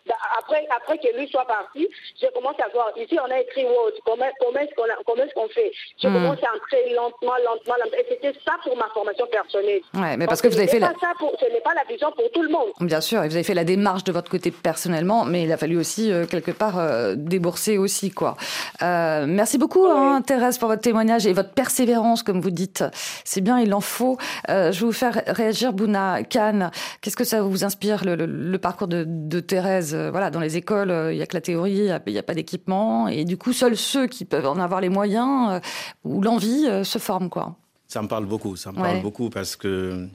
bah, 0.06 0.14
après, 0.38 0.66
après 0.74 0.98
que 0.98 1.16
lui 1.16 1.28
soit 1.28 1.46
parti, 1.46 1.88
je 2.20 2.26
commence 2.34 2.58
à 2.60 2.68
voir. 2.72 2.90
Ici, 2.96 3.18
on 3.18 3.30
a 3.30 3.40
écrit 3.40 3.64
Word. 3.64 3.92
Comment, 4.04 4.26
comment 4.40 4.60
est-ce 4.60 5.34
qu'on 5.34 5.48
fait? 5.48 5.72
Je 6.02 6.08
hmm. 6.08 6.14
commence 6.14 6.38
à 6.42 6.54
entrer 6.54 6.94
lentement, 6.94 7.36
lentement, 7.44 7.74
lentement. 7.82 7.98
Et 7.98 8.06
c'était 8.08 8.38
ça 8.44 8.56
pour 8.62 8.76
ma 8.76 8.88
formation 8.92 9.26
personnelle. 9.26 9.80
Ouais, 9.94 10.16
mais 10.16 10.26
parce, 10.26 10.42
que, 10.42 10.48
vous 10.48 10.58
avez 10.58 10.68
fait. 10.68 10.78
La... 10.78 10.88
Ça 11.00 11.12
pour, 11.18 11.32
ce 11.40 11.46
n'est 11.46 11.60
pas 11.60 11.74
la 11.74 11.84
vision 11.84 12.12
pour 12.12 12.30
tout 12.32 12.42
le 12.42 12.50
monde. 12.50 12.68
Bien 12.80 13.00
sûr, 13.00 13.22
et 13.22 13.28
vous 13.28 13.34
avez 13.34 13.44
fait 13.44 13.54
la 13.54 13.64
démarche 13.64 14.04
de 14.04 14.12
votre 14.12 14.30
côté 14.30 14.50
personnellement, 14.50 15.24
mais 15.24 15.44
il 15.44 15.52
a 15.52 15.56
fallu 15.56 15.78
aussi, 15.78 16.12
euh, 16.12 16.26
quelque 16.26 16.50
part, 16.50 16.78
euh, 16.78 17.14
débourser 17.16 17.78
aussi, 17.78 18.10
quoi. 18.10 18.36
Euh, 18.82 19.24
merci 19.26 19.58
beaucoup, 19.58 19.86
hein, 19.86 20.22
Thérèse, 20.22 20.58
pour 20.58 20.68
votre 20.68 20.82
témoignage 20.82 21.26
et 21.26 21.32
votre 21.32 21.52
persévérance, 21.52 22.22
comme 22.22 22.40
vous 22.40 22.50
dites. 22.50 22.84
C'est 23.24 23.40
bien, 23.40 23.58
il 23.60 23.72
en 23.74 23.80
faut. 23.80 24.16
je 24.48 24.70
vais 24.70 24.86
vous 24.86 24.92
faire 24.92 25.22
réagir, 25.26 25.72
Bouna 25.72 26.22
Khan. 26.24 26.70
Qu'est-ce 27.00 27.16
que 27.16 27.24
ça 27.24 27.42
vous 27.42 27.64
inspire, 27.64 28.04
le, 28.04 28.56
parcours 28.56 28.88
de, 28.88 29.40
Thérèse 29.40 29.94
Voilà, 29.94 30.30
dans 30.30 30.40
les 30.40 30.56
écoles, 30.56 30.92
il 31.12 31.16
n'y 31.16 31.22
a 31.22 31.26
que 31.26 31.36
la 31.36 31.40
théorie, 31.40 31.72
il 32.06 32.12
n'y 32.12 32.18
a, 32.18 32.22
pas 32.22 32.34
d'équipement, 32.34 33.08
et 33.08 33.24
du 33.24 33.36
coup, 33.36 33.52
seuls 33.52 33.76
ceux 33.76 34.06
qui 34.06 34.24
peuvent 34.24 34.46
en 34.46 34.58
avoir 34.58 34.80
les 34.80 34.88
moyens 34.88 35.60
ou 36.04 36.22
l'envie 36.22 36.66
se 36.82 36.98
forment, 36.98 37.30
quoi. 37.30 37.56
Ça 37.88 38.02
me 38.02 38.08
parle 38.08 38.26
beaucoup, 38.26 38.56
ça 38.56 38.70
me 38.70 38.76
parle 38.76 39.00
beaucoup 39.00 39.30
parce 39.30 39.56
que 39.56 40.08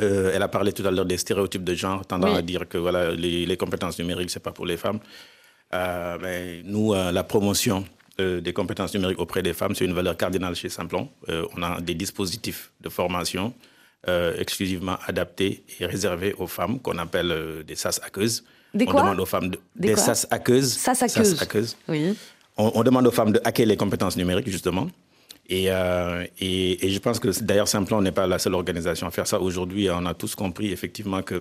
euh, 0.00 0.30
elle 0.34 0.42
a 0.42 0.48
parlé 0.48 0.72
tout 0.72 0.86
à 0.86 0.90
l'heure 0.90 1.06
des 1.06 1.16
stéréotypes 1.16 1.64
de 1.64 1.74
genre, 1.74 2.06
tendant 2.06 2.34
à 2.34 2.42
dire 2.42 2.68
que 2.68 2.78
voilà, 2.78 3.12
les, 3.12 3.56
compétences 3.56 3.98
numériques, 3.98 4.30
c'est 4.30 4.40
pas 4.40 4.52
pour 4.52 4.66
les 4.66 4.76
femmes. 4.76 5.00
Euh, 5.74 6.16
mais 6.20 6.62
nous, 6.64 6.94
euh, 6.94 7.10
la 7.10 7.24
promotion 7.24 7.84
des 8.18 8.52
compétences 8.52 8.94
numériques 8.94 9.18
auprès 9.18 9.42
des 9.42 9.52
femmes, 9.52 9.74
c'est 9.74 9.84
une 9.84 9.92
valeur 9.92 10.16
cardinale 10.16 10.54
chez 10.54 10.68
Simplon. 10.68 11.08
on 11.28 11.62
a 11.62 11.80
des 11.80 11.94
dispositifs 11.94 12.72
de 12.80 12.88
formation 12.88 13.52
exclusivement 14.38 14.96
adaptés 15.06 15.64
et 15.78 15.86
réservés 15.86 16.34
aux 16.38 16.46
femmes 16.46 16.80
qu'on 16.80 16.96
appelle 16.98 17.64
des 17.66 17.76
SAS 17.76 18.00
aqueuses. 18.02 18.44
Des 18.72 18.86
on 18.88 18.92
demande 18.92 19.20
aux 19.20 19.26
femmes 19.26 19.50
des, 19.74 19.96
SAS 19.96 20.26
aqueuses. 20.30 20.72
SAS 20.72 21.76
Oui. 21.88 22.16
On, 22.56 22.72
on, 22.74 22.82
demande 22.82 23.06
aux 23.06 23.10
femmes 23.10 23.32
de 23.32 23.40
hacker 23.44 23.66
les 23.66 23.76
compétences 23.76 24.16
numériques, 24.16 24.48
justement. 24.48 24.88
Euh, 25.52 26.26
et, 26.40 26.86
et, 26.86 26.90
je 26.90 26.98
pense 26.98 27.18
que 27.20 27.28
d'ailleurs, 27.42 27.68
Simplon 27.68 28.00
n'est 28.00 28.12
pas 28.12 28.26
la 28.26 28.38
seule 28.38 28.54
organisation 28.54 29.06
à 29.06 29.10
faire 29.10 29.26
ça. 29.26 29.40
Aujourd'hui, 29.40 29.88
on 29.90 30.04
a 30.06 30.14
tous 30.14 30.34
compris 30.34 30.72
effectivement 30.72 31.22
qu'il 31.22 31.40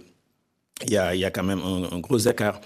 y 0.87 0.97
a, 0.97 1.15
y 1.15 1.25
a 1.25 1.31
quand 1.31 1.43
même 1.43 1.61
un, 1.61 1.99
gros 1.99 2.17
écart 2.17 2.61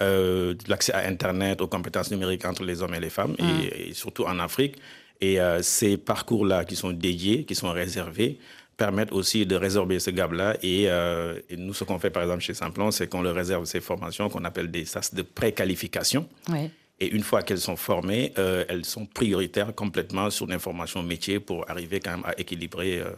euh, 0.00 0.54
l'accès 0.68 0.92
à 0.92 1.06
Internet, 1.06 1.60
aux 1.60 1.66
compétences 1.66 2.10
numériques 2.10 2.44
entre 2.44 2.64
les 2.64 2.82
hommes 2.82 2.94
et 2.94 3.00
les 3.00 3.10
femmes, 3.10 3.34
et, 3.38 3.90
mm. 3.90 3.94
surtout 3.94 4.24
en 4.24 4.38
Afrique. 4.38 4.76
Et 5.20 5.40
euh, 5.40 5.62
ces 5.62 5.96
parcours-là 5.96 6.64
qui 6.64 6.76
sont 6.76 6.90
dédiés, 6.90 7.44
qui 7.44 7.54
sont 7.54 7.70
réservés, 7.72 8.38
permettent 8.76 9.12
aussi 9.12 9.46
de 9.46 9.56
résorber 9.56 9.98
ce 9.98 10.10
gap-là. 10.10 10.56
Et, 10.62 10.82
et, 10.82 11.56
nous, 11.56 11.72
ce 11.72 11.84
qu'on 11.84 11.98
fait 11.98 12.10
par 12.10 12.22
exemple 12.22 12.42
chez 12.42 12.52
Simplon, 12.52 12.90
c'est 12.90 13.08
qu'on 13.08 13.22
leur 13.22 13.34
réserve 13.34 13.64
ces 13.64 13.80
formations 13.80 14.28
qu'on 14.28 14.44
appelle 14.44 14.70
des 14.70 14.84
SAS 14.84 15.14
de 15.14 15.22
préqualification. 15.22 16.28
Oui. 16.50 16.70
Et 16.98 17.14
une 17.14 17.22
fois 17.22 17.42
qu'elles 17.42 17.60
sont 17.60 17.76
formées, 17.76 18.32
euh, 18.38 18.64
elles 18.68 18.84
sont 18.84 19.04
prioritaires 19.04 19.74
complètement 19.74 20.30
sur 20.30 20.46
l'information 20.46 21.02
métier 21.02 21.40
pour 21.40 21.68
arriver 21.70 22.00
quand 22.00 22.12
même 22.12 22.24
à 22.24 22.38
équilibrer 22.40 22.98
euh, 22.98 23.04
euh, 23.04 23.14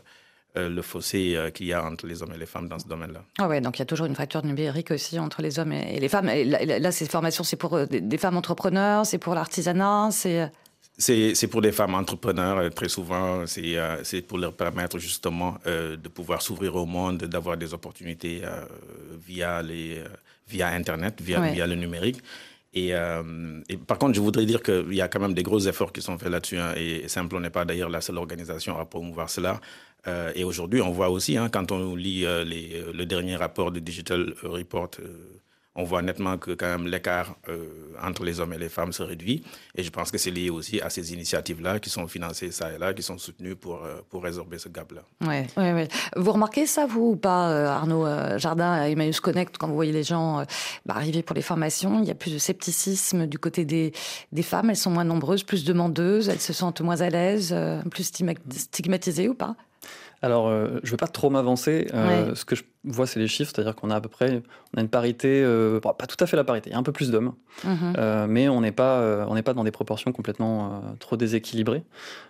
le 0.59 0.83
fossé 0.83 1.37
qu'il 1.55 1.67
y 1.67 1.73
a 1.73 1.85
entre 1.85 2.07
les 2.07 2.23
hommes 2.23 2.33
et 2.35 2.39
les 2.39 2.47
femmes 2.47 2.69
dans 2.69 2.79
ce 2.79 2.89
domaine-là. 2.89 3.23
Ah 3.39 3.49
ouais, 3.49 3.61
donc 3.61 3.79
il 3.79 3.81
y 3.81 3.83
a 3.83 3.87
toujours 3.87 4.07
une 4.07 4.15
fracture 4.15 4.45
numérique 4.45 4.91
aussi 4.91 5.19
entre 5.19 5.43
les 5.43 5.59
hommes 5.59 5.73
et 5.73 6.01
les 6.01 6.09
femmes. 6.09 6.29
Et 6.29 6.45
là, 6.45 6.91
ces 6.93 7.07
formations, 7.07 7.45
c'est 7.45 7.57
pour 7.57 7.79
des 7.87 8.19
femmes 8.19 8.37
entrepreneurs, 8.37 9.07
c'est 9.07 9.19
pour 9.19 9.35
l'artisanat, 9.35 10.11
c'est... 10.11 10.51
C'est 11.01 11.47
pour 11.47 11.63
des 11.63 11.71
femmes 11.71 11.95
entrepreneurs, 11.95 12.75
très 12.75 12.89
souvent, 12.89 13.45
c'est 13.47 14.23
pour 14.27 14.37
leur 14.39 14.53
permettre 14.53 14.99
justement 14.99 15.57
de 15.65 16.09
pouvoir 16.09 16.43
s'ouvrir 16.43 16.75
au 16.75 16.87
monde, 16.87 17.19
d'avoir 17.19 17.57
des 17.57 17.73
opportunités 17.73 18.43
via, 19.25 19.63
les, 19.63 20.03
via 20.49 20.67
Internet, 20.69 21.21
via, 21.23 21.41
via 21.53 21.69
le 21.69 21.77
numérique. 21.77 22.21
Euh, 22.77 23.63
et, 23.69 23.77
par 23.77 23.99
contre, 23.99 24.15
je 24.15 24.21
voudrais 24.21 24.47
dire 24.47 24.63
qu'il 24.63 24.95
y 24.95 25.01
a 25.01 25.09
quand 25.09 25.21
même 25.21 25.35
des 25.35 25.43
gros 25.43 25.61
efforts 25.61 25.93
qui 25.93 26.03
sont 26.03 26.19
faits 26.19 26.31
là-dessus. 26.31 26.59
Hein, 26.59 26.75
et 26.77 27.09
Simplon 27.09 27.41
n'est 27.41 27.51
pas 27.51 27.65
d'ailleurs 27.65 27.89
la 27.89 28.01
seule 28.01 28.19
organisation 28.19 28.79
à 28.79 28.85
promouvoir 28.85 29.31
cela. 29.31 29.61
Euh, 30.07 30.33
et 30.35 30.45
aujourd'hui, 30.45 30.81
on 30.81 30.91
voit 30.91 31.11
aussi, 31.11 31.37
hein, 31.37 31.49
quand 31.51 31.73
on 31.73 31.97
lit 31.97 32.25
euh, 32.25 32.45
le 32.45 33.05
dernier 33.07 33.37
rapport 33.37 33.73
du 33.73 33.81
Digital 33.81 34.35
Report 34.43 34.91
on 35.79 35.85
voit 35.85 36.03
nettement 36.03 36.37
que 36.39 36.51
quand 36.51 36.67
même 36.67 36.89
l'écart 36.89 37.37
euh, 37.49 37.69
entre 38.03 38.25
les 38.25 38.41
hommes 38.41 38.53
et 38.53 38.59
les 38.59 38.69
femmes 38.69 38.93
se 38.93 39.05
réduit. 39.05 39.45
Et 39.77 39.85
je 39.85 39.91
pense 39.91 40.11
que 40.11 40.19
c'est 40.19 40.33
lié 40.33 40.51
aussi 40.51 40.81
à 40.81 40.91
ces 40.91 41.13
initiatives-là 41.13 41.79
qui 41.79 41.89
sont 41.89 42.09
financées 42.09 42.51
ça 42.51 42.73
et 42.73 42.79
là, 42.79 42.93
qui 42.93 43.03
sont 43.03 43.17
soutenues 43.17 43.55
pour, 43.55 43.85
euh, 43.85 44.01
pour 44.11 44.25
résorber 44.25 44.59
ce 44.59 44.69
gap-là. 44.69 45.03
Ouais, 45.25 45.47
ouais, 45.57 45.73
ouais. 45.73 45.89
Vous 46.17 46.33
remarquez 46.33 46.67
ça, 46.67 46.87
vous, 46.87 47.11
ou 47.11 47.17
pas, 47.17 47.51
euh, 47.51 47.69
Arnaud 47.69 48.07
Jardin, 48.39 48.73
à 48.73 48.89
Emmaüs 48.89 49.21
Connect, 49.21 49.57
quand 49.57 49.69
vous 49.69 49.77
voyez 49.77 49.93
les 49.93 50.03
gens 50.03 50.45
bah, 50.85 50.95
arriver 50.97 51.23
pour 51.23 51.37
les 51.37 51.43
formations, 51.43 52.03
il 52.03 52.09
y 52.09 52.11
a 52.11 52.17
plus 52.17 52.33
de 52.33 52.39
scepticisme 52.39 53.29
du 53.29 53.39
côté 53.39 53.65
des, 53.65 53.93
des 54.33 54.43
femmes, 54.43 54.71
elles 54.71 54.77
sont 54.77 54.91
moins 54.91 55.05
nombreuses, 55.05 55.45
plus 55.45 55.65
demandeuses, 55.65 56.29
elles 56.29 56.41
se 56.41 56.53
sentent 56.53 56.81
moins 56.81 57.03
à 57.03 57.09
l'aise, 57.09 57.55
plus 57.93 58.03
stigmatisées 58.03 59.29
ou 59.29 59.35
pas? 59.35 59.55
Alors, 60.23 60.51
je 60.51 60.85
ne 60.85 60.91
veux 60.91 60.97
pas 60.97 61.07
trop 61.07 61.31
m'avancer. 61.31 61.87
Ce 62.35 62.45
que 62.45 62.57
je 62.57 62.65
voit, 62.93 63.07
c'est 63.07 63.21
les 63.21 63.29
chiffres, 63.29 63.53
c'est-à-dire 63.55 63.75
qu'on 63.75 63.91
a 63.91 63.97
à 63.97 64.01
peu 64.01 64.09
près 64.09 64.43
on 64.75 64.79
a 64.79 64.81
une 64.83 64.89
parité, 64.89 65.43
euh, 65.43 65.81
pas 65.81 66.07
tout 66.07 66.23
à 66.23 66.27
fait 66.27 66.37
la 66.37 66.45
parité, 66.45 66.71
il 66.71 66.73
y 66.75 66.77
a 66.77 66.79
un 66.79 66.83
peu 66.83 66.93
plus 66.93 67.11
d'hommes, 67.11 67.33
mhm. 67.65 67.95
euh, 67.97 68.27
mais 68.29 68.49
on 68.49 68.61
n'est 68.61 68.73
pas, 68.73 68.99
euh, 68.99 69.25
on 69.29 69.35
n'est 69.35 69.43
pas 69.43 69.55
dans 69.55 69.65
des 69.65 69.71
proportions 69.71 70.13
complètement 70.13 70.83
trop 70.99 71.17
déséquilibrées. 71.17 71.83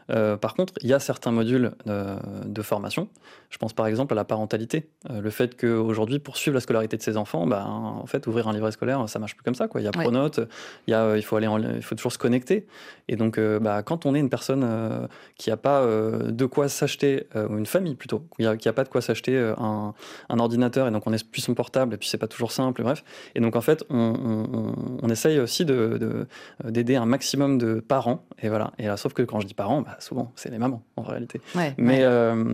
par 0.09 0.55
contre, 0.55 0.75
il 0.83 0.88
y 0.88 0.94
a 0.94 1.01
certains 1.01 1.33
modules 1.33 1.73
de 1.87 2.62
formation. 2.62 3.09
Je 3.51 3.59
pense 3.59 3.73
par 3.73 3.87
exemple 3.87 4.12
à 4.14 4.16
la 4.16 4.25
parentalité, 4.25 4.88
le 5.11 5.31
fait 5.31 5.59
qu'aujourd'hui, 5.59 6.18
pour 6.18 6.37
suivre 6.37 6.55
la 6.55 6.61
scolarité 6.61 6.97
de 6.97 7.03
ses 7.03 7.16
enfants, 7.16 7.47
bah, 7.47 7.66
en 7.66 8.07
fait, 8.07 8.27
ouvrir 8.27 8.49
un 8.49 8.53
livret 8.53 8.73
scolaire, 8.73 9.09
ça 9.09 9.18
marche 9.18 9.35
plus 9.35 9.42
comme 9.42 9.55
ça. 9.55 9.68
Quoi. 9.68 9.81
Il 9.81 9.85
y 9.85 9.88
a 9.88 9.90
Pronote, 9.90 10.40
il, 10.87 10.92
y 10.92 10.94
a, 10.94 11.16
il, 11.16 11.23
faut 11.23 11.37
aller 11.37 11.49
il 11.77 11.83
faut 11.83 11.94
toujours 11.94 12.12
se 12.12 12.18
connecter. 12.18 12.66
Et 13.09 13.16
donc, 13.16 13.40
bah, 13.40 13.83
quand 13.83 14.07
on 14.07 14.14
est 14.14 14.21
une 14.21 14.31
personne 14.31 15.09
qui 15.37 15.51
n'a 15.51 15.57
pas 15.57 15.85
de 15.85 16.47
quoi 16.47 16.68
s'acheter, 16.68 17.27
ou 17.35 17.59
une 17.59 17.66
famille 17.66 17.94
plutôt, 17.94 18.25
qui 18.37 18.44
n'a 18.44 18.73
pas 18.73 18.85
de 18.85 18.88
quoi 18.88 19.01
s'acheter 19.01 19.37
un, 19.59 19.94
un 20.29 20.38
ordinateur 20.49 20.89
et 20.89 20.91
donc 20.91 21.07
on 21.07 21.13
est 21.13 21.29
plus 21.29 21.43
son 21.43 21.55
portable 21.55 21.95
et 21.95 21.97
puis 21.97 22.09
c'est 22.09 22.19
pas 22.19 22.27
toujours 22.27 22.53
simple, 22.53 22.83
bref. 22.83 23.05
Et 23.35 23.41
donc 23.41 23.57
en 23.57 23.61
fait, 23.61 23.85
on, 23.91 25.09
essaye 25.09 25.39
aussi 25.41 25.65
d'aider 25.65 25.99
de, 25.99 26.27
d'aider 26.65 26.97
un 26.97 27.07
maximum 27.07 27.59
de 27.59 27.81
parents. 27.81 28.25
Et 28.43 28.49
voilà. 28.49 28.73
Et 28.79 28.87
là, 28.87 28.97
sauf 28.97 29.15
que 29.15 29.23
quand 29.23 29.41
je 29.41 29.47
dis 29.47 29.55
parents, 29.55 29.83
bah, 29.83 29.97
souvent 30.01 30.33
c'est 30.37 30.51
les 30.51 30.59
mamans 30.59 30.83
en 30.97 31.03
réalité. 31.03 31.41
Mais 31.77 32.01
euh, 32.03 32.45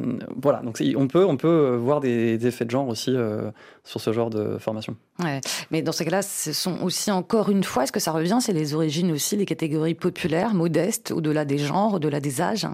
voilà, 0.41 0.61
donc 0.61 0.81
on 0.97 1.09
peut, 1.09 1.25
on 1.25 1.37
peut 1.37 1.77
voir 1.81 2.01
des, 2.01 2.47
effets 2.47 2.65
de 2.65 2.71
genre 2.71 2.89
aussi 2.89 3.13
euh, 3.15 3.51
sur 3.85 4.01
ce 4.01 4.13
genre 4.13 4.31
de 4.31 4.59
formation. 4.59 4.97
Ouais. 5.23 5.41
Mais 5.71 5.83
dans 5.83 5.93
ces 5.93 6.05
cas-là, 6.05 6.23
ce 6.23 6.53
sont 6.53 6.83
aussi 6.83 7.11
encore 7.11 7.51
une 7.51 7.65
fois, 7.65 7.85
est-ce 7.85 7.93
que 7.93 8.01
ça 8.01 8.13
revient, 8.13 8.39
c'est 8.41 8.53
les 8.53 8.75
origines 8.75 9.13
aussi, 9.13 9.37
les 9.37 9.47
catégories 9.47 9.95
populaires, 9.95 10.55
modestes, 10.55 11.13
au-delà 11.13 11.45
des 11.45 11.59
genres, 11.59 11.95
au-delà 11.95 12.21
des 12.21 12.41
âges? 12.41 12.67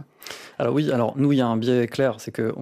Alors 0.59 0.75
oui, 0.75 0.91
alors 0.91 1.15
nous, 1.17 1.33
il 1.33 1.39
y 1.39 1.41
a 1.41 1.47
un 1.47 1.57
biais 1.57 1.87
clair, 1.87 2.17
c'est 2.19 2.31
que 2.31 2.55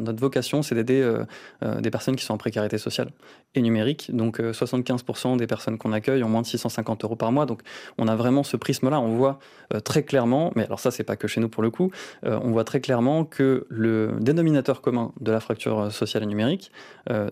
notre 0.00 0.20
vocation, 0.20 0.62
c'est 0.62 0.74
d'aider 0.74 1.00
euh, 1.02 1.73
euh, 1.74 1.80
des 1.80 1.90
personnes 1.90 2.16
qui 2.16 2.24
sont 2.24 2.34
en 2.34 2.38
précarité 2.38 2.78
sociale 2.78 3.10
et 3.54 3.62
numérique. 3.62 4.10
Donc 4.14 4.38
75% 4.40 5.34
euh, 5.34 5.36
des 5.36 5.46
personnes 5.46 5.78
qu'on 5.78 5.92
accueille 5.92 6.22
ont 6.22 6.28
moins 6.28 6.42
de 6.42 6.46
650 6.46 7.04
euros 7.04 7.16
par 7.16 7.32
mois. 7.32 7.46
Donc 7.46 7.62
on 7.98 8.08
a 8.08 8.16
vraiment 8.16 8.42
ce 8.42 8.56
prisme-là. 8.56 9.00
On 9.00 9.16
voit 9.16 9.38
très 9.84 10.02
clairement, 10.02 10.52
mais 10.56 10.64
alors 10.64 10.80
ça, 10.80 10.90
c'est 10.90 11.04
pas 11.04 11.16
que 11.16 11.28
chez 11.28 11.40
nous 11.40 11.48
pour 11.48 11.62
le 11.62 11.70
coup, 11.70 11.90
on 12.22 12.50
voit 12.50 12.64
très 12.64 12.80
clairement 12.80 13.24
que 13.24 13.66
le 13.68 14.16
dénominateur 14.20 14.80
commun 14.80 15.12
de 15.20 15.32
la 15.32 15.40
fracture 15.40 15.90
sociale 15.90 16.22
et 16.22 16.26
numérique, 16.26 16.70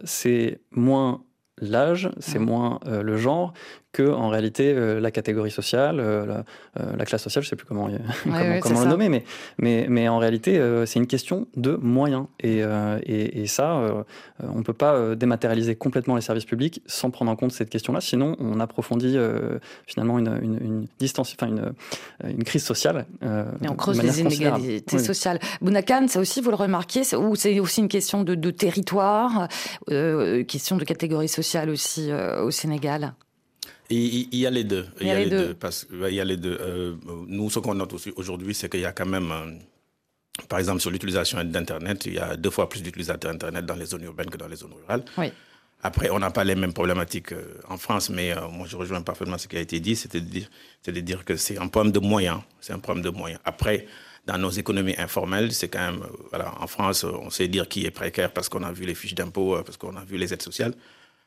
c'est 0.04 0.60
moins 0.70 1.22
l'âge, 1.62 2.10
c'est 2.18 2.38
moins 2.38 2.78
le 2.86 3.16
genre 3.16 3.54
que 3.92 4.10
en 4.10 4.28
réalité 4.28 4.72
euh, 4.72 5.00
la 5.00 5.10
catégorie 5.10 5.50
sociale, 5.50 6.00
euh, 6.00 6.42
euh, 6.80 6.96
la, 6.96 7.04
classe 7.04 7.22
sociale, 7.22 7.44
je 7.44 7.50
sais 7.50 7.56
plus 7.56 7.66
comment, 7.66 7.88
comment, 8.60 8.80
le 8.80 8.88
nommer, 8.88 9.08
mais, 9.08 9.24
mais, 9.58 9.86
mais 9.88 10.08
en 10.08 10.18
réalité 10.18 10.60
c'est 10.86 10.98
une 10.98 11.06
question 11.06 11.46
de 11.56 11.76
moyens. 11.76 12.26
Et, 12.40 12.62
et, 13.06 13.46
ça 13.46 14.04
on 14.40 14.62
peut 14.62 14.72
pas 14.72 15.14
dématérialiser 15.14 15.74
complètement 15.74 16.16
les 16.16 16.22
services 16.22 16.44
publics 16.44 16.82
sans 16.86 17.10
prendre 17.10 17.30
en 17.30 17.36
compte 17.36 17.52
cette 17.52 17.70
question-là, 17.70 18.00
sinon 18.00 18.36
on 18.38 18.60
approfondit 18.60 19.16
finalement 19.86 20.18
une, 20.18 20.38
une, 20.42 20.86
distance, 20.98 21.34
enfin 21.38 21.48
une, 21.48 21.72
une 22.24 22.44
crise 22.44 22.64
sociale. 22.64 23.06
et 23.22 23.68
on 23.68 23.74
creuse 23.74 24.02
les 24.02 24.20
inégalités 24.20 24.98
sociales. 24.98 25.38
Bounakan, 25.60 26.08
ça 26.08 26.20
aussi 26.20 26.40
vous 26.40 26.50
le 26.50 26.56
remarquez, 26.56 27.02
ou 27.14 27.36
c'est 27.36 27.60
aussi 27.60 27.80
une 27.80 27.88
question 27.88 28.22
de, 28.22 28.34
de 28.34 28.50
territoire, 28.50 29.48
question 29.86 30.76
de 30.76 30.84
catégorie 30.84 31.28
sociale 31.28 31.51
aussi 31.56 32.10
au 32.12 32.50
Sénégal. 32.50 33.14
Il 33.92 34.34
y 34.34 34.46
a 34.46 34.50
les 34.50 34.64
deux. 34.64 34.86
Il 35.00 35.06
y 35.06 35.10
a 35.10 35.18
les 35.18 35.30
deux. 35.30 35.54
Parce, 35.54 35.86
il 35.92 36.14
y 36.14 36.20
a 36.20 36.24
les 36.24 36.36
deux. 36.36 36.56
Euh, 36.60 36.94
nous, 37.26 37.50
ce 37.50 37.58
qu'on 37.58 37.74
note 37.74 37.92
aussi 37.92 38.12
aujourd'hui, 38.16 38.54
c'est 38.54 38.68
qu'il 38.68 38.80
y 38.80 38.86
a 38.86 38.92
quand 38.92 39.06
même, 39.06 39.30
euh, 39.30 39.52
par 40.48 40.58
exemple, 40.58 40.80
sur 40.80 40.90
l'utilisation 40.90 41.42
d'Internet, 41.44 42.06
il 42.06 42.14
y 42.14 42.18
a 42.18 42.36
deux 42.36 42.50
fois 42.50 42.68
plus 42.68 42.82
d'utilisateurs 42.82 43.32
Internet 43.32 43.66
dans 43.66 43.74
les 43.74 43.86
zones 43.86 44.04
urbaines 44.04 44.30
que 44.30 44.38
dans 44.38 44.48
les 44.48 44.56
zones 44.56 44.72
rurales. 44.72 45.04
Oui. 45.18 45.32
Après, 45.82 46.10
on 46.10 46.20
n'a 46.20 46.30
pas 46.30 46.44
les 46.44 46.54
mêmes 46.54 46.72
problématiques 46.72 47.32
euh, 47.32 47.60
en 47.68 47.76
France, 47.76 48.08
mais 48.08 48.34
moi, 48.50 48.66
je 48.68 48.76
rejoins 48.76 49.02
parfaitement 49.02 49.36
ce 49.36 49.48
qui 49.48 49.56
a 49.56 49.60
été 49.60 49.80
dit, 49.80 49.96
c'est 49.96 50.12
de 50.14 50.20
dire, 50.20 50.48
de 50.86 51.00
dire 51.00 51.24
que 51.24 51.36
c'est 51.36 51.58
un 51.58 51.66
problème 51.66 51.92
de 51.92 51.98
moyens. 51.98 52.40
C'est 52.60 52.72
un 52.72 52.78
problème 52.78 53.04
de 53.04 53.10
moyens. 53.10 53.40
Après, 53.44 53.86
dans 54.24 54.38
nos 54.38 54.50
économies 54.50 54.94
informelles, 54.96 55.52
c'est 55.52 55.68
quand 55.68 55.80
même, 55.80 56.04
voilà, 56.30 56.54
en 56.60 56.68
France, 56.68 57.02
on 57.04 57.30
sait 57.30 57.48
dire 57.48 57.68
qui 57.68 57.84
est 57.84 57.90
précaire 57.90 58.32
parce 58.32 58.48
qu'on 58.48 58.62
a 58.62 58.70
vu 58.72 58.86
les 58.86 58.94
fiches 58.94 59.16
d'impôt, 59.16 59.60
parce 59.66 59.76
qu'on 59.76 59.96
a 59.96 60.04
vu 60.04 60.16
les 60.16 60.32
aides 60.32 60.42
sociales. 60.42 60.74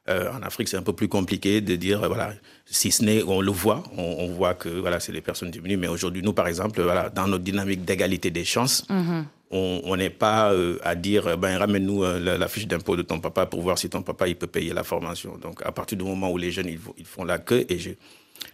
En 0.07 0.41
Afrique, 0.43 0.67
c'est 0.67 0.77
un 0.77 0.83
peu 0.83 0.93
plus 0.93 1.07
compliqué 1.07 1.61
de 1.61 1.75
dire, 1.75 2.05
voilà, 2.07 2.33
si 2.65 2.91
ce 2.91 3.03
n'est, 3.03 3.23
on 3.23 3.41
le 3.41 3.51
voit, 3.51 3.83
on, 3.97 4.27
voit 4.27 4.53
que 4.53 4.69
voilà, 4.69 4.99
c'est 4.99 5.11
les 5.11 5.21
personnes 5.21 5.49
diminuées. 5.51 5.77
Mais 5.77 5.87
aujourd'hui, 5.87 6.21
nous, 6.21 6.33
par 6.33 6.47
exemple, 6.47 6.81
voilà, 6.81 7.09
dans 7.09 7.27
notre 7.27 7.43
dynamique 7.43 7.85
d'égalité 7.85 8.29
des 8.29 8.45
chances, 8.45 8.85
mm-hmm 8.89 9.23
on 9.51 9.95
n'est 9.95 10.09
pas 10.09 10.51
euh, 10.51 10.77
à 10.83 10.95
dire 10.95 11.37
ben 11.37 11.57
ramène-nous 11.57 12.03
euh, 12.03 12.37
la, 12.37 12.47
fiche 12.47 12.67
d'impôt 12.67 12.95
de 12.95 13.01
ton 13.01 13.19
papa 13.19 13.45
pour 13.45 13.61
voir 13.61 13.77
si 13.77 13.89
ton 13.89 14.01
papa 14.01 14.27
il 14.27 14.35
peut 14.35 14.47
payer 14.47 14.73
la 14.73 14.83
formation. 14.83 15.37
Donc 15.37 15.61
à 15.65 15.71
partir 15.71 15.97
du 15.97 16.03
moment 16.03 16.31
où 16.31 16.37
les 16.37 16.51
jeunes 16.51 16.67
ils, 16.67 17.05
font 17.05 17.23
la 17.23 17.37
queue 17.37 17.65
et 17.69 17.77
je, 17.77 17.91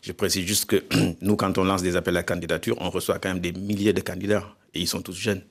je 0.02 0.12
précise 0.12 0.46
juste 0.46 0.66
que 0.66 0.84
nous 1.22 1.36
quand 1.36 1.58
on 1.58 1.64
lance 1.64 1.82
des 1.82 1.96
appels 1.96 2.18
à 2.18 2.24
candidature, 2.24 2.76
on 2.80 2.90
reçoit 2.90 3.20
quand 3.20 3.30
même 3.30 3.40
des 3.40 3.54
milliers 3.54 3.94
de 3.94 4.02
candidats 4.02 4.46
et 4.74 4.82
ils 4.82 4.88
sont 4.88 5.02
tous 5.02 5.16
jeunes. 5.16 5.42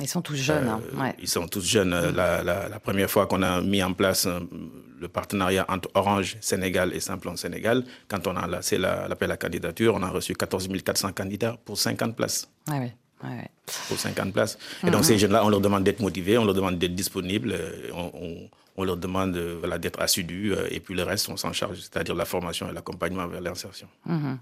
Ils 0.00 0.08
sont 0.08 0.22
tous 0.22 0.36
jeunes. 0.36 0.68
Hein, 0.68 0.80
euh, 1.00 1.12
Ils 1.20 1.28
sont 1.28 1.46
tous 1.48 1.64
jeunes. 1.64 1.90
La, 2.14 2.42
la, 2.42 2.80
première 2.80 3.10
fois 3.10 3.26
qu'on 3.26 3.42
a 3.42 3.60
mis 3.60 3.82
en 3.82 3.92
place 3.92 4.26
le 5.00 5.08
partenariat 5.08 5.64
entre 5.68 5.88
Orange 5.94 6.36
Sénégal 6.40 6.92
et 6.94 7.00
Simplon 7.00 7.36
Sénégal, 7.36 7.84
quand 8.08 8.26
on 8.26 8.36
a 8.36 8.46
lancé 8.46 8.78
l'appel 8.78 9.30
à 9.30 9.36
candidature, 9.36 9.94
on 9.94 10.02
a 10.02 10.08
reçu 10.08 10.34
14 10.34 10.68
400 10.84 11.12
candidats 11.12 11.56
pour 11.64 11.78
50 11.78 12.16
places. 12.16 12.48
Ah 12.68 12.78
oui 12.80 12.90
pour 13.88 13.98
50 13.98 14.32
places. 14.32 14.58
Et 14.86 14.90
donc, 14.90 15.04
ces 15.04 15.18
jeunes-là, 15.18 15.44
on 15.44 15.48
leur 15.48 15.60
demande 15.60 15.84
d'être 15.84 16.00
motivés, 16.00 16.38
on 16.38 16.44
leur 16.44 16.54
demande 16.54 16.78
d'être 16.78 16.94
disponibles, 16.94 17.52
euh, 17.52 18.48
on, 18.76 18.84
leur 18.84 18.96
demande 18.96 19.36
euh, 19.36 19.56
voilà, 19.58 19.78
d'être 19.78 20.00
assidus, 20.00 20.52
euh, 20.54 20.68
et 20.70 20.80
puis 20.80 20.94
le 20.94 21.02
reste, 21.02 21.28
on 21.28 21.36
s'en 21.36 21.52
charge, 21.52 21.78
c'est-à-dire 21.80 22.14
la 22.14 22.24
formation 22.24 22.68
et 22.70 22.72
l'accompagnement 22.72 23.26
vers 23.26 23.40
l'insertion. 23.40 23.88
Mhm. 24.06 24.38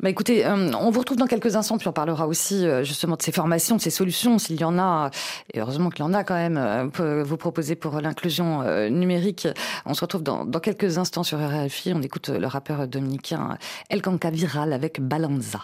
Bah 0.00 0.10
écoutez, 0.10 0.46
on 0.46 0.90
vous 0.90 1.00
retrouve 1.00 1.16
dans 1.16 1.26
quelques 1.26 1.56
instants, 1.56 1.78
puis 1.78 1.88
on 1.88 1.92
parlera 1.92 2.26
aussi 2.26 2.66
justement 2.82 3.16
de 3.16 3.22
ces 3.22 3.32
formations, 3.32 3.76
de 3.76 3.80
ces 3.80 3.90
solutions, 3.90 4.38
s'il 4.38 4.60
y 4.60 4.64
en 4.64 4.78
a, 4.78 5.10
et 5.54 5.60
heureusement 5.60 5.88
qu'il 5.88 6.04
y 6.04 6.08
en 6.08 6.12
a 6.12 6.22
quand 6.22 6.34
même, 6.34 6.90
vous 7.22 7.36
proposer 7.38 7.76
pour 7.76 7.98
l'inclusion 8.00 8.62
numérique. 8.90 9.48
On 9.86 9.94
se 9.94 10.02
retrouve 10.02 10.22
dans, 10.22 10.44
dans, 10.44 10.60
quelques 10.60 10.98
instants 10.98 11.22
sur 11.22 11.38
RFI, 11.38 11.92
on 11.94 12.02
écoute 12.02 12.28
le 12.28 12.46
rappeur 12.46 12.86
dominicain 12.86 13.56
El 13.88 14.02
Canca 14.02 14.30
Viral 14.30 14.74
avec 14.74 15.00
Balanza. 15.00 15.60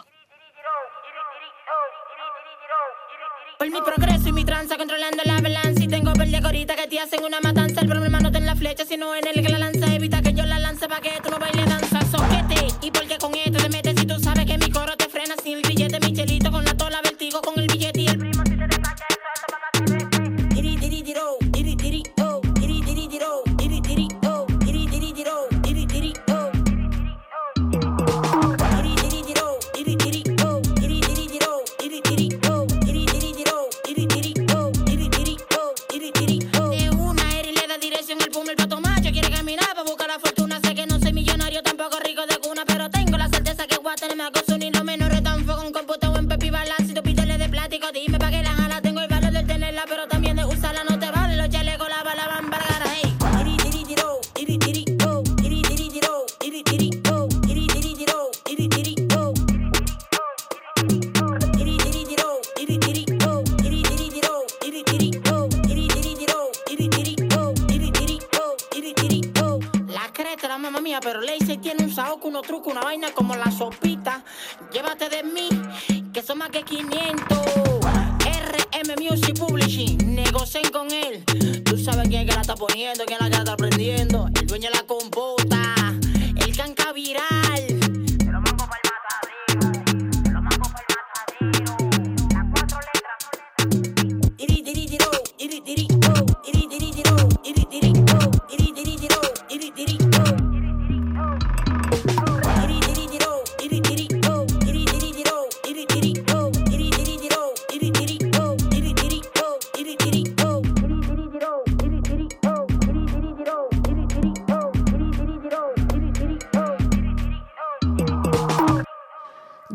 Por 3.63 3.71
mi 3.71 3.81
progreso 3.81 4.29
y 4.29 4.33
mi 4.33 4.45
tranza 4.45 4.77
controlando 4.77 5.23
la 5.25 5.41
balanza. 5.41 5.85
Y 5.85 5.87
tengo 5.87 6.13
de 6.15 6.43
corita 6.43 6.75
que 6.75 6.89
te 6.89 6.99
hacen 6.99 7.23
una 7.23 7.41
matanza. 7.41 7.83
El 7.83 7.87
problema 7.87 8.19
no 8.19 8.27
está 8.27 8.41
en 8.41 8.47
la 8.47 8.57
flecha, 8.57 8.85
sino 8.85 9.15
en 9.15 9.25
el 9.25 9.41
que 9.41 9.49
la 9.53 9.61
lanza. 9.61 9.87
Evita 9.95 10.21
que 10.21 10.33
yo 10.33 10.45
la 10.45 10.59
lance 10.59 10.89
para 10.89 11.01
que 11.01 11.11
tú 11.23 11.31
no 11.31 11.39
bailes 11.39 11.67
danza. 11.67 12.01
Soquete. 12.11 12.75
Y 12.83 12.91
porque 12.91 13.19
con 13.19 13.33
esto 13.37 13.63
te 13.63 13.69
metes 13.69 14.01
si 14.01 14.05
tú 14.05 14.19
sabes 14.19 14.47
que 14.47 14.59
mi 14.59 14.69
coro 14.69 14.97
te 14.97 15.09
frena 15.09 15.37
sin 15.41 15.59
el 15.59 15.63
billete. 15.63 16.01
Mi 16.01 16.13
chelito 16.13 16.51
con 16.51 16.65
la 16.65 16.75
tola, 16.75 17.01
vertigo 17.05 17.41
con 17.41 17.57
el 17.57 17.69
billete 17.69 18.01
y 18.01 18.09
el 18.09 18.32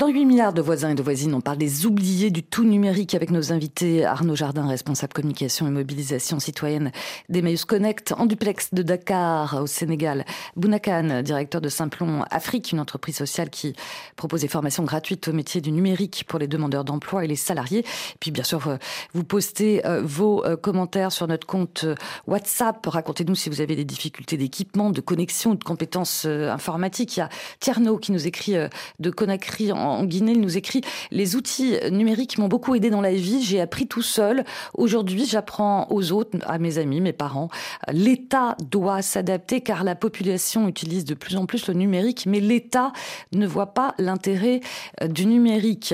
108 0.08 0.26
milliards 0.26 0.54
de 0.54 0.62
voisins 0.62 0.92
et 0.92 0.96
de 0.96 1.04
voisines, 1.04 1.34
on 1.34 1.42
parle 1.42 1.58
des 1.58 1.86
oubliés 1.86 2.32
du 2.32 2.42
tout 2.42 2.64
numérique 2.64 3.14
avec 3.14 3.30
nos 3.30 3.52
invités 3.52 4.06
Arnaud 4.06 4.38
Jardin, 4.38 4.66
responsable 4.66 5.12
communication 5.12 5.68
et 5.68 5.70
mobilisation 5.70 6.40
citoyenne 6.40 6.94
d'Emmaüs 7.28 7.66
Connect, 7.66 8.14
en 8.18 8.26
duplex 8.26 8.74
de 8.74 8.84
Dakar 8.84 9.62
au 9.62 9.68
Sénégal, 9.68 10.24
Bounakan, 10.56 11.24
directeur 11.24 11.60
de 11.60 11.68
Simplon 11.68 12.24
Afrique, 12.32 12.72
une 12.72 12.80
entreprise 12.80 13.18
sociale 13.18 13.50
qui 13.50 13.74
propose 14.16 14.40
des 14.42 14.48
formations 14.48 14.86
gratuites 14.86 15.28
au 15.28 15.34
métier 15.34 15.60
du 15.60 15.74
numérique 15.74 16.24
pour 16.26 16.40
les 16.40 16.48
demandeurs 16.48 16.86
d'emploi 16.86 17.26
et 17.26 17.28
les 17.28 17.36
salariés. 17.36 17.80
Et 17.80 18.18
puis 18.22 18.32
bien 18.32 18.46
sûr, 18.46 18.66
euh, 18.66 18.78
vous 19.14 19.26
postez 19.26 19.86
euh, 19.86 20.02
vos 20.06 20.46
euh, 20.46 20.56
commentaires 20.56 21.12
sur 21.12 21.28
notre 21.28 21.46
compte 21.46 21.86
WhatsApp. 22.28 22.86
Racontez-nous 22.86 23.36
si 23.36 23.50
vous 23.50 23.60
avez 23.60 23.76
des 23.76 23.84
difficultés 23.84 24.38
d'équipement, 24.38 24.90
de 24.90 25.02
connexion 25.02 25.52
ou 25.52 25.56
de 25.56 25.66
compétences 25.66 26.24
informatiques. 26.24 27.18
Il 27.18 27.20
y 27.20 27.24
a 27.24 27.30
Tierno 27.60 27.98
qui 27.98 28.14
nous 28.14 28.26
écrit 28.26 28.56
de 29.00 29.10
Conakry 29.10 29.74
en 29.74 29.97
en 29.98 30.06
Guinée, 30.06 30.34
il 30.34 30.42
nous 30.42 30.58
écrit 30.58 30.82
Les 31.12 31.36
outils 31.36 31.76
numériques 31.92 32.38
m'ont 32.38 32.48
beaucoup 32.48 32.76
aidé 32.76 32.90
dans 32.90 33.02
la 33.02 33.14
vie. 33.14 33.42
J'ai 33.44 33.62
appris 33.62 33.88
tout 33.88 34.02
seul. 34.02 34.44
Aujourd'hui, 34.74 35.26
j'apprends 35.26 35.88
aux 35.90 36.12
autres, 36.12 36.38
à 36.46 36.58
mes 36.58 36.78
amis, 36.78 37.02
mes 37.02 37.14
parents. 37.14 37.50
L'État 37.92 38.56
doit 38.70 39.02
s'adapter 39.02 39.62
car 39.62 39.84
la 39.84 39.96
population 39.96 40.68
utilise 40.68 41.06
de 41.06 41.14
plus 41.14 41.36
en 41.36 41.46
plus 41.46 41.68
le 41.68 41.74
numérique, 41.74 42.26
mais 42.28 42.40
l'État 42.40 42.92
ne 43.34 43.48
voit 43.48 43.74
pas 43.74 43.94
l'intérêt 43.98 44.62
euh, 45.02 45.08
du 45.08 45.26
numérique. 45.26 45.94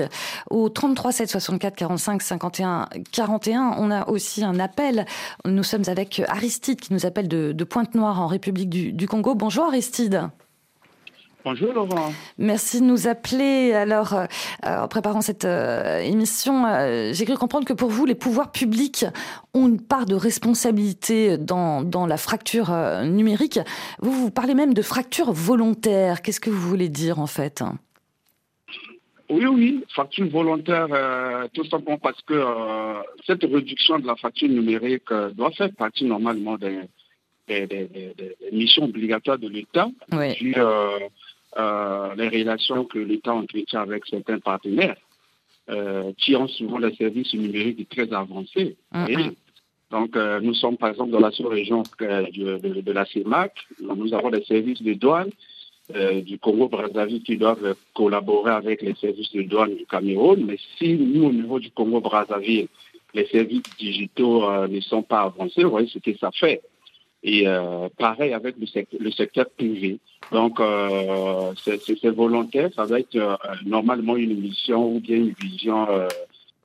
Au 0.50 0.68
33 0.68 1.12
7 1.12 1.30
64 1.30 1.74
45 1.76 2.22
51 2.22 2.88
41, 3.12 3.76
on 3.78 3.90
a 3.90 4.08
aussi 4.08 4.44
un 4.44 4.58
appel. 4.58 5.06
Nous 5.44 5.62
sommes 5.62 5.84
avec 5.86 6.22
Aristide 6.28 6.80
qui 6.80 6.92
nous 6.92 7.06
appelle 7.06 7.28
de, 7.28 7.64
Pointe-Noire 7.64 8.20
en 8.20 8.26
République 8.26 8.68
du 8.68 9.08
Congo. 9.08 9.34
Bonjour 9.34 9.64
Aristide. 9.64 10.28
Bonjour 11.44 11.74
Laurent. 11.74 12.12
Merci 12.38 12.80
de 12.80 12.86
nous 12.86 13.06
appeler. 13.06 13.74
Alors, 13.74 14.14
euh, 14.14 14.24
en 14.64 14.88
préparant 14.88 15.20
cette 15.20 15.44
euh, 15.44 15.98
émission, 16.00 16.64
euh, 16.64 17.12
j'ai 17.12 17.26
cru 17.26 17.36
comprendre 17.36 17.66
que 17.66 17.74
pour 17.74 17.90
vous, 17.90 18.06
les 18.06 18.14
pouvoirs 18.14 18.50
publics 18.50 19.04
ont 19.52 19.68
une 19.68 19.80
part 19.80 20.06
de 20.06 20.14
responsabilité 20.14 21.36
dans, 21.36 21.82
dans 21.82 22.06
la 22.06 22.16
fracture 22.16 22.72
euh, 22.72 23.04
numérique. 23.04 23.58
Vous, 24.00 24.10
vous 24.12 24.30
parlez 24.30 24.54
même 24.54 24.72
de 24.72 24.80
fracture 24.80 25.32
volontaire. 25.32 26.22
Qu'est-ce 26.22 26.40
que 26.40 26.48
vous 26.48 26.66
voulez 26.68 26.88
dire 26.88 27.18
en 27.18 27.26
fait? 27.26 27.62
Oui, 29.28 29.44
oui, 29.46 29.84
fracture 29.90 30.28
volontaire, 30.30 30.86
euh, 30.92 31.46
tout 31.52 31.64
simplement 31.66 31.98
parce 31.98 32.20
que 32.22 32.34
euh, 32.34 32.94
cette 33.26 33.42
réduction 33.42 33.98
de 33.98 34.06
la 34.06 34.16
fracture 34.16 34.48
numérique 34.48 35.10
euh, 35.12 35.30
doit 35.30 35.50
faire 35.50 35.70
partie 35.76 36.04
normalement 36.04 36.56
des, 36.58 36.80
des, 37.48 37.66
des- 37.66 38.14
missions 38.52 38.84
obligatoires 38.84 39.38
de 39.38 39.48
l'État, 39.48 39.88
Oui. 40.12 40.54
Euh, 41.58 42.14
les 42.16 42.28
relations 42.28 42.84
que 42.84 42.98
l'État 42.98 43.34
entretient 43.34 43.82
avec 43.82 44.06
certains 44.06 44.38
partenaires, 44.38 44.96
euh, 45.70 46.12
qui 46.18 46.34
ont 46.36 46.48
souvent 46.48 46.78
des 46.80 46.94
services 46.94 47.32
numériques 47.34 47.88
très 47.88 48.12
avancés. 48.12 48.76
Mhm. 48.92 49.08
Et 49.08 49.16
donc, 49.90 50.16
euh, 50.16 50.40
nous 50.40 50.54
sommes 50.54 50.76
par 50.76 50.90
exemple 50.90 51.10
dans 51.10 51.20
la 51.20 51.30
sous-région 51.30 51.82
de, 52.00 52.58
de- 52.58 52.80
de 52.80 52.92
la 52.92 53.04
CEMAC, 53.06 53.52
nous 53.80 54.12
avons 54.14 54.30
des 54.30 54.44
services 54.44 54.82
de 54.82 54.94
douane 54.94 55.30
du 56.24 56.38
Congo-Brazzaville 56.38 57.22
qui 57.22 57.36
doivent 57.36 57.74
collaborer 57.94 58.52
avec 58.52 58.80
les 58.80 58.94
services 58.94 59.30
de 59.32 59.42
douane 59.42 59.74
du 59.76 59.84
Cameroun. 59.84 60.42
Mais 60.46 60.56
si 60.78 60.94
nous, 60.94 61.24
au 61.26 61.32
niveau 61.32 61.58
du 61.60 61.70
Congo-Brazzaville, 61.70 62.68
les 63.12 63.26
services 63.26 63.62
digitaux 63.78 64.66
ne 64.66 64.80
sont 64.80 65.02
pas 65.02 65.20
avancés, 65.24 65.62
vous 65.62 65.70
voyez 65.70 65.88
ce 65.88 65.98
que 65.98 66.16
ça 66.16 66.30
fait. 66.32 66.62
Et 67.26 67.48
euh, 67.48 67.88
pareil 67.96 68.34
avec 68.34 68.54
le 68.58 68.66
secteur, 68.66 69.00
le 69.00 69.10
secteur 69.10 69.46
privé. 69.48 69.98
Donc, 70.30 70.60
euh, 70.60 71.52
c'est 71.56 72.10
volontaire, 72.10 72.70
ça 72.76 72.84
va 72.84 73.00
être 73.00 73.16
euh, 73.16 73.36
normalement 73.64 74.16
une 74.16 74.38
mission 74.38 74.94
ou 74.94 75.00
bien 75.00 75.16
une 75.16 75.34
vision 75.40 75.86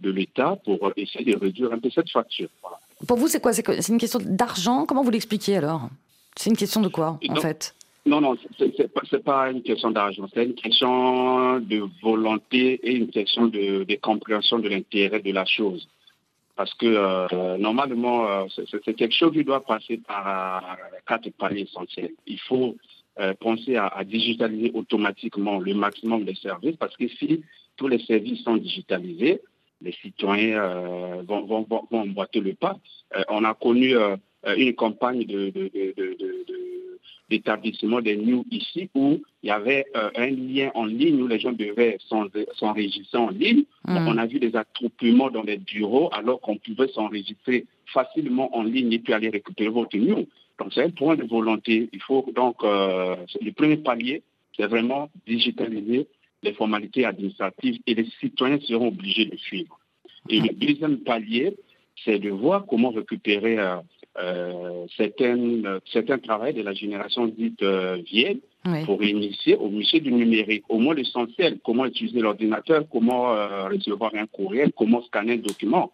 de 0.02 0.12
l'État 0.12 0.58
pour 0.66 0.92
essayer 0.98 1.24
de 1.34 1.40
réduire 1.40 1.72
un 1.72 1.80
peu 1.80 1.90
cette 1.90 2.10
facture. 2.10 2.50
Voilà. 2.62 2.78
Pour 3.08 3.18
vous, 3.18 3.30
c'est 3.30 3.40
quoi? 3.42 3.54
C'est 3.54 3.88
une 3.88 3.98
question 3.98 4.20
d'argent? 4.22 4.86
Comment 4.86 5.02
vous 5.02 5.12
l'expliquez 5.12 5.56
alors? 5.56 5.90
C'est 6.36 6.50
une 6.50 6.58
question 6.58 6.82
de 6.82 6.90
quoi, 6.90 7.18
en 7.30 7.36
fait? 7.36 7.74
Non, 8.06 8.20
non, 8.20 8.36
c'est 8.58 8.92
pas, 8.94 9.02
pas 9.24 9.52
une 9.52 9.62
question 9.62 9.92
d'argent. 9.92 10.28
C'est 10.34 10.44
une 10.44 10.56
question 10.56 11.60
de 11.60 11.84
volonté 12.02 12.80
et 12.84 12.94
une 12.96 13.10
question 13.10 13.48
de, 13.48 13.84
de 13.84 13.96
compréhension 13.96 14.60
de 14.60 14.68
l'intérêt 14.68 15.22
de 15.22 15.32
la 15.32 15.46
chose 15.46 15.88
parce 16.60 16.74
que 16.74 16.88
euh, 16.88 17.58
normalement, 17.58 18.28
euh, 18.28 18.46
c'est 18.70 18.94
quelque 18.94 19.16
chose 19.16 19.32
qui 19.32 19.46
doit 19.46 19.64
passer 19.64 19.96
par 20.06 20.58
euh, 20.58 20.98
quatre 21.08 21.30
paliers 21.30 21.62
essentiels. 21.62 22.12
Il 22.28 22.38
faut 22.38 22.76
penser 23.40 23.78
à, 23.78 24.04
digitaliser 24.04 24.72
automatiquement 24.74 25.60
le 25.60 25.74
maximum 25.74 26.26
des 26.26 26.36
services, 26.36 26.76
parce 26.76 26.96
que 26.98 27.08
si 27.08 27.44
tous 27.78 27.88
les 27.88 28.00
services 28.00 28.44
sont 28.44 28.58
digitalisés, 28.58 29.42
les 29.82 29.94
citoyens 30.02 31.22
vont, 31.28 31.66
emboîter 31.92 32.40
le 32.42 32.54
pas. 32.54 32.78
on 33.30 33.44
a 33.44 33.54
connu 33.54 33.94
une 34.46 34.74
campagne 34.74 35.26
de, 35.26 35.50
de, 35.50 35.70
de, 35.74 35.94
de 35.98 36.40
d'établissement 37.30 38.02
des 38.02 38.18
news 38.18 38.46
ici 38.52 38.90
où 38.96 39.20
il 39.44 39.48
y 39.48 39.52
avait 39.52 39.86
euh, 39.96 40.10
un 40.16 40.30
lien 40.30 40.72
en 40.74 40.86
ligne 40.86 41.22
où 41.22 41.28
les 41.28 41.40
gens 41.40 41.52
devaient 41.52 41.98
s'enregistrer 42.56 43.18
en 43.18 43.30
ligne. 43.30 43.64
Mmh. 43.88 44.08
On 44.08 44.18
a 44.18 44.26
vu 44.26 44.40
des 44.40 44.56
attroupements 44.56 45.30
dans 45.30 45.44
les 45.44 45.58
bureaux 45.58 46.10
alors 46.12 46.42
qu'on 46.42 46.58
pouvait 46.58 46.88
s'enregistrer 46.88 47.66
facilement 47.94 48.56
en 48.56 48.64
ligne 48.64 48.92
et 48.94 49.00
puis 49.00 49.14
aller 49.14 49.30
récupérer 49.30 49.70
votre 49.70 49.96
news. 49.98 50.28
Donc 50.58 50.74
c'est 50.74 50.84
un 50.84 50.90
point 50.90 51.16
de 51.16 51.24
volonté. 51.24 51.90
Il 51.94 52.02
faut 52.02 52.26
donc 52.36 52.64
euh, 52.64 53.16
le 53.42 53.52
premier 53.52 53.78
palier, 53.78 54.24
c'est 54.58 54.68
vraiment 54.68 55.10
digitaliser 55.26 56.08
les 56.42 56.54
formalités 56.54 57.06
administratives 57.06 57.80
et 57.86 57.94
les 57.94 58.08
citoyens 58.20 58.60
seront 58.62 58.88
obligés 58.88 59.26
de 59.26 59.38
suivre. 59.38 59.80
Et 60.30 60.40
le 60.40 60.50
deuxième 60.54 60.98
palier, 61.00 61.56
c'est 62.04 62.20
de 62.20 62.30
voir 62.30 62.66
comment 62.66 62.90
récupérer 62.90 63.58
euh, 63.58 63.78
euh, 64.18 64.86
certains, 64.98 65.80
certains 65.92 66.18
travaux 66.18 66.52
de 66.52 66.62
la 66.62 66.74
génération 66.74 67.28
dite 67.28 67.62
euh, 67.62 68.02
vieille 68.06 68.42
oui. 68.66 68.84
pour 68.86 69.02
initier 69.04 69.56
au 69.56 69.70
métier 69.70 70.00
du 70.00 70.12
numérique, 70.12 70.64
au 70.68 70.80
moins 70.80 70.96
l'essentiel, 70.96 71.60
comment 71.64 71.86
utiliser 71.86 72.20
l'ordinateur, 72.20 72.84
comment 72.92 73.32
euh, 73.34 73.68
recevoir 73.70 74.12
un 74.16 74.26
courriel, 74.26 74.72
comment 74.76 75.02
scanner 75.04 75.34
un 75.34 75.38
document. 75.38 75.92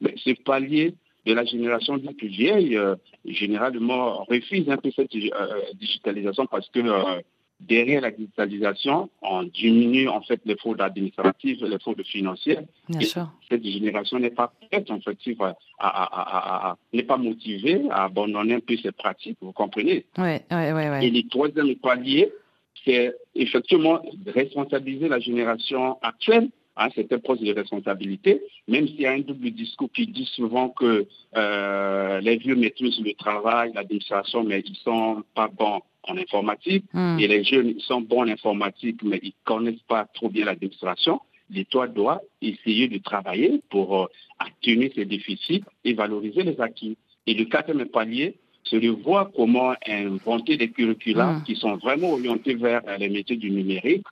Mais 0.00 0.14
ce 0.16 0.30
palier 0.42 0.94
de 1.26 1.34
la 1.34 1.44
génération 1.44 1.98
dite 1.98 2.24
vieille, 2.24 2.78
généralement, 3.26 4.24
refuse 4.24 4.68
un 4.70 4.78
peu 4.78 4.90
cette 4.90 5.12
digitalisation 5.74 6.46
parce 6.46 6.68
que 6.70 6.80
derrière 7.60 8.00
la 8.00 8.10
digitalisation, 8.10 9.10
on 9.22 9.42
diminue 9.42 10.08
en 10.08 10.22
fait 10.22 10.40
les 10.44 10.56
fraudes 10.56 10.80
administratives, 10.80 11.64
les 11.64 11.78
fraudes 11.78 12.04
financières. 12.04 12.62
Bien 12.88 13.00
sûr. 13.00 13.28
Cette 13.48 13.64
génération 13.64 14.18
n'est 14.18 14.30
pas 14.30 14.52
prête 14.70 14.90
en 14.90 15.00
fait 15.00 15.18
à, 15.40 15.54
à, 15.78 16.70
à, 16.70 16.76
n'est 16.92 17.02
pas 17.02 17.16
motivée 17.16 17.82
à 17.90 18.04
abandonner 18.04 18.54
un 18.54 18.60
peu 18.60 18.76
ces 18.76 18.92
pratiques, 18.92 19.38
vous 19.40 19.52
comprenez? 19.52 20.06
Ouais, 20.16 20.44
ouais, 20.50 20.72
ouais. 20.72 21.06
Et 21.06 21.10
le 21.10 21.28
troisième 21.28 21.74
palier, 21.76 22.30
c'est 22.84 23.12
effectivement 23.34 24.00
responsabiliser 24.26 25.08
la 25.08 25.18
génération 25.18 25.98
actuelle 26.00 26.48
Hein, 26.80 26.90
c'est 26.94 27.12
un 27.12 27.18
poste 27.18 27.42
de 27.42 27.52
responsabilité, 27.52 28.40
même 28.68 28.86
s'il 28.86 29.00
y 29.00 29.06
a 29.06 29.10
un 29.10 29.18
double 29.18 29.50
discours 29.50 29.90
qui 29.92 30.06
dit 30.06 30.30
souvent 30.36 30.68
que 30.68 31.08
euh, 31.36 32.20
les 32.20 32.36
vieux 32.36 32.54
maîtrisent 32.54 33.00
le 33.00 33.14
travail, 33.14 33.72
l'administration, 33.74 34.44
mais 34.44 34.62
ils 34.64 34.76
sont 34.76 35.24
pas 35.34 35.48
bons 35.48 35.80
en 36.04 36.16
informatique, 36.16 36.84
mm. 36.92 37.18
et 37.18 37.26
les 37.26 37.42
jeunes 37.42 37.80
sont 37.80 38.00
bons 38.00 38.20
en 38.20 38.28
informatique, 38.28 39.02
mais 39.02 39.18
ils 39.24 39.32
connaissent 39.44 39.82
pas 39.88 40.06
trop 40.14 40.28
bien 40.28 40.44
l'administration. 40.44 41.20
L'État 41.50 41.88
doit 41.88 42.22
essayer 42.40 42.86
de 42.86 42.98
travailler 42.98 43.60
pour 43.70 44.02
euh, 44.02 44.06
atténuer 44.38 44.92
ces 44.94 45.04
déficits 45.04 45.64
et 45.84 45.94
valoriser 45.94 46.44
les 46.44 46.60
acquis. 46.60 46.96
Et 47.26 47.34
le 47.34 47.46
quatrième 47.46 47.86
palier, 47.86 48.36
c'est 48.62 48.78
de 48.78 48.90
voir 48.90 49.32
comment 49.34 49.74
inventer 49.84 50.56
des 50.56 50.70
curricula 50.70 51.32
mm. 51.32 51.42
qui 51.42 51.56
sont 51.56 51.76
vraiment 51.78 52.12
orientés 52.12 52.54
vers 52.54 52.82
les 53.00 53.08
métiers 53.08 53.36
du 53.36 53.50
numérique, 53.50 54.04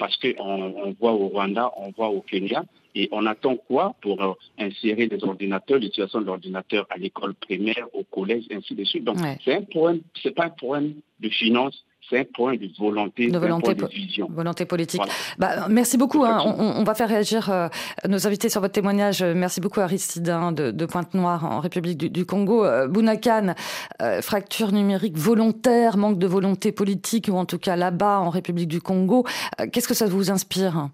parce 0.00 0.16
qu'on 0.16 0.32
on 0.38 0.96
voit 0.98 1.12
au 1.12 1.28
Rwanda, 1.28 1.70
on 1.76 1.90
voit 1.90 2.08
au 2.08 2.22
Kenya, 2.22 2.64
et 2.94 3.08
on 3.12 3.26
attend 3.26 3.56
quoi 3.56 3.94
pour 4.00 4.20
euh, 4.22 4.32
insérer 4.58 5.06
des 5.06 5.22
ordinateurs, 5.22 5.78
l'utilisation 5.78 6.22
d'ordinateurs 6.22 6.86
à 6.88 6.96
l'école 6.96 7.34
primaire, 7.34 7.86
au 7.92 8.02
collège, 8.02 8.44
ainsi 8.50 8.74
de 8.74 8.82
suite. 8.82 9.04
Donc, 9.04 9.18
ouais. 9.18 9.36
c'est 9.44 9.54
un 9.54 9.62
problème, 9.62 10.00
c'est 10.20 10.34
pas 10.34 10.46
un 10.46 10.50
problème 10.50 10.94
de 11.20 11.28
finance, 11.28 11.84
c'est 12.08 12.18
un 12.18 12.24
point 12.24 12.56
de 12.56 12.68
volonté, 12.78 13.28
de 13.28 13.38
volonté, 13.38 13.74
de 13.74 13.86
vision. 13.86 14.28
Volonté 14.30 14.64
politique. 14.64 15.00
Voilà. 15.36 15.60
Bah, 15.60 15.66
merci 15.68 15.96
beaucoup. 15.96 16.24
Hein. 16.24 16.42
On, 16.44 16.80
on, 16.80 16.84
va 16.84 16.94
faire 16.94 17.08
réagir 17.08 17.50
euh, 17.50 17.68
nos 18.08 18.26
invités 18.26 18.48
sur 18.48 18.60
votre 18.60 18.72
témoignage. 18.72 19.22
Merci 19.22 19.60
beaucoup 19.60 19.80
Aristide 19.80 20.28
hein, 20.28 20.52
de, 20.52 20.70
de, 20.70 20.86
Pointe-Noire 20.86 21.44
en 21.44 21.60
République 21.60 21.98
du, 21.98 22.10
du 22.10 22.26
Congo. 22.26 22.64
Euh, 22.64 22.88
Bounakan, 22.88 23.54
euh, 24.02 24.22
fracture 24.22 24.72
numérique 24.72 25.16
volontaire, 25.16 25.96
manque 25.96 26.18
de 26.18 26.26
volonté 26.26 26.72
politique, 26.72 27.28
ou 27.30 27.36
en 27.36 27.44
tout 27.44 27.58
cas 27.58 27.76
là-bas 27.76 28.18
en 28.18 28.30
République 28.30 28.68
du 28.68 28.80
Congo. 28.80 29.24
Euh, 29.60 29.66
Qu'est-ce 29.70 29.88
que 29.88 29.94
ça 29.94 30.06
vous 30.06 30.30
inspire? 30.30 30.88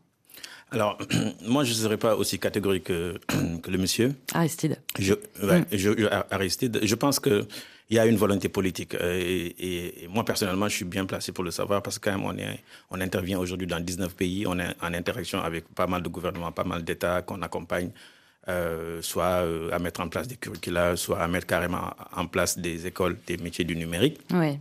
Alors, 0.70 0.98
moi, 1.46 1.64
je 1.64 1.70
ne 1.70 1.76
serais 1.76 1.96
pas 1.96 2.16
aussi 2.16 2.38
catégorique 2.38 2.84
que, 2.84 3.18
que 3.62 3.70
le 3.70 3.78
monsieur. 3.78 4.14
Aristide. 4.34 4.78
Je, 4.98 5.14
ouais, 5.42 5.60
mm. 5.60 5.66
je, 5.72 5.90
je, 5.98 6.06
Aristide. 6.30 6.80
Je 6.82 6.94
pense 6.94 7.20
que 7.20 7.46
il 7.88 7.96
y 7.96 7.98
a 7.98 8.06
une 8.06 8.16
volonté 8.16 8.48
politique. 8.48 8.94
Et, 8.94 9.46
et, 9.46 10.04
et, 10.04 10.08
moi, 10.08 10.24
personnellement, 10.24 10.68
je 10.68 10.76
suis 10.76 10.84
bien 10.84 11.06
placé 11.06 11.32
pour 11.32 11.44
le 11.44 11.50
savoir 11.50 11.82
parce 11.82 11.98
que 11.98 12.10
quand 12.10 12.16
même, 12.18 12.26
on, 12.26 12.36
est, 12.36 12.60
on 12.90 13.00
intervient 13.00 13.38
aujourd'hui 13.38 13.66
dans 13.66 13.80
19 13.80 14.14
pays. 14.14 14.46
On 14.46 14.58
est 14.58 14.74
en 14.82 14.92
interaction 14.94 15.40
avec 15.40 15.68
pas 15.74 15.86
mal 15.86 16.02
de 16.02 16.08
gouvernements, 16.08 16.52
pas 16.52 16.64
mal 16.64 16.82
d'États 16.84 17.22
qu'on 17.22 17.42
accompagne, 17.42 17.90
euh, 18.48 19.00
soit 19.02 19.42
euh, 19.44 19.70
à 19.72 19.78
mettre 19.78 20.00
en 20.00 20.08
place 20.08 20.26
des 20.26 20.36
curricula, 20.36 20.96
soit 20.96 21.20
à 21.20 21.28
mettre 21.28 21.46
carrément 21.46 21.90
en 22.14 22.26
place 22.26 22.58
des 22.58 22.86
écoles 22.86 23.16
des 23.26 23.36
métiers 23.36 23.64
du 23.64 23.76
numérique. 23.76 24.18
Oui. 24.32 24.58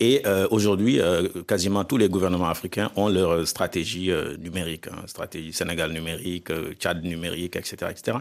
Et 0.00 0.22
euh, 0.26 0.46
aujourd'hui, 0.50 1.00
euh, 1.00 1.42
quasiment 1.42 1.84
tous 1.84 1.96
les 1.96 2.08
gouvernements 2.08 2.48
africains 2.48 2.92
ont 2.94 3.08
leur 3.08 3.46
stratégie 3.48 4.12
euh, 4.12 4.36
numérique, 4.36 4.86
hein, 4.86 5.02
stratégie 5.06 5.52
Sénégal 5.52 5.92
numérique, 5.92 6.50
Tchad 6.78 7.02
numérique, 7.02 7.56
etc., 7.56 7.76
etc. 7.90 8.18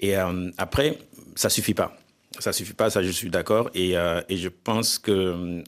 Et 0.00 0.14
après, 0.58 0.98
ça 1.34 1.48
suffit 1.48 1.72
pas. 1.72 1.96
Ça 2.38 2.52
suffit 2.52 2.74
pas, 2.74 2.90
ça 2.90 3.02
je 3.02 3.10
suis 3.10 3.30
d'accord. 3.30 3.70
Et, 3.74 3.92
et, 3.92 4.36
je 4.36 4.48
pense 4.48 4.98
que 4.98 5.62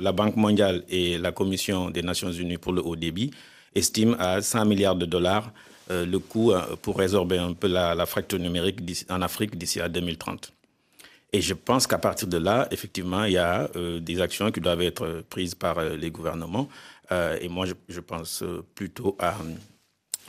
la 0.00 0.12
Banque 0.12 0.36
mondiale 0.36 0.84
et 0.88 1.16
la 1.16 1.30
Commission 1.32 1.90
des 1.90 2.02
Nations 2.02 2.32
Unies 2.32 2.58
pour 2.58 2.72
le 2.72 2.82
haut 2.82 2.96
débit 2.96 3.30
estiment 3.74 4.16
à 4.18 4.42
100 4.42 4.64
milliards 4.64 4.96
de 4.96 5.06
dollars 5.06 5.52
le 5.90 6.18
coût 6.18 6.52
pour 6.82 6.98
résorber 6.98 7.38
un 7.38 7.52
peu 7.52 7.68
la, 7.68 8.04
fracture 8.06 8.40
numérique 8.40 8.80
en 9.08 9.22
Afrique 9.22 9.56
d'ici 9.56 9.80
à 9.80 9.88
2030. 9.88 10.52
Et 11.32 11.42
je 11.42 11.54
pense 11.54 11.86
qu'à 11.86 11.98
partir 11.98 12.26
de 12.28 12.38
là, 12.38 12.68
effectivement, 12.70 13.24
il 13.24 13.32
y 13.32 13.38
a 13.38 13.68
euh, 13.76 14.00
des 14.00 14.20
actions 14.20 14.50
qui 14.50 14.60
doivent 14.60 14.80
être 14.80 15.24
prises 15.28 15.54
par 15.54 15.78
euh, 15.78 15.96
les 15.96 16.10
gouvernements. 16.10 16.68
Euh, 17.12 17.36
et 17.40 17.48
moi, 17.48 17.66
je 17.88 18.00
pense 18.00 18.42
plutôt 18.74 19.14
à, 19.18 19.34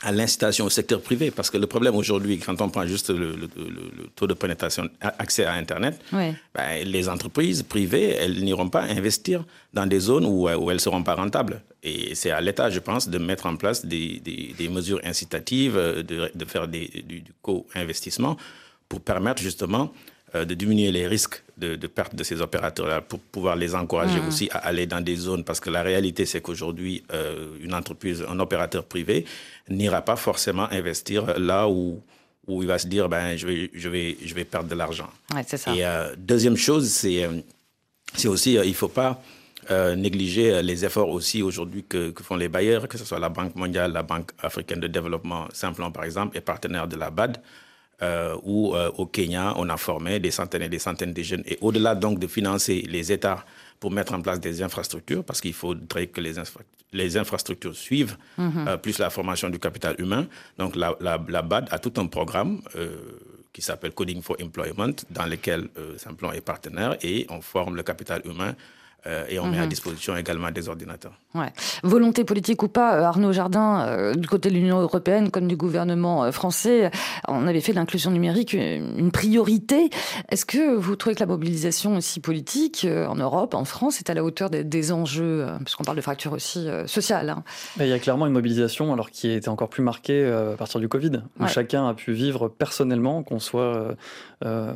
à 0.04 0.12
l'incitation 0.12 0.66
au 0.66 0.70
secteur 0.70 1.02
privé. 1.02 1.32
Parce 1.32 1.50
que 1.50 1.58
le 1.58 1.68
problème 1.68 1.96
aujourd'hui, 1.96 2.40
quand 2.40 2.62
on 2.62 2.70
prend 2.70 2.86
juste 2.86 3.10
le, 3.10 3.36
le, 3.36 3.48
le, 3.58 4.08
taux 4.16 4.28
de 4.28 4.34
pénétration, 4.34 4.90
accès 5.02 5.46
à 5.46 5.54
Internet, 5.54 6.00
ben, 6.12 6.30
les 6.86 7.10
entreprises 7.10 7.64
privées, 7.64 8.16
elles 8.16 8.44
n'iront 8.44 8.70
pas 8.70 8.84
investir 8.84 9.46
dans 9.74 9.86
des 9.86 10.00
zones 10.00 10.26
où, 10.26 10.50
où 10.50 10.70
elles 10.70 10.78
ne 10.78 10.82
seront 10.82 11.04
pas 11.04 11.16
rentables. 11.16 11.62
Et 11.84 12.16
c'est 12.16 12.32
à 12.32 12.42
l'État, 12.42 12.70
je 12.70 12.80
pense, 12.80 13.08
de 13.10 13.18
mettre 13.18 13.46
en 13.46 13.56
place 13.56 13.86
des, 13.86 14.20
des, 14.20 14.54
des 14.58 14.70
mesures 14.70 15.00
incitatives, 15.04 15.76
de, 15.76 16.32
de 16.34 16.46
faire 16.46 16.68
des, 16.68 17.04
du, 17.08 17.22
du 17.22 17.32
co-investissement 17.42 18.38
pour 18.90 19.02
permettre 19.02 19.42
justement 19.42 19.94
euh, 20.36 20.46
de 20.46 20.54
diminuer 20.54 20.92
les 20.92 21.08
risques 21.08 21.44
de, 21.58 21.76
de 21.76 21.88
perte 21.88 22.15
de 22.15 22.24
ces 22.24 22.42
opérateurs-là 22.42 23.02
pour 23.02 23.20
pouvoir 23.20 23.56
les 23.56 23.76
encourager 23.76 24.20
mmh. 24.20 24.28
aussi 24.28 24.50
à 24.52 24.60
aller 24.60 24.86
dans 24.86 25.02
des 25.02 25.15
zones. 25.15 25.44
Parce 25.44 25.60
que 25.60 25.70
la 25.70 25.82
réalité, 25.82 26.26
c'est 26.26 26.42
qu'aujourd'hui, 26.42 27.04
euh, 27.12 27.58
une 27.62 27.74
entreprise, 27.74 28.24
un 28.28 28.39
opérateur 28.39 28.84
privé 28.84 29.26
n'ira 29.70 30.02
pas 30.02 30.15
forcément 30.15 30.72
investir 30.72 31.39
là 31.39 31.68
où, 31.68 32.02
où 32.48 32.62
il 32.62 32.68
va 32.68 32.78
se 32.78 32.88
dire, 32.88 33.10
ben, 33.10 33.36
je 33.38 33.48
vais, 33.48 33.72
je 33.74 33.89
vais, 33.89 34.18
je 34.24 34.34
vais 34.36 34.46
perdre 34.46 34.70
de 34.70 34.76
l'argent. 34.76 35.10
Ouais, 35.34 35.44
c'est 35.48 35.58
ça. 35.58 35.76
Et 35.76 35.86
euh, 35.86 36.15
deuxième 36.18 36.58
chose, 36.58 36.88
c'est, 36.89 37.28
c'est 38.15 38.28
aussi, 38.28 38.54
il 38.54 38.70
ne 38.70 38.74
faut 38.74 38.88
pas 38.88 39.22
euh, 39.72 39.96
négliger 39.96 40.63
les 40.63 40.86
efforts 40.86 41.10
aussi 41.10 41.44
aujourd'hui 41.44 41.84
que, 41.88 42.10
que, 42.10 42.24
font 42.24 42.36
les 42.36 42.50
bailleurs, 42.50 42.88
que 42.88 42.98
ce 42.98 43.06
soit 43.06 43.20
la 43.20 43.30
Banque 43.30 43.56
mondiale, 43.56 43.92
la 43.92 44.04
Banque 44.04 44.32
africaine 44.39 44.80
de 44.80 44.88
développement, 44.88 45.48
simplement 45.54 45.92
par 45.92 46.06
exemple, 46.06 46.38
et 46.38 46.42
partenaire 46.42 46.88
de 46.88 46.96
la 46.96 47.12
BAD, 47.12 47.39
euh, 48.02 48.36
où 48.44 48.76
euh, 48.76 48.92
au 48.98 49.06
Kenya, 49.06 49.54
on 49.58 49.68
a 49.70 49.78
formé 49.78 50.20
des 50.20 50.32
centaines 50.32 50.62
et 50.64 50.70
des 50.70 50.80
centaines 50.80 51.14
de 51.14 51.22
jeunes. 51.22 51.44
Et 51.46 51.58
au-delà 51.62 51.96
donc 51.96 52.20
de 52.20 52.28
financer 52.28 52.86
les 52.88 53.12
États 53.12 53.44
pour 53.80 53.92
mettre 53.92 54.14
en 54.14 54.22
place 54.22 54.40
des 54.40 54.62
infrastructures, 54.62 55.24
parce 55.24 55.42
qu'il 55.42 55.54
faudrait 55.54 56.08
que 56.08 56.22
les, 56.22 56.38
infra 56.40 56.62
les 56.94 57.18
infrastructures 57.18 57.76
suivent, 57.76 58.18
Mhm. 58.38 58.68
euh, 58.68 58.78
plus 58.78 58.98
la 59.00 59.10
formation 59.10 59.50
du 59.50 59.60
capital 59.60 59.96
humain. 60.00 60.28
Donc 60.58 60.76
la, 60.76 60.96
la, 61.02 61.20
la 61.28 61.42
BAD 61.42 61.68
a 61.72 61.80
tout 61.80 61.94
un 61.98 62.08
programme 62.08 62.62
euh, 62.76 62.96
qui 63.54 63.62
s'appelle 63.62 63.92
Coding 63.92 64.22
for 64.22 64.38
Employment, 64.42 64.94
dans 65.10 65.26
lequel 65.26 65.70
Simplon 65.98 66.32
est 66.32 66.42
partenaire 66.42 66.98
et 67.02 67.26
on 67.30 67.42
forme 67.42 67.76
le 67.76 67.84
capital 67.84 68.22
humain 68.26 68.56
euh, 69.08 69.26
et 69.30 69.40
on 69.40 69.48
met 69.48 69.58
à 69.58 69.64
Mhm. 69.64 69.70
disposition 69.70 70.16
également 70.18 70.52
des 70.52 70.68
ordinateurs. 70.70 71.14
Ouais. 71.36 71.52
Volonté 71.84 72.24
politique 72.24 72.64
ou 72.64 72.68
pas, 72.68 72.96
euh, 72.96 73.04
Arnaud 73.04 73.32
Jardin, 73.34 73.82
euh, 73.88 74.14
du 74.16 74.28
côté 74.28 74.50
de 74.50 74.56
l'Union 74.56 74.80
européenne 74.80 75.30
comme 75.32 75.48
du 75.48 75.56
gouvernement 75.56 76.32
français, 76.32 76.90
on 77.28 77.48
avait 77.48 77.62
fait 77.62 77.72
de 77.72 77.78
l'inclusion 77.78 78.12
numérique 78.12 78.54
une 78.54 79.12
priorité. 79.12 79.90
Est-ce 80.30 80.46
que 80.46 80.76
vous 80.76 80.96
trouvez 80.96 81.16
que 81.16 81.20
la 81.20 81.26
mobilisation 81.28 81.96
aussi 81.98 82.20
politique 82.20 82.86
euh, 82.86 83.06
en 83.08 83.16
Europe, 83.16 83.54
en 83.54 83.66
France, 83.66 84.00
est 84.00 84.10
à 84.10 84.14
la 84.14 84.24
hauteur 84.24 84.50
des, 84.50 84.64
des 84.64 84.92
enjeux, 84.92 85.46
puisqu'on 85.64 85.84
parle 85.84 85.98
de 85.98 86.02
fracture 86.02 86.34
aussi 86.34 86.68
euh, 86.68 86.88
sociale 86.88 87.30
hein? 87.30 87.44
Il 87.80 87.88
y 87.88 87.94
a 87.94 88.00
clairement 88.00 88.26
une 88.26 88.34
mobilisation, 88.34 88.92
alors 88.92 89.12
qui 89.12 89.30
était 89.30 89.50
encore 89.50 89.70
plus 89.70 89.84
marquée 89.84 90.24
euh, 90.24 90.54
à 90.54 90.58
partir 90.58 90.80
du 90.80 90.90
Covid, 90.90 91.22
où 91.40 91.44
Ouais. 91.44 91.50
chacun 91.50 91.88
a 91.88 91.94
pu 91.94 92.12
vivre 92.12 92.48
personnellement, 92.50 93.24
qu'on 93.24 93.40
soit, 93.40 93.62
euh, 93.62 93.94
euh, 94.46 94.74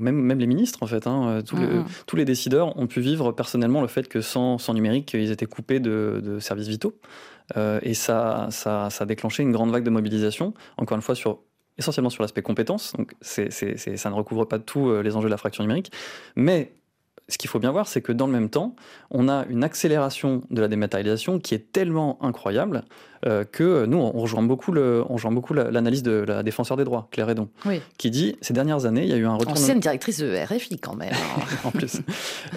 même, 0.00 0.16
même 0.20 0.38
les 0.38 0.46
ministres 0.46 0.82
en 0.82 0.86
fait, 0.86 1.06
hein, 1.06 1.40
tous, 1.46 1.56
les, 1.56 1.66
Mhm. 1.66 1.84
tous 2.06 2.16
les 2.16 2.24
décideurs 2.24 2.76
ont 2.78 2.86
pu 2.86 3.00
vivre 3.00 3.32
personnellement 3.32 3.47
le 3.54 3.86
fait 3.86 4.08
que 4.08 4.20
sans, 4.20 4.58
sans 4.58 4.74
numérique, 4.74 5.14
ils 5.14 5.30
étaient 5.30 5.46
coupés 5.46 5.80
de, 5.80 6.20
de 6.22 6.38
services 6.38 6.68
vitaux. 6.68 6.98
Euh, 7.56 7.80
et 7.82 7.94
ça, 7.94 8.48
ça, 8.50 8.90
ça 8.90 9.04
a 9.04 9.06
déclenché 9.06 9.42
une 9.42 9.52
grande 9.52 9.70
vague 9.70 9.84
de 9.84 9.90
mobilisation, 9.90 10.54
encore 10.76 10.96
une 10.96 11.02
fois 11.02 11.14
sur 11.14 11.40
essentiellement 11.78 12.10
sur 12.10 12.22
l'aspect 12.22 12.42
compétences, 12.42 12.92
donc 12.94 13.12
ça 13.20 13.40
ne 13.44 14.14
recouvre 14.14 14.46
pas 14.46 14.58
tous 14.58 14.90
euh, 14.90 15.00
les 15.00 15.14
enjeux 15.14 15.28
de 15.28 15.30
la 15.30 15.36
fracture 15.36 15.62
numérique, 15.62 15.92
mais 16.34 16.72
ce 17.30 17.36
qu'il 17.36 17.50
faut 17.50 17.58
bien 17.58 17.70
voir, 17.72 17.86
c'est 17.88 18.00
que 18.00 18.12
dans 18.12 18.26
le 18.26 18.32
même 18.32 18.48
temps, 18.48 18.74
on 19.10 19.28
a 19.28 19.44
une 19.50 19.62
accélération 19.62 20.40
de 20.50 20.60
la 20.62 20.68
dématérialisation 20.68 21.38
qui 21.38 21.54
est 21.54 21.72
tellement 21.72 22.18
incroyable 22.24 22.84
euh, 23.26 23.44
que 23.44 23.84
nous, 23.84 23.98
on 23.98 24.12
rejoint 24.12 24.42
beaucoup, 24.42 24.72
le, 24.72 25.04
on 25.10 25.14
rejoint 25.14 25.32
beaucoup 25.32 25.52
la- 25.52 25.70
l'analyse 25.70 26.02
de 26.02 26.12
la 26.26 26.42
défenseur 26.42 26.76
des 26.78 26.84
droits, 26.84 27.08
Claire 27.10 27.28
Edon, 27.28 27.48
Oui. 27.66 27.80
qui 27.98 28.10
dit 28.10 28.36
ces 28.40 28.54
dernières 28.54 28.86
années, 28.86 29.02
il 29.02 29.08
y 29.10 29.12
a 29.12 29.16
eu 29.16 29.26
un 29.26 29.34
retour 29.34 29.52
Ancienne 29.52 29.80
directrice 29.80 30.18
de 30.20 30.34
RFI 30.44 30.78
quand 30.78 30.94
même. 30.94 31.12
hein. 31.12 31.42
en 31.64 31.70
plus, 31.70 32.00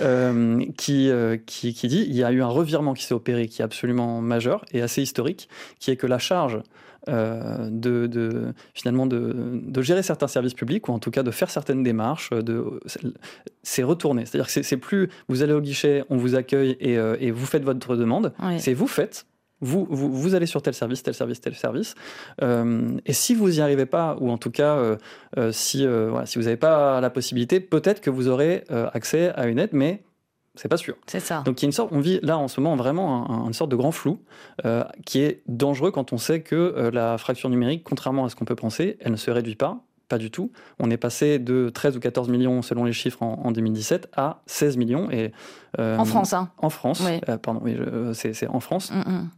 euh, 0.01 0.63
qui, 0.77 1.09
euh, 1.09 1.37
qui, 1.45 1.73
qui 1.73 1.87
dit 1.87 2.05
il 2.07 2.15
y 2.15 2.23
a 2.23 2.31
eu 2.31 2.41
un 2.41 2.47
revirement 2.47 2.93
qui 2.93 3.03
s'est 3.05 3.13
opéré 3.13 3.47
qui 3.47 3.61
est 3.61 3.65
absolument 3.65 4.21
majeur 4.21 4.63
et 4.71 4.81
assez 4.81 5.01
historique, 5.01 5.49
qui 5.79 5.91
est 5.91 5.95
que 5.97 6.07
la 6.07 6.19
charge 6.19 6.59
euh, 7.09 7.67
de, 7.71 8.07
de- 8.07 8.53
finalement 8.73 9.05
de, 9.07 9.59
de 9.63 9.81
gérer 9.81 10.03
certains 10.03 10.27
services 10.27 10.53
publics 10.53 10.87
ou 10.87 10.91
en 10.91 10.99
tout 10.99 11.11
cas 11.11 11.23
de 11.23 11.31
faire 11.31 11.49
certaines 11.49 11.83
démarches, 11.83 12.29
de, 12.31 12.79
c'est 13.63 13.83
retourné. 13.83 14.25
C'est-à-dire 14.25 14.47
que 14.53 14.63
c'est- 14.63 14.77
plus 14.77 15.09
vous 15.27 15.41
allez 15.43 15.53
au 15.53 15.61
guichet, 15.61 16.03
on 16.09 16.17
vous 16.17 16.35
accueille 16.35 16.77
et, 16.79 16.97
euh, 16.97 17.15
et 17.19 17.31
vous 17.31 17.45
faites 17.45 17.63
votre 17.63 17.95
demande, 17.95 18.33
Ouais. 18.41 18.59
c'est 18.59 18.73
vous 18.73 18.87
faites. 18.87 19.25
Vous, 19.63 19.85
vous, 19.91 20.11
vous 20.11 20.33
allez 20.33 20.47
sur 20.47 20.63
tel 20.63 20.73
service, 20.73 21.03
tel 21.03 21.13
service, 21.13 21.39
tel 21.39 21.53
service. 21.53 21.93
Euh, 22.41 22.97
et 23.05 23.13
si 23.13 23.35
vous 23.35 23.47
n'y 23.49 23.61
arrivez 23.61 23.85
pas, 23.85 24.17
ou 24.19 24.31
en 24.31 24.39
tout 24.39 24.49
cas, 24.49 24.75
euh, 24.77 24.97
euh, 25.37 25.51
si, 25.51 25.85
euh, 25.85 26.07
voilà, 26.09 26.25
si 26.25 26.39
vous 26.39 26.45
n'avez 26.45 26.57
pas 26.57 26.99
la 26.99 27.11
possibilité, 27.11 27.59
peut-être 27.59 28.01
que 28.01 28.09
vous 28.09 28.27
aurez 28.27 28.63
euh, 28.71 28.89
accès 28.93 29.29
à 29.35 29.45
une 29.45 29.59
aide, 29.59 29.69
mais 29.73 30.01
c'est 30.55 30.67
pas 30.67 30.77
sûr. 30.77 30.95
C'est 31.07 31.19
ça. 31.19 31.41
Donc 31.45 31.61
il 31.61 31.65
y 31.65 31.67
a 31.67 31.69
une 31.69 31.71
sorte, 31.73 31.91
on 31.93 31.99
vit 31.99 32.19
là 32.23 32.37
en 32.37 32.47
ce 32.47 32.59
moment 32.59 32.75
vraiment 32.75 33.29
un- 33.29 33.43
un- 33.43 33.47
une 33.47 33.53
sorte 33.53 33.71
de 33.71 33.75
grand 33.75 33.91
flou 33.91 34.19
euh, 34.65 34.83
qui 35.05 35.19
est 35.21 35.41
dangereux 35.47 35.91
quand 35.91 36.13
on 36.13 36.17
sait 36.17 36.41
que 36.41 36.55
euh, 36.55 36.91
la 36.91 37.17
fracture 37.17 37.49
numérique, 37.49 37.83
contrairement 37.83 38.25
à 38.25 38.29
ce 38.29 38.35
qu'on 38.35 38.45
peut 38.45 38.55
penser, 38.55 38.97
elle 39.01 39.11
ne 39.11 39.17
se 39.17 39.31
réduit 39.31 39.55
pas. 39.55 39.79
Pas 40.09 40.17
du 40.17 40.29
tout. 40.29 40.51
On 40.77 40.91
est 40.91 40.97
passé 40.97 41.39
de 41.39 41.69
13 41.69 41.95
ou 41.95 42.01
14 42.01 42.27
millions 42.27 42.61
selon 42.61 42.83
les 42.83 42.91
chiffres 42.91 43.23
en, 43.23 43.39
en 43.45 43.51
2017 43.51 44.09
à 44.17 44.41
16 44.45 44.75
millions. 44.75 45.09
Et, 45.09 45.31
euh, 45.79 45.97
En 45.97 46.03
France, 46.03 46.33
hein. 46.33 46.49
En 46.57 46.69
France. 46.69 47.01
Oui. 47.05 47.21
Pardon, 47.41 47.61
oui, 47.63 47.77
c'est 48.13 48.47
en 48.47 48.59
France. 48.59 48.91
Mm, 48.91 49.09
mm. 49.09 49.29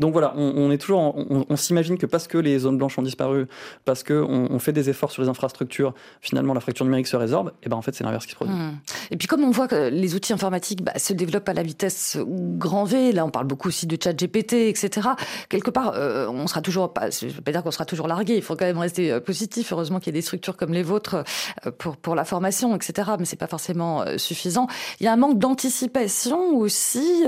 Donc 0.00 0.12
voilà, 0.12 0.34
on, 0.36 0.72
est 0.72 0.78
toujours, 0.78 1.14
on, 1.48 1.56
s'imagine 1.56 1.96
que 1.96 2.06
parce 2.06 2.26
que 2.26 2.36
les 2.36 2.58
zones 2.58 2.78
blanches 2.78 2.98
ont 2.98 3.02
disparu, 3.02 3.46
parce 3.84 4.02
que 4.02 4.14
on, 4.14 4.58
fait 4.58 4.72
des 4.72 4.90
efforts 4.90 5.12
sur 5.12 5.22
les 5.22 5.28
infrastructures, 5.28 5.94
finalement 6.20 6.52
la 6.52 6.58
fracture 6.58 6.84
numérique 6.84 7.06
se 7.06 7.16
résorbe. 7.16 7.52
Et 7.62 7.68
ben 7.68 7.76
en 7.76 7.82
fait 7.82 7.94
c'est 7.94 8.02
l'inverse 8.02 8.26
qui 8.26 8.32
se 8.32 8.36
produit. 8.36 8.54
Hmm. 8.54 8.78
Et 9.12 9.16
puis 9.16 9.28
comme 9.28 9.44
on 9.44 9.52
voit 9.52 9.68
que 9.68 9.90
les 9.90 10.16
outils 10.16 10.32
informatiques 10.32 10.82
bah, 10.82 10.94
se 10.96 11.12
développent 11.12 11.48
à 11.48 11.52
la 11.52 11.62
vitesse 11.62 12.18
grand 12.26 12.84
V, 12.84 13.12
là 13.12 13.24
on 13.24 13.30
parle 13.30 13.46
beaucoup 13.46 13.68
aussi 13.68 13.86
de 13.86 13.96
chat 14.02 14.12
GPT, 14.12 14.54
etc. 14.68 15.10
Quelque 15.48 15.70
part, 15.70 15.92
euh, 15.94 16.26
on 16.28 16.48
sera 16.48 16.60
toujours 16.60 16.92
pas, 16.92 17.10
je 17.10 17.26
veux 17.26 17.40
pas 17.40 17.52
dire 17.52 17.62
qu'on 17.62 17.70
sera 17.70 17.84
toujours 17.84 18.08
largué, 18.08 18.34
il 18.34 18.42
faut 18.42 18.56
quand 18.56 18.66
même 18.66 18.78
rester 18.78 19.12
euh, 19.12 19.20
positif. 19.20 19.72
Heureusement 19.72 20.00
qu'il 20.00 20.08
y 20.08 20.16
a 20.16 20.18
des 20.18 20.22
structures 20.22 20.56
comme 20.56 20.72
les 20.72 20.82
vôtres 20.82 21.22
euh, 21.66 21.70
pour, 21.70 21.96
pour 21.96 22.16
la 22.16 22.24
formation, 22.24 22.74
etc. 22.74 23.12
Mais 23.20 23.26
c'est 23.26 23.36
pas 23.36 23.46
forcément 23.46 24.04
suffisant. 24.16 24.66
Il 24.98 25.04
y 25.04 25.06
a 25.06 25.12
un 25.12 25.16
manque 25.16 25.38
d'anticipation 25.38 26.56
aussi. 26.56 27.24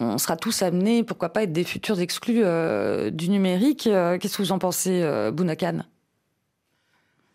On 0.00 0.18
sera 0.18 0.36
tous 0.36 0.62
amenés, 0.62 1.04
pourquoi 1.04 1.28
pas, 1.28 1.44
être 1.44 1.52
des 1.52 1.64
futurs 1.64 1.99
exclus 2.00 2.42
euh, 2.44 3.10
du 3.10 3.28
numérique. 3.28 3.86
Euh, 3.86 4.18
Qu'est-ce 4.18 4.36
que 4.36 4.42
vous 4.42 4.52
en 4.52 4.58
pensez, 4.58 5.02
euh, 5.02 5.30
Bounakan? 5.30 5.80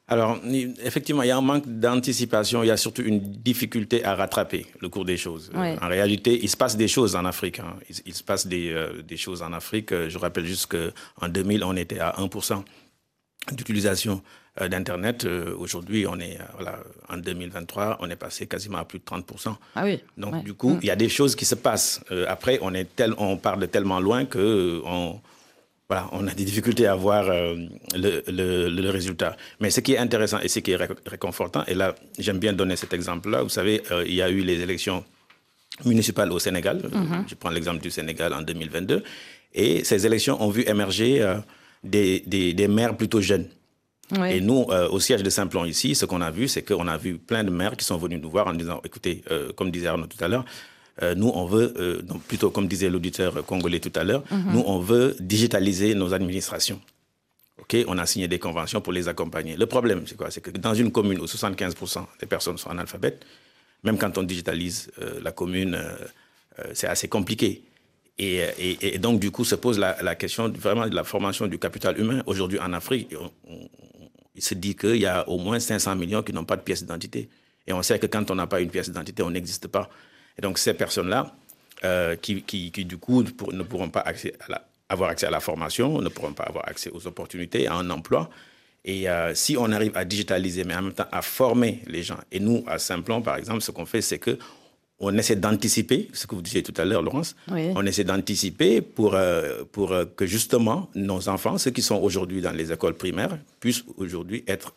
Alors, 0.08 0.38
effectivement, 0.84 1.24
il 1.24 1.30
y 1.30 1.32
a 1.32 1.38
un 1.38 1.42
manque 1.42 1.66
d'anticipation, 1.68 2.62
il 2.62 2.68
y 2.68 2.72
a 2.72 2.78
surtout 2.78 3.02
une 3.02 3.20
difficulté 3.20 4.06
à 4.06 4.14
rattraper 4.14 4.68
le 4.80 4.88
cours 4.88 5.04
des 5.04 5.18
choses. 5.18 5.50
Ouais. 5.56 5.76
En 5.82 5.88
réalité, 5.88 6.40
il 6.44 6.48
se 6.48 6.56
passe 6.56 6.78
des 6.78 6.88
choses 6.88 7.16
en 7.16 7.26
Afrique. 7.26 7.60
hein. 7.60 7.76
Il, 7.90 7.96
il 8.06 8.14
se 8.14 8.24
passe 8.24 8.46
des, 8.46 8.72
euh, 8.72 9.02
des 9.02 9.18
choses 9.18 9.42
en 9.42 9.52
Afrique. 9.52 9.90
Je 10.08 10.18
rappelle 10.20 10.46
juste 10.46 10.68
qu'en 10.68 11.28
2000, 11.28 11.64
on 11.64 11.76
était 11.76 12.00
à 12.00 12.14
1% 12.20 12.64
d'utilisation 13.54 14.22
d'Internet. 14.60 15.26
Euh, 15.26 15.54
Aujourd'hui, 15.58 16.06
on 16.08 16.20
est, 16.20 16.38
euh, 16.40 16.44
voilà, 16.56 16.80
en 17.10 17.18
2023, 17.18 17.98
on 18.02 18.10
est 18.10 18.16
passé 18.16 18.48
quasiment 18.48 18.78
à 18.80 18.86
plus 18.86 19.00
de 19.00 19.04
30%. 19.04 19.56
Ah 19.76 19.84
oui. 19.84 20.00
Donc, 20.18 20.34
ouais. 20.34 20.42
du 20.44 20.54
coup, 20.54 20.72
Mm. 20.76 20.80
il 20.82 20.88
y 20.88 20.92
a 20.92 20.96
des 20.96 21.10
choses 21.10 21.36
qui 21.36 21.46
se 21.46 21.56
passent. 21.56 22.02
Euh, 22.12 22.26
après, 22.28 22.60
on, 22.62 22.74
est 22.74 22.88
tel, 22.96 23.14
on 23.18 23.38
part 23.38 23.58
de 23.58 23.66
tellement 23.66 24.00
loin 24.00 24.26
que 24.26 24.40
euh, 24.40 24.82
on, 24.86 25.20
voilà, 25.90 26.08
on 26.14 26.26
a 26.28 26.34
des 26.34 26.46
difficultés 26.46 26.88
à 26.88 26.96
voir 26.96 27.26
euh, 27.30 27.56
le, 27.96 28.24
le- 28.28 28.70
le 28.70 28.90
résultat. 28.90 29.36
Mais 29.60 29.70
ce 29.70 29.82
qui 29.82 29.94
est 29.94 29.98
intéressant 29.98 30.40
et 30.40 30.48
ce 30.48 30.60
qui 30.60 30.72
est 30.72 30.78
ré- 30.78 30.88
réconfortant, 31.06 31.64
et 31.68 31.74
là, 31.76 31.94
j'aime 32.18 32.40
bien 32.40 32.54
donner 32.54 32.76
cet 32.76 32.94
exemple-là. 32.94 33.44
Vous 33.44 33.50
savez, 33.50 33.84
euh, 33.92 34.04
il 34.08 34.16
y 34.16 34.22
a 34.22 34.30
eu 34.30 34.42
les 34.42 34.62
élections 34.62 35.04
municipales 35.84 36.32
au 36.32 36.40
Sénégal. 36.40 36.82
Euh, 36.86 36.98
Mhm. 36.98 37.26
Je 37.28 37.36
prends 37.36 37.50
l'exemple 37.50 37.82
du 37.82 37.92
Sénégal 37.92 38.34
en 38.34 38.42
2022. 38.42 39.04
Et 39.54 39.84
ces 39.84 40.06
élections 40.06 40.42
ont 40.42 40.50
vu 40.50 40.64
émerger 40.68 41.22
euh, 41.22 41.36
des, 41.84 42.22
des, 42.26 42.54
des 42.54 42.68
maires 42.68 42.96
plutôt 42.98 43.22
jeunes. 43.22 43.48
Oui. 44.20 44.34
Et 44.34 44.42
nous, 44.42 44.66
euh, 44.70 44.88
au 44.90 45.00
siège 45.00 45.24
de 45.24 45.30
Saint-Plon 45.30 45.66
ici, 45.66 45.96
ce 45.96 46.06
qu'on 46.06 46.22
a 46.22 46.30
vu, 46.32 46.48
c'est 46.48 46.62
qu'on 46.64 46.88
a 46.88 46.98
vu 46.98 47.18
plein 47.18 47.44
de 47.44 47.50
maires 47.50 47.76
qui 47.76 47.84
sont 47.86 47.98
venus 47.98 48.22
nous 48.22 48.30
voir 48.30 48.48
en 48.48 48.54
disant, 48.54 48.80
écoutez, 48.84 49.24
euh, 49.32 49.52
comme 49.54 49.72
disait 49.72 49.88
Arnaud 49.88 50.06
tout 50.08 50.24
à 50.24 50.28
l'heure, 50.28 50.46
euh, 51.02 51.16
nous, 51.16 51.32
on 51.34 51.46
veut, 51.46 51.74
euh, 51.78 52.02
donc 52.04 52.22
plutôt 52.24 52.52
comme 52.52 52.68
disait 52.68 52.90
l'auditeur 52.90 53.44
congolais 53.46 53.80
tout 53.80 53.92
à 53.96 54.04
l'heure, 54.04 54.24
Mhm. 54.32 54.54
nous, 54.54 54.64
on 54.68 54.80
veut 54.80 55.16
digitaliser 55.20 55.96
nos 55.96 56.14
administrations. 56.14 56.80
OK, 57.60 57.76
on 57.88 57.98
a 57.98 58.06
signé 58.06 58.28
des 58.28 58.38
conventions 58.38 58.80
pour 58.82 58.94
les 58.94 59.08
accompagner. 59.08 59.58
Le 59.58 59.66
problème, 59.66 60.04
c'est 60.06 60.16
quoi? 60.16 60.30
C'est 60.30 60.42
que 60.42 60.52
dans 60.52 60.74
une 60.76 60.92
commune 60.92 61.20
où 61.20 61.26
75% 61.26 62.06
des 62.20 62.28
personnes 62.28 62.58
sont 62.60 62.70
analphabètes, 62.70 63.26
même 63.84 63.98
quand 63.98 64.18
on 64.20 64.24
digitalise 64.24 64.92
euh, 65.02 65.20
la 65.24 65.32
commune, 65.32 65.78
c'est 66.74 66.88
assez 66.88 67.08
compliqué. 67.08 67.64
Et, 68.18 68.38
et- 68.58 68.96
et 68.96 68.98
donc, 68.98 69.20
du 69.20 69.30
coup, 69.30 69.44
se 69.44 69.56
pose 69.56 69.78
la, 69.78 69.98
la 70.02 70.16
question 70.16 70.48
vraiment 70.50 70.88
de 70.88 70.96
la 70.96 71.04
formation 71.04 71.48
du 71.48 71.60
capital 71.60 72.00
humain. 72.00 72.24
Aujourd'hui, 72.28 72.60
en 72.60 72.72
Afrique, 72.72 73.10
on- 73.20 73.70
il 74.36 74.44
se 74.44 74.54
dit 74.54 74.76
qu'il 74.76 74.98
y 74.98 75.06
a 75.06 75.28
au 75.30 75.38
moins 75.38 75.60
500 75.60 75.96
millions 75.96 76.24
qui 76.24 76.34
n'ont 76.34 76.46
pas 76.46 76.58
de 76.58 76.62
pièce 76.62 76.82
d'identité. 76.82 77.30
Et 77.68 77.74
on 77.74 77.82
sait 77.82 78.00
que 78.00 78.06
quand 78.08 78.30
on 78.32 78.36
n'a 78.36 78.48
pas 78.48 78.62
une 78.62 78.70
pièce 78.70 78.90
d'identité, 78.90 79.24
on 79.24 79.32
n'existe 79.32 79.68
pas. 79.68 79.90
Et 80.38 80.42
donc, 80.42 80.58
ces 80.58 80.74
personnes-là, 80.74 81.36
euh, 81.84 82.16
qui, 82.16 82.42
qui, 82.44 82.72
qui, 82.72 82.86
du 82.86 82.98
coup, 82.98 83.24
ne 83.24 83.64
pourront 83.64 83.90
pas 83.90 84.04
avoir 84.90 85.10
accès 85.10 85.28
à 85.28 85.32
la 85.32 85.40
formation, 85.40 86.02
ne 86.02 86.10
pourront 86.10 86.34
pas 86.34 86.44
avoir 86.44 86.68
accès 86.68 86.90
aux 86.92 87.08
opportunités, 87.08 87.68
à 87.68 87.76
un 87.76 87.90
emploi. 87.90 88.30
Et 88.84 89.10
euh, 89.10 89.34
si 89.34 89.58
on 89.58 89.72
arrive 89.72 89.98
à 89.98 90.06
digitaliser, 90.06 90.64
mais 90.64 90.76
en 90.76 90.84
même 90.84 90.94
temps 90.94 91.08
à 91.12 91.22
former 91.22 91.82
les 91.88 92.04
gens, 92.04 92.20
et 92.32 92.40
nous, 92.40 92.64
à 92.68 92.78
Simplon, 92.78 93.22
par 93.22 93.36
exemple, 93.38 93.62
ce 93.62 93.72
qu'on 93.72 93.86
fait, 93.86 94.02
c'est 94.02 94.20
que 94.20 94.38
on 95.00 95.18
essaie 95.18 95.36
d'anticiper, 95.36 96.08
ce 96.14 96.26
que 96.26 96.36
vous 96.36 96.42
disiez 96.42 96.64
tout 96.64 96.74
à 96.78 96.86
l'heure, 96.86 97.02
Laurence, 97.02 97.36
Oui. 97.52 97.70
on 97.76 97.86
essaie 97.86 98.04
d'anticiper 98.06 98.82
pour, 98.82 99.14
euh, 99.16 99.64
pour 99.72 99.92
euh, 99.92 100.06
que 100.06 100.26
justement 100.26 100.90
nos 100.96 101.28
enfants, 101.28 101.58
ceux 101.58 101.72
qui 101.72 101.82
sont 101.82 101.98
aujourd'hui 101.98 102.42
dans 102.42 102.52
les 102.54 102.72
écoles 102.72 102.96
primaires, 102.96 103.38
puissent 103.60 103.84
aujourd'hui 103.98 104.44
être 104.48 104.74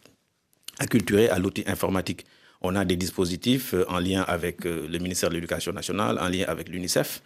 acculturés 0.79 1.29
à 1.29 1.39
l'outil 1.39 1.65
informatique. 1.67 2.25
On 2.61 2.75
a 2.75 2.85
des 2.85 2.97
dispositifs 2.97 3.75
euh, 3.75 3.85
en 3.89 4.01
lien 4.01 4.23
avec 4.23 4.65
le 4.65 4.99
ministère 4.99 5.29
de 5.31 5.35
l'Éducation 5.37 5.73
nationale, 5.73 6.19
en 6.21 6.29
lien 6.29 6.45
avec 6.49 6.69
l'UNICEF, 6.69 7.23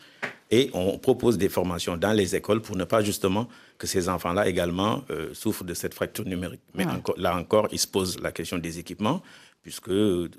et 0.50 0.68
on 0.74 0.98
propose 0.98 1.38
des 1.38 1.48
formations 1.48 1.96
dans 1.96 2.12
les 2.12 2.37
écoles 2.37 2.61
pour 2.61 2.76
ne 2.76 2.85
pas 2.85 3.02
justement 3.02 3.48
que 3.78 3.87
ces 3.87 4.11
enfants-là 4.11 4.47
également 4.47 5.03
souffrent 5.32 5.64
de 5.64 5.72
cette 5.72 5.95
fracture 5.95 6.26
numérique. 6.26 6.61
Mais 6.74 6.84
Ouais. 6.84 6.93
encore- 6.93 7.18
là 7.18 7.34
encore, 7.34 7.68
il 7.72 7.78
se 7.78 7.86
pose 7.86 8.20
la 8.20 8.32
question 8.32 8.59
des 8.59 8.78
équipements, 8.78 9.22
puisque 9.62 9.90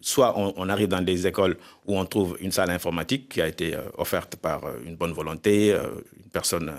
soit 0.02 0.38
on, 0.38 0.54
on 0.58 0.70
arrive 0.70 0.90
dans 0.90 1.02
des 1.02 1.26
écoles 1.28 1.58
où 1.86 1.98
on 1.98 2.06
trouve 2.06 2.38
une 2.42 2.52
salle 2.52 2.70
informatique 2.72 3.30
qui 3.30 3.42
a 3.42 3.48
été 3.48 3.74
euh, 3.76 3.82
offerte 3.98 4.36
par 4.36 4.66
euh, 4.66 4.74
une 4.86 4.96
bonne 4.96 5.14
volonté, 5.14 5.72
euh, 5.74 5.88
une 6.18 6.30
personne 6.32 6.72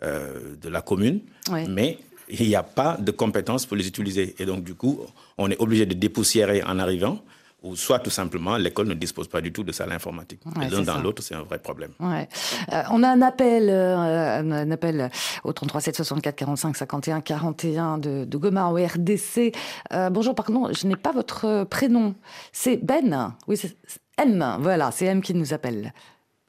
de 0.00 0.68
la 0.68 0.80
commune, 0.80 1.20
Ouais. 1.50 1.66
mais 1.66 1.98
il 2.28 2.46
n'y 2.46 2.54
a 2.54 2.62
pas 2.62 2.96
de 2.98 3.10
compétences 3.10 3.66
pour 3.66 3.76
les 3.76 3.88
utiliser. 3.88 4.34
Et 4.38 4.44
donc, 4.46 4.62
du 4.62 4.74
coup, 4.74 5.00
on 5.38 5.50
est 5.50 5.58
obligé 5.60 5.86
de 5.86 5.94
dépoussiérer 5.94 6.62
en 6.62 6.78
arrivant 6.78 7.20
ou 7.62 7.74
soit 7.74 7.98
tout 7.98 8.10
simplement 8.10 8.56
l'école 8.56 8.86
ne 8.86 8.94
dispose 8.94 9.28
pas 9.28 9.40
du 9.40 9.52
tout 9.52 9.64
de 9.64 9.72
salle 9.72 9.92
informatique. 9.92 10.40
L'un 10.70 10.82
dans 10.82 11.00
l'autre, 11.00 11.22
c'est 11.22 11.34
un 11.34 11.42
vrai 11.42 11.58
problème. 11.58 11.90
Ouais. 12.00 12.28
Euh, 12.72 12.82
on 12.90 13.02
a 13.02 13.08
un 13.08 13.22
appel, 13.22 13.68
euh, 13.68 14.40
un 14.40 14.70
appel 14.70 15.10
au 15.44 15.52
33 15.52 15.80
764 15.80 16.36
45 16.36 16.76
51 16.76 17.20
41 17.20 17.98
de, 17.98 18.24
de 18.24 18.38
Goma 18.38 18.68
au 18.70 18.76
RDC. 18.76 19.54
Euh, 19.92 20.10
bonjour, 20.10 20.34
pardon, 20.34 20.72
je 20.72 20.86
n'ai 20.86 20.96
pas 20.96 21.12
votre 21.12 21.64
prénom. 21.64 22.14
C'est 22.52 22.76
Ben? 22.76 23.34
Oui, 23.46 23.56
c'est 23.56 23.76
M. 24.18 24.56
Voilà, 24.60 24.90
c'est 24.90 25.06
M 25.06 25.20
qui 25.20 25.34
nous 25.34 25.52
appelle. 25.52 25.92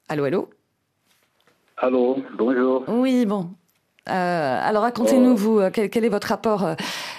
Allô, 0.07 0.25
allô? 0.25 0.49
Allô, 1.77 2.17
bonjour. 2.37 2.83
Oui, 2.87 3.25
bon. 3.25 3.51
Euh, 4.09 4.59
alors 4.61 4.83
racontez-nous, 4.83 5.35
vous, 5.35 5.59
euh, 5.59 5.69
quel, 5.71 5.89
quel, 5.89 6.05
est 6.05 6.09
votre 6.09 6.27
rapport 6.27 6.65
euh, 6.65 6.75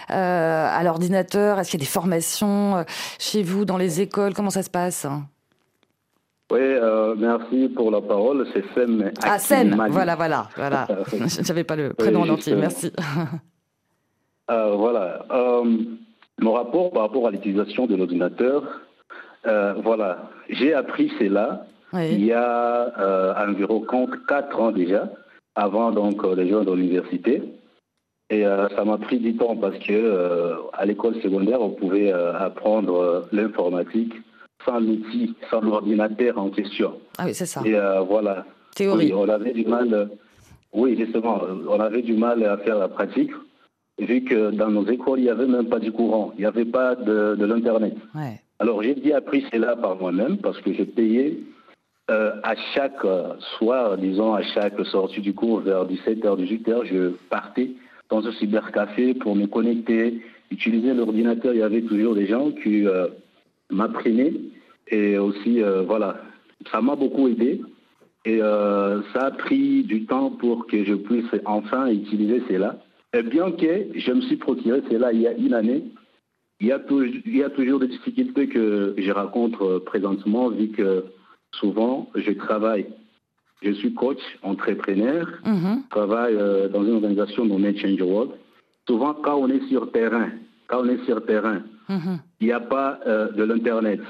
à 0.08 0.82
l'ordinateur? 0.82 1.58
Est-ce 1.58 1.70
qu'il 1.70 1.80
y 1.80 1.82
a 1.82 1.86
des 1.86 1.90
formations 1.90 2.84
chez 3.18 3.42
vous, 3.42 3.64
dans 3.64 3.76
les 3.76 4.00
écoles? 4.00 4.34
Comment 4.34 4.50
ça 4.50 4.62
se 4.62 4.70
passe? 4.70 5.06
Oui, 6.50 6.60
merci 7.18 7.68
pour 7.68 7.90
la 7.90 8.00
parole. 8.00 8.46
C'est 8.52 8.64
Sem. 8.74 9.12
Ah, 9.22 9.38
Sem, 9.38 9.76
voilà, 9.90 10.16
voilà. 10.16 10.48
voilà. 10.56 10.86
Je 11.12 11.46
n'avais 11.46 11.64
pas 11.64 11.76
le 11.76 11.92
prénom 11.92 12.22
oui, 12.22 12.30
entier, 12.30 12.56
merci. 12.56 12.92
voilà. 14.48 15.24
mon 16.40 16.52
rapport 16.52 16.90
par 16.90 17.02
rapport 17.02 17.28
à 17.28 17.30
l'utilisation 17.30 17.86
de 17.86 17.94
l'ordinateur, 17.94 18.64
voilà. 19.44 20.30
J'ai 20.48 20.74
appris 20.74 21.12
cela 21.20 21.66
oui. 21.92 22.08
il 22.12 22.24
y 22.24 22.32
a 22.32 23.44
environ 23.46 23.84
4 24.26 24.60
ans 24.60 24.72
déjà 24.72 25.08
avant 25.54 25.90
donc 25.90 26.24
les 26.36 26.48
jeunes 26.48 26.64
de 26.64 26.72
l'université. 26.72 27.42
Et 28.30 28.46
euh, 28.46 28.68
ça 28.76 28.84
m'a 28.84 28.96
pris 28.96 29.18
du 29.18 29.36
temps 29.36 29.56
parce 29.56 29.76
que 29.78 29.92
euh, 29.92 30.54
à 30.72 30.86
l'école 30.86 31.20
secondaire, 31.20 31.60
on 31.60 31.70
pouvait 31.70 32.12
euh, 32.12 32.32
apprendre 32.38 33.26
l'informatique 33.32 34.14
sans 34.64 34.78
l'outil, 34.78 35.34
sans 35.50 35.60
l'ordinateur 35.60 36.38
en 36.38 36.50
question. 36.50 36.94
Ah 37.18 37.24
oui, 37.26 37.34
c'est 37.34 37.46
ça. 37.46 37.62
Et 37.64 37.76
voilà. 38.06 38.44
Théorie. 38.76 39.06
Oui, 39.06 39.12
on 39.14 39.28
avait 39.28 39.52
du 39.52 39.64
mal. 39.64 40.10
Oui, 40.72 40.96
justement, 40.96 41.40
on 41.68 41.80
avait 41.80 42.02
du 42.02 42.12
mal 42.12 42.44
à 42.44 42.58
faire 42.58 42.78
la 42.78 42.88
pratique, 42.88 43.32
vu 43.98 44.22
que 44.22 44.50
dans 44.50 44.68
nos 44.68 44.86
écoles, 44.86 45.18
il 45.18 45.24
n'y 45.24 45.30
avait 45.30 45.46
même 45.46 45.68
pas 45.68 45.80
du 45.80 45.90
courant, 45.90 46.32
il 46.36 46.40
n'y 46.40 46.46
avait 46.46 46.66
pas 46.66 46.94
de, 46.94 47.34
de 47.34 47.44
l'internet. 47.44 47.96
Ouais. 48.14 48.40
Alors 48.60 48.82
j'ai 48.82 48.94
dit 48.94 49.12
appris 49.12 49.44
cela 49.50 49.74
par 49.74 49.96
moi-même 49.96 50.36
parce 50.36 50.60
que 50.60 50.72
je 50.72 50.82
payais 50.82 51.38
euh, 52.10 52.32
à 52.42 52.56
chaque 52.74 53.06
soir, 53.56 53.96
disons, 53.96 54.34
à 54.34 54.42
chaque 54.42 54.84
sortie 54.86 55.20
du 55.20 55.32
cours 55.32 55.60
vers 55.60 55.86
17h, 55.86 56.22
18h, 56.22 56.84
je 56.86 57.10
partais 57.28 57.70
dans 58.08 58.26
un 58.26 58.32
cybercafé 58.32 59.14
pour 59.14 59.36
me 59.36 59.46
connecter, 59.46 60.20
utiliser 60.50 60.92
l'ordinateur. 60.92 61.54
Il 61.54 61.60
y 61.60 61.62
avait 61.62 61.82
toujours 61.82 62.16
des 62.16 62.26
gens 62.26 62.50
qui 62.50 62.84
euh, 62.84 63.06
m'apprenaient 63.70 64.32
et 64.88 65.18
aussi, 65.18 65.62
euh, 65.62 65.82
voilà, 65.82 66.20
ça 66.72 66.80
m'a 66.80 66.96
beaucoup 66.96 67.28
aidé. 67.28 67.60
Et 68.26 68.40
ça 68.40 69.20
a 69.22 69.30
pris 69.30 69.82
du 69.84 70.04
temps 70.04 70.30
pour 70.30 70.66
que 70.66 70.84
je 70.84 70.92
puisse 70.92 71.24
enfin 71.46 71.88
utiliser 71.90 72.42
cela. 72.50 72.76
Et 73.16 73.22
bien 73.22 73.50
que 73.52 73.86
je 73.94 74.12
me 74.12 74.20
suis 74.20 74.36
procuré 74.36 74.82
cela 74.90 75.10
il 75.14 75.22
y 75.22 75.26
a 75.26 75.32
une 75.32 75.54
année, 75.54 75.84
il 76.60 76.66
y 76.66 76.72
a, 76.72 76.78
il 77.24 77.34
y 77.34 77.42
a 77.42 77.48
toujours 77.48 77.80
des 77.80 77.88
difficultés 77.88 78.46
que 78.48 78.94
je 78.98 79.10
rencontre 79.10 79.78
présentement, 79.78 80.50
vu 80.50 80.68
que 80.68 81.06
souvent, 81.52 82.08
je 82.14 82.32
travaille. 82.32 82.86
Je 83.62 83.72
suis 83.72 83.92
coach, 83.92 84.20
entrepreneur, 84.42 85.26
mm 85.44 85.52
-hmm. 85.52 85.76
je 85.84 85.88
travaille 85.90 86.34
euh, 86.36 86.68
dans 86.68 86.82
une 86.84 86.94
organisation 86.94 87.44
nommée 87.44 87.76
Change 87.76 88.00
World. 88.00 88.30
Souvent, 88.88 89.12
quand 89.24 89.36
on 89.44 89.48
est 89.48 89.64
sur 89.68 89.82
terrain, 89.92 90.30
quand 90.68 90.80
on 90.84 90.88
est 90.88 91.04
sur 91.04 91.18
terrain, 91.26 91.60
il 91.88 91.94
mm 91.94 92.00
-hmm. 92.00 92.18
n'y 92.44 92.52
a 92.52 92.60
pas 92.60 92.90
euh, 93.06 93.30
de 93.38 93.42
l'Internet. 93.48 94.00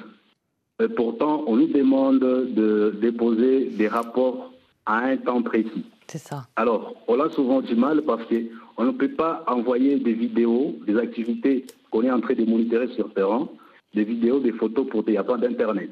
Pourtant, 1.00 1.34
on 1.50 1.56
nous 1.60 1.70
demande 1.80 2.20
de 2.60 2.68
déposer 3.06 3.54
des 3.80 3.88
rapports 3.88 4.40
à 4.86 4.96
un 5.10 5.16
temps 5.26 5.42
précis. 5.42 5.84
C'est 6.12 6.18
ça. 6.30 6.38
Alors, 6.56 6.82
on 7.06 7.20
a 7.20 7.28
souvent 7.30 7.60
du 7.60 7.74
mal 7.86 7.96
parce 8.02 8.24
qu'on 8.28 8.84
ne 8.84 8.90
peut 9.00 9.14
pas 9.24 9.44
envoyer 9.46 9.92
des 10.08 10.14
vidéos, 10.24 10.76
des 10.88 10.96
activités 11.06 11.56
qu'on 11.90 12.02
est 12.02 12.10
en 12.10 12.20
train 12.20 12.34
de 12.34 12.44
monitorer 12.44 12.88
sur 12.96 13.12
terrain, 13.12 13.48
des 13.94 14.04
vidéos, 14.04 14.40
des 14.40 14.52
photos 14.52 14.86
pour 14.90 15.04
il 15.06 15.12
n'y 15.12 15.16
a 15.18 15.24
pas 15.24 15.36
d'Internet. 15.36 15.90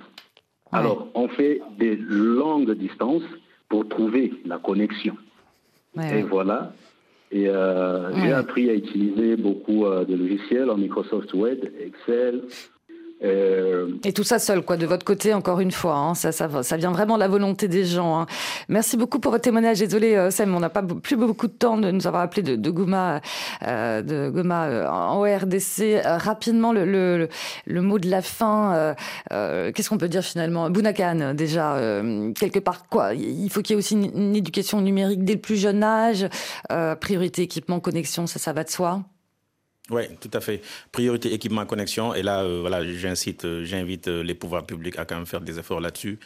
Ouais. 0.72 0.78
Alors, 0.78 1.08
on 1.14 1.28
fait 1.28 1.60
des 1.78 1.96
longues 1.96 2.72
distances 2.72 3.22
pour 3.68 3.88
trouver 3.88 4.32
la 4.44 4.58
connexion. 4.58 5.16
Ouais, 5.96 6.20
et 6.20 6.22
voilà. 6.22 6.72
Et 7.30 7.48
euh, 7.48 8.14
j'ai 8.16 8.32
appris 8.32 8.70
à 8.70 8.74
utiliser 8.74 9.36
beaucoup 9.36 9.84
euh, 9.84 10.04
de 10.04 10.14
logiciels 10.14 10.70
en 10.70 10.76
Microsoft 10.76 11.32
Word, 11.34 11.58
Excel. 11.80 12.42
Euh... 13.24 13.88
Et 14.04 14.12
tout 14.12 14.22
ça 14.22 14.38
seul, 14.38 14.62
quoi, 14.62 14.76
de 14.76 14.86
votre 14.86 15.04
côté, 15.04 15.34
encore 15.34 15.60
une 15.60 15.72
fois. 15.72 15.96
Hein, 15.96 16.14
ça, 16.14 16.32
ça, 16.32 16.62
ça, 16.62 16.76
vient 16.76 16.92
vraiment 16.92 17.14
de 17.14 17.20
la 17.20 17.28
volonté 17.28 17.66
des 17.68 17.84
gens. 17.84 18.20
Hein. 18.20 18.26
Merci 18.68 18.96
beaucoup 18.96 19.18
pour 19.18 19.32
votre 19.32 19.42
témoignage. 19.42 19.80
Désolé, 19.80 20.14
euh, 20.14 20.30
Sam, 20.30 20.54
on 20.54 20.60
n'a 20.60 20.70
pas 20.70 20.82
plus 20.82 21.16
beaucoup 21.16 21.48
de 21.48 21.52
temps 21.52 21.78
de 21.78 21.90
nous 21.90 22.06
avoir 22.06 22.22
appelé 22.22 22.42
de, 22.42 22.56
de 22.56 22.70
Goma, 22.70 23.20
euh, 23.66 24.02
de 24.02 24.30
Goma 24.30 24.66
euh, 24.66 24.88
en 24.88 25.22
RDC. 25.22 26.00
rapidement, 26.04 26.72
le, 26.72 26.84
le, 26.84 27.28
le, 27.66 27.82
mot 27.82 27.98
de 27.98 28.08
la 28.08 28.22
fin. 28.22 28.94
Qu'est-ce 29.30 29.88
qu'on 29.88 29.98
peut 29.98 30.08
dire 30.08 30.22
finalement? 30.22 30.70
Bounakan, 30.70 31.34
déjà, 31.34 31.76
quelque 32.38 32.58
part, 32.58 32.86
quoi 32.88 33.14
Il 33.14 33.50
faut 33.50 33.62
qu'il 33.62 33.74
y 33.74 33.76
ait 33.76 33.78
aussi 33.78 33.94
une, 33.94 34.10
une, 34.14 34.36
éducation 34.36 34.80
numérique 34.80 35.24
dès 35.24 35.34
le 35.34 35.40
plus 35.40 35.56
jeune 35.56 35.82
âge. 35.82 36.28
priorité, 37.00 37.42
équipement, 37.42 37.80
connexion, 37.80 38.26
ça, 38.26 38.38
ça 38.38 38.52
va 38.52 38.64
de 38.64 38.70
soi 38.70 39.02
oui, 39.90 40.02
tout 40.20 40.30
à 40.32 40.40
fait. 40.40 40.60
Priorité 40.92 41.32
équipement 41.32 41.64
connexion. 41.64 42.14
Et 42.14 42.22
là, 42.22 42.42
euh, 42.42 42.60
voilà, 42.60 42.84
j'incite, 42.84 43.46
j'invite 43.64 44.06
les 44.08 44.34
pouvoirs 44.34 44.66
publics 44.66 44.98
à 44.98 45.04
quand 45.04 45.16
même 45.16 45.26
faire 45.26 45.40
des 45.40 45.58
efforts 45.58 45.80
là-dessus. 45.80 46.18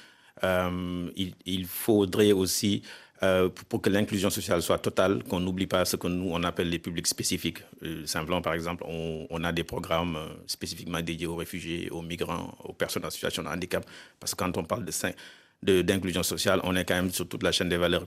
Euh, 0.42 1.08
il, 1.44 1.66
faudrait 1.66 2.32
aussi, 2.32 2.82
euh, 3.22 3.48
pour, 3.68 3.80
que 3.80 3.88
l'inclusion 3.90 4.30
sociale 4.30 4.62
soit 4.62 4.78
totale, 4.78 5.22
qu'on 5.22 5.38
n'oublie 5.38 5.68
pas 5.68 5.84
ce 5.84 5.94
que 5.96 6.08
nous, 6.08 6.30
on 6.32 6.42
appelle 6.42 6.70
les 6.70 6.80
publics 6.80 7.06
spécifiques. 7.06 7.58
simplement, 8.04 8.42
par 8.42 8.54
exemple, 8.54 8.84
on, 8.84 9.44
a 9.44 9.52
des 9.52 9.62
programmes 9.62 10.18
spécifiquement 10.48 11.00
dédiés 11.00 11.28
aux 11.28 11.36
réfugiés, 11.36 11.88
aux 11.90 12.02
migrants, 12.02 12.56
aux 12.64 12.72
personnes 12.72 13.06
en 13.06 13.10
situation 13.10 13.44
de 13.44 13.48
handicap. 13.48 13.86
Parce 14.18 14.34
que 14.34 14.42
quand 14.42 14.56
on 14.56 14.64
parle 14.64 14.84
de, 15.62 15.82
d'inclusion 15.82 16.24
sociale, 16.24 16.60
on 16.64 16.74
est 16.74 16.84
quand 16.84 16.96
même 16.96 17.12
sur 17.12 17.28
toute 17.28 17.44
la 17.44 17.52
chaîne 17.52 17.68
des 17.68 17.76
valeurs. 17.76 18.06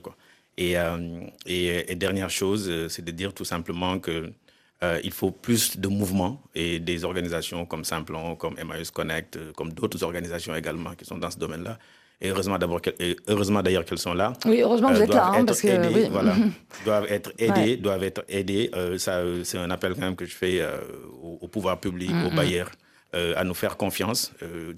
Et 0.58 0.74
dernière 1.96 2.30
chose, 2.30 2.88
c'est 2.88 3.04
de 3.04 3.10
dire 3.10 3.32
tout 3.32 3.44
simplement 3.46 3.98
que 3.98 4.32
euh, 4.82 5.00
il 5.04 5.12
faut 5.12 5.30
plus 5.30 5.78
de 5.78 5.88
mouvements 5.88 6.42
et 6.54 6.78
des 6.78 7.04
organisations 7.04 7.64
comme 7.64 7.84
Simplon, 7.84 8.36
comme 8.36 8.58
Emmaüs 8.58 8.90
Connect, 8.90 9.38
comme 9.54 9.72
d'autres 9.72 10.02
organisations 10.04 10.54
également 10.54 10.94
qui 10.94 11.04
sont 11.06 11.16
dans 11.18 11.30
ce 11.30 11.38
domaine-là. 11.38 11.78
Et 12.20 12.28
heureusement 12.30 12.58
d'abord, 12.58 12.80
heureusement 13.28 13.62
d'ailleurs 13.62 13.84
qu'elles 13.84 13.98
sont 13.98 14.14
là. 14.14 14.32
Oui, 14.44 14.60
heureusement 14.62 14.88
que 14.90 14.94
vous 14.94 15.02
êtes 15.02 15.14
là, 15.14 15.32
hein, 15.34 15.44
parce 15.44 15.60
que 15.60 15.68
aidées, 15.68 15.90
oui. 15.94 16.08
voilà, 16.10 16.34
doivent 16.84 17.06
être 17.10 17.32
aidées, 17.38 17.60
ouais. 17.60 17.76
doivent 17.76 18.04
être 18.04 18.24
aidées. 18.28 18.70
Euh, 18.74 18.98
ça, 18.98 19.22
c'est 19.44 19.58
un 19.58 19.70
appel 19.70 19.94
quand 19.94 20.00
même 20.02 20.16
que 20.16 20.24
je 20.26 20.34
fais 20.34 20.60
euh, 20.60 20.76
au, 21.22 21.38
au, 21.42 21.48
pouvoir 21.48 21.78
public, 21.80 22.10
mm 22.10 22.14
-hmm. 22.22 22.26
aux 22.26 22.36
bailleurs, 22.36 22.70
à 23.40 23.44
nous 23.44 23.54
faire 23.54 23.74
confiance. 23.78 24.20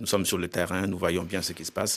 nous 0.01 0.07
sommes 0.07 0.25
sur 0.31 0.39
le 0.39 0.47
terrain, 0.49 0.83
nous 0.87 0.99
voyons 1.07 1.25
bien 1.33 1.43
ce 1.43 1.53
qui 1.59 1.65
se 1.65 1.73
passe 1.73 1.95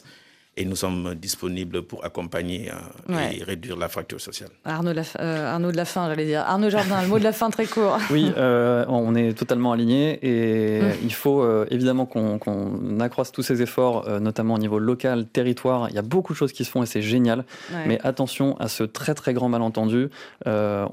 et 0.58 0.66
nous 0.66 0.76
sommes 0.76 1.16
disponibles 1.16 1.82
pour 1.82 2.04
accompagner 2.04 2.70
euh, 2.70 3.14
ouais. 3.14 3.38
et 3.38 3.44
réduire 3.44 3.78
la 3.78 3.88
fracture 3.88 4.20
sociale. 4.20 4.50
Arnaud, 4.66 4.92
la, 4.92 5.04
euh, 5.20 5.54
Arnaud 5.54 5.72
de 5.72 5.78
la 5.78 5.86
fin, 5.86 6.10
j'allais 6.10 6.26
dire. 6.26 6.42
Arnaud 6.42 6.70
Jardin, 6.70 7.02
le 7.02 7.08
mot 7.08 7.20
de 7.20 7.24
la 7.24 7.32
fin 7.32 7.50
très 7.50 7.66
court. 7.66 7.98
Oui, 8.12 8.30
euh, 8.36 8.84
on 8.90 9.16
est 9.16 9.34
totalement 9.34 9.72
alignés 9.72 10.20
et 10.22 10.82
mmh. 10.82 10.94
il 11.04 11.14
faut 11.14 11.42
euh, 11.42 11.66
évidemment 11.72 12.06
qu'on 12.06 12.40
qu 12.40 13.02
accroisse 13.02 13.32
tous 13.32 13.44
ces 13.44 13.62
efforts, 13.62 14.06
euh, 14.08 14.20
notamment 14.20 14.56
au 14.56 14.58
niveau 14.58 14.80
local, 14.80 15.26
territoire. 15.28 15.88
Il 15.90 15.96
y 15.96 15.98
a 15.98 16.02
beaucoup 16.02 16.34
de 16.34 16.38
choses 16.38 16.52
qui 16.52 16.66
se 16.66 16.70
font 16.70 16.84
et 16.84 16.86
c'est 16.86 17.02
génial. 17.02 17.46
Ouais. 17.72 17.86
Mais 17.88 18.00
attention 18.04 18.58
à 18.58 18.68
ce 18.68 18.84
très 18.84 19.14
très 19.14 19.34
grand 19.34 19.48
malentendu. 19.48 20.10
On, 20.46 20.90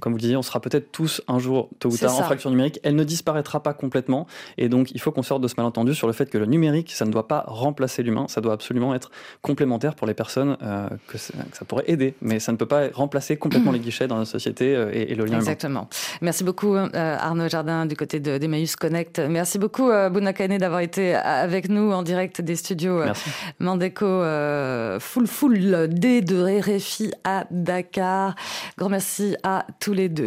comme 0.00 0.12
vous 0.12 0.16
le 0.16 0.22
disiez, 0.22 0.36
on 0.36 0.42
sera 0.42 0.60
peut-être 0.60 0.90
tous 0.92 1.20
un 1.28 1.38
jour, 1.38 1.68
tôt 1.78 1.90
ou 1.90 1.96
tard, 1.96 2.18
en 2.18 2.22
fracture 2.22 2.50
numérique. 2.50 2.80
Elle 2.82 2.96
ne 2.96 3.04
disparaîtra 3.04 3.62
pas 3.62 3.74
complètement 3.74 4.26
et 4.56 4.70
donc 4.70 4.90
il 4.92 5.00
faut 5.00 5.12
qu'on 5.12 5.22
sorte 5.22 5.42
de 5.42 5.48
ce 5.48 5.54
malentendu 5.58 5.94
sur 5.94 6.06
le 6.06 6.14
fait 6.14 6.30
que 6.30 6.38
le 6.38 6.46
numérique, 6.46 6.92
ça 6.92 7.04
ne 7.04 7.10
doit 7.10 7.28
pas 7.28 7.44
remplacer 7.46 8.02
l'humain, 8.02 8.26
ça 8.28 8.40
doit 8.40 8.54
absolument 8.54 8.94
être 8.94 9.01
complémentaire 9.40 9.94
pour 9.94 10.06
les 10.06 10.14
personnes 10.14 10.56
euh, 10.62 10.88
que, 11.08 11.12
que, 11.14 11.18
ça 11.18 11.64
pourrait 11.66 11.84
aider, 11.86 12.14
mais 12.20 12.40
ça 12.40 12.52
ne 12.52 12.56
peut 12.56 12.66
pas 12.66 12.88
remplacer 12.92 13.36
complètement 13.36 13.72
les 13.76 13.80
guichets 13.80 14.08
dans 14.08 14.18
la 14.18 14.24
société 14.24 14.74
euh, 14.74 14.90
et, 14.92 15.12
et, 15.12 15.14
le 15.14 15.24
lien 15.24 15.38
Exactement. 15.38 15.88
Humain. 15.90 16.18
Merci 16.20 16.44
beaucoup 16.44 16.74
euh, 16.74 17.16
Arnaud 17.18 17.48
Jardin 17.48 17.86
du 17.86 17.96
côté 17.96 18.20
d'Emmaüs 18.20 18.76
Connect. 18.76 19.18
Merci 19.18 19.58
beaucoup 19.58 19.90
euh, 19.90 20.08
Bounakane 20.08 20.58
d'avoir 20.58 20.80
été 20.80 21.14
avec 21.14 21.68
nous 21.68 21.92
en 21.92 22.02
direct 22.02 22.40
des 22.40 22.56
studios 22.56 23.00
euh, 23.00 23.12
Mandeco 23.58 25.00
Full 25.00 25.26
Full 25.26 25.88
D 25.88 26.20
de 26.20 26.60
RFI 26.60 27.12
à 27.24 27.44
Dakar. 27.50 28.34
Grand 28.78 28.88
merci 28.88 29.36
à 29.42 29.66
tous 29.80 29.92
les 29.92 30.08
deux. 30.08 30.26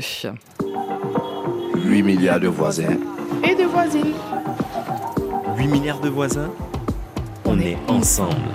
8 1.75 2.03
milliards 2.03 2.39
de 2.39 2.47
voisins 2.47 2.97
et 3.43 3.55
de 3.55 3.63
voisines. 3.63 4.13
8 5.57 5.67
milliards 5.67 5.99
de 6.01 6.09
voisins, 6.09 6.51
on 7.45 7.59
est 7.59 7.77
ensemble. 7.87 8.51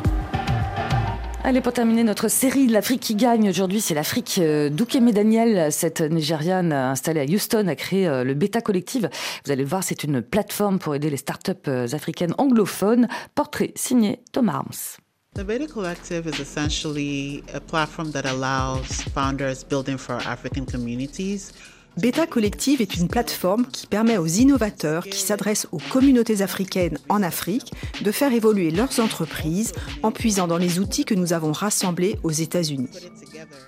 Allez, 1.42 1.62
pour 1.62 1.72
terminer 1.72 2.04
notre 2.04 2.28
série 2.28 2.66
de 2.66 2.72
l'Afrique 2.72 3.00
qui 3.00 3.14
gagne 3.14 3.48
aujourd'hui, 3.48 3.80
c'est 3.80 3.94
l'Afrique. 3.94 4.38
Euh, 4.38 4.68
Doukeme 4.68 5.10
Daniel, 5.10 5.72
cette 5.72 6.02
Nigériane 6.02 6.72
installée 6.72 7.20
à 7.20 7.24
Houston, 7.24 7.66
a 7.66 7.74
créé 7.74 8.06
euh, 8.06 8.24
le 8.24 8.34
Beta 8.34 8.60
Collective. 8.60 9.08
Vous 9.44 9.50
allez 9.50 9.62
le 9.62 9.68
voir, 9.68 9.82
c'est 9.82 10.04
une 10.04 10.20
plateforme 10.20 10.78
pour 10.78 10.94
aider 10.94 11.08
les 11.08 11.16
startups 11.16 11.52
euh, 11.68 11.86
africaines 11.92 12.34
anglophones. 12.36 13.08
Portrait 13.34 13.72
signé 13.74 14.20
Thomas 14.32 14.56
Arms. 14.56 14.98
The 15.34 15.44
Beta 15.44 15.66
Collective 15.66 16.26
is 16.26 16.40
essentially 16.40 17.42
a 17.54 17.60
platform 17.60 18.12
that 18.12 18.26
allows 18.26 19.02
founders 19.14 19.64
building 19.64 19.96
for 19.96 20.16
African 20.26 20.66
communities 20.66 21.52
Beta 21.96 22.26
Collective 22.26 22.80
est 22.80 22.96
une 22.96 23.08
plateforme 23.08 23.66
qui 23.66 23.86
permet 23.86 24.16
aux 24.16 24.26
innovateurs 24.26 25.04
qui 25.04 25.18
s'adressent 25.18 25.66
aux 25.72 25.80
communautés 25.90 26.40
africaines 26.40 26.98
en 27.08 27.22
Afrique 27.22 27.72
de 28.02 28.12
faire 28.12 28.32
évoluer 28.32 28.70
leurs 28.70 29.00
entreprises 29.00 29.72
en 30.02 30.12
puisant 30.12 30.46
dans 30.46 30.56
les 30.56 30.78
outils 30.78 31.04
que 31.04 31.14
nous 31.14 31.32
avons 31.32 31.52
rassemblés 31.52 32.18
aux 32.22 32.30
États-Unis. 32.30 32.88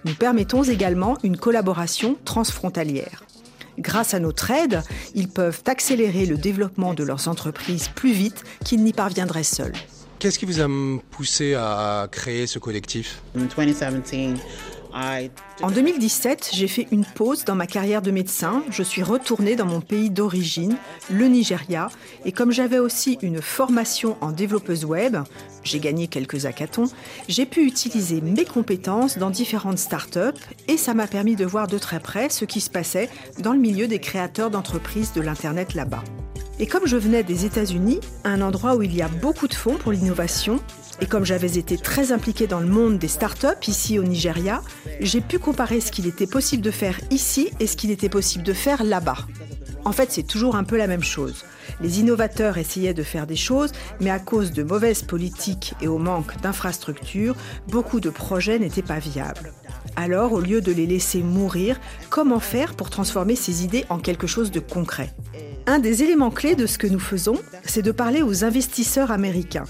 Nous 0.05 0.15
permettons 0.15 0.63
également 0.63 1.19
une 1.25 1.37
collaboration 1.37 2.17
transfrontalière. 2.25 3.25
Grâce 3.79 4.15
à 4.15 4.21
notre 4.21 4.51
aide, 4.51 4.83
ils 5.15 5.29
peuvent 5.29 5.63
accélérer 5.67 6.25
le 6.25 6.37
développement 6.37 6.95
de 6.95 7.03
leurs 7.03 7.29
entreprises 7.29 7.89
plus 7.89 8.13
vite 8.13 8.45
qu'ils 8.65 8.85
n'y 8.85 8.93
parviendraient 8.93 9.43
seuls. 9.43 9.73
Qu'est-ce 10.19 10.39
qui 10.39 10.47
vous 10.47 10.61
a 10.61 10.69
poussé 11.11 11.55
à 11.55 12.07
créer 12.11 12.47
ce 12.47 12.61
collectif? 12.61 13.23
En 13.37 13.41
2017, 13.41 14.39
j'ai 16.53 16.69
fait 16.69 16.87
une 16.91 17.05
pause 17.05 17.45
dans 17.45 17.55
ma 17.55 17.67
carrière 17.67 18.03
de 18.03 18.11
médecin. 18.11 18.63
Je 18.71 18.83
suis 18.83 19.03
retournée 19.03 19.57
dans 19.57 19.67
mon 19.67 19.81
pays 19.81 20.11
d'origine, 20.11 20.77
le 21.11 21.27
Nigeria, 21.27 21.89
et 22.25 22.33
comme 22.33 22.53
j'avais 22.53 22.79
aussi 22.79 23.19
une 23.23 23.41
formation 23.41 24.17
en 24.21 24.33
développeuse 24.33 24.85
web, 24.85 25.17
j'ai 25.65 25.79
gagné 25.79 26.09
quelques 26.09 26.47
hackathons, 26.47 26.91
j'ai 27.29 27.47
pu 27.47 27.67
utiliser 27.67 28.21
mes 28.21 28.45
compétences 28.45 29.19
dans 29.19 29.31
différentes 29.31 29.79
startups 29.79 30.39
et 30.69 30.77
ça 30.77 30.95
m'a 30.95 31.07
permis 31.07 31.37
de 31.37 31.45
voir 31.45 31.69
de 31.69 31.79
très 31.79 32.01
près 32.01 32.29
ce 32.29 32.45
qui 32.45 32.61
se 32.61 32.71
passait 32.71 33.09
dans 33.39 33.53
le 33.53 33.59
milieu 33.59 33.87
des 33.87 33.99
créateurs 33.99 34.51
d'entreprises 34.51 35.13
de 35.13 35.21
l'Internet 35.21 35.75
là-bas. 35.75 36.03
Et 36.59 36.67
comme 36.67 36.87
je 36.87 36.97
venais 36.97 37.23
des 37.23 37.45
États-Unis, 37.45 38.01
un 38.25 38.41
endroit 38.41 38.77
où 38.77 38.83
il 38.83 38.95
y 38.95 39.03
a 39.03 39.09
beaucoup 39.09 39.49
de 39.49 39.55
fonds 39.55 39.77
pour 39.77 39.91
l'innovation, 39.91 40.61
et 41.03 41.07
comme 41.07 41.25
j'avais 41.25 41.59
été 41.59 41.77
très 41.77 42.13
impliquée 42.13 42.47
dans 42.47 42.61
le 42.61 42.69
monde 42.69 42.97
des 42.97 43.09
startups 43.09 43.67
ici 43.67 43.99
au 43.99 44.05
Nigeria, 44.05 44.63
j'ai 45.01 45.21
pu 45.21 45.41
comparer 45.41 45.81
ce 45.81 45.91
qu'il 45.91 46.07
était 46.07 46.29
possible 46.29 46.63
de 46.63 46.71
faire 46.71 47.01
ici 47.11 47.51
et 47.59 47.67
ce 47.67 47.77
qu'il 47.77 47.91
était 47.91 48.09
possible 48.09 48.45
de 48.45 48.53
faire 48.53 48.85
là-bas. 48.85 49.19
En 49.85 49.91
fait, 49.91 50.13
c'est 50.13 50.23
toujours 50.23 50.55
un 50.55 50.63
peu 50.63 50.77
la 50.77 50.87
même 50.87 51.03
chose. 51.03 51.45
Les 51.81 51.99
innovateurs 51.99 52.57
essayaient 52.57 52.95
de 52.95 53.03
faire 53.03 53.27
des 53.27 53.35
choses, 53.35 53.73
mais 54.01 54.11
à 54.11 54.21
cause 54.21 54.53
de 54.53 54.63
mauvaises 54.63 55.03
politiques 55.03 55.75
et 55.81 55.89
au 55.89 55.99
manque 55.99 56.41
d'infrastructures, 56.41 57.35
beaucoup 57.67 57.99
de 57.99 58.11
projets 58.11 58.61
n'étaient 58.61 58.81
pas 58.81 59.01
viables. 59.01 59.53
Alors, 59.97 60.33
au 60.33 60.41
lieu 60.41 60.61
de 60.61 60.71
les 60.71 60.87
laisser 60.87 61.21
mourir, 61.21 61.81
comment 62.11 62.39
faire 62.39 62.77
pour 62.77 62.91
transformer 62.91 63.35
ces 63.35 63.65
idées 63.65 63.87
en 63.89 63.99
quelque 63.99 64.29
chose 64.29 64.53
de 64.53 64.61
concret? 64.61 65.13
Un 65.67 65.81
des 65.81 66.05
éléments 66.05 66.31
clés 66.31 66.55
de 66.55 66.67
ce 66.67 66.79
que 66.79 66.87
nous 66.87 67.01
faisons, 67.01 67.39
c'est 67.65 67.83
de 67.83 67.91
parler 67.91 68.23
aux 68.23 68.45
investisseurs 68.45 69.11
américains. 69.11 69.65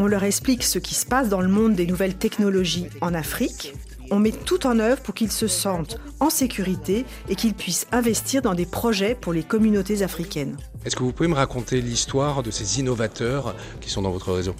On 0.00 0.06
leur 0.06 0.22
explique 0.22 0.62
ce 0.62 0.78
qui 0.78 0.94
se 0.94 1.04
passe 1.04 1.28
dans 1.28 1.40
le 1.40 1.48
monde 1.48 1.74
des 1.74 1.86
nouvelles 1.86 2.14
technologies 2.14 2.86
en 3.00 3.14
Afrique. 3.14 3.74
On 4.12 4.20
met 4.20 4.30
tout 4.30 4.64
en 4.66 4.78
œuvre 4.78 5.02
pour 5.02 5.12
qu'ils 5.12 5.32
se 5.32 5.48
sentent 5.48 5.98
en 6.20 6.30
sécurité 6.30 7.04
et 7.28 7.34
qu'ils 7.34 7.54
puissent 7.54 7.88
investir 7.90 8.40
dans 8.40 8.54
des 8.54 8.64
projets 8.64 9.16
pour 9.16 9.32
les 9.32 9.42
communautés 9.42 10.02
africaines. 10.02 10.56
Est-ce 10.84 10.94
que 10.94 11.02
vous 11.02 11.12
pouvez 11.12 11.28
me 11.28 11.34
raconter 11.34 11.80
l'histoire 11.80 12.44
de 12.44 12.52
ces 12.52 12.78
innovateurs 12.78 13.56
qui 13.80 13.90
sont 13.90 14.02
dans 14.02 14.12
votre 14.12 14.32
réseau? 14.32 14.54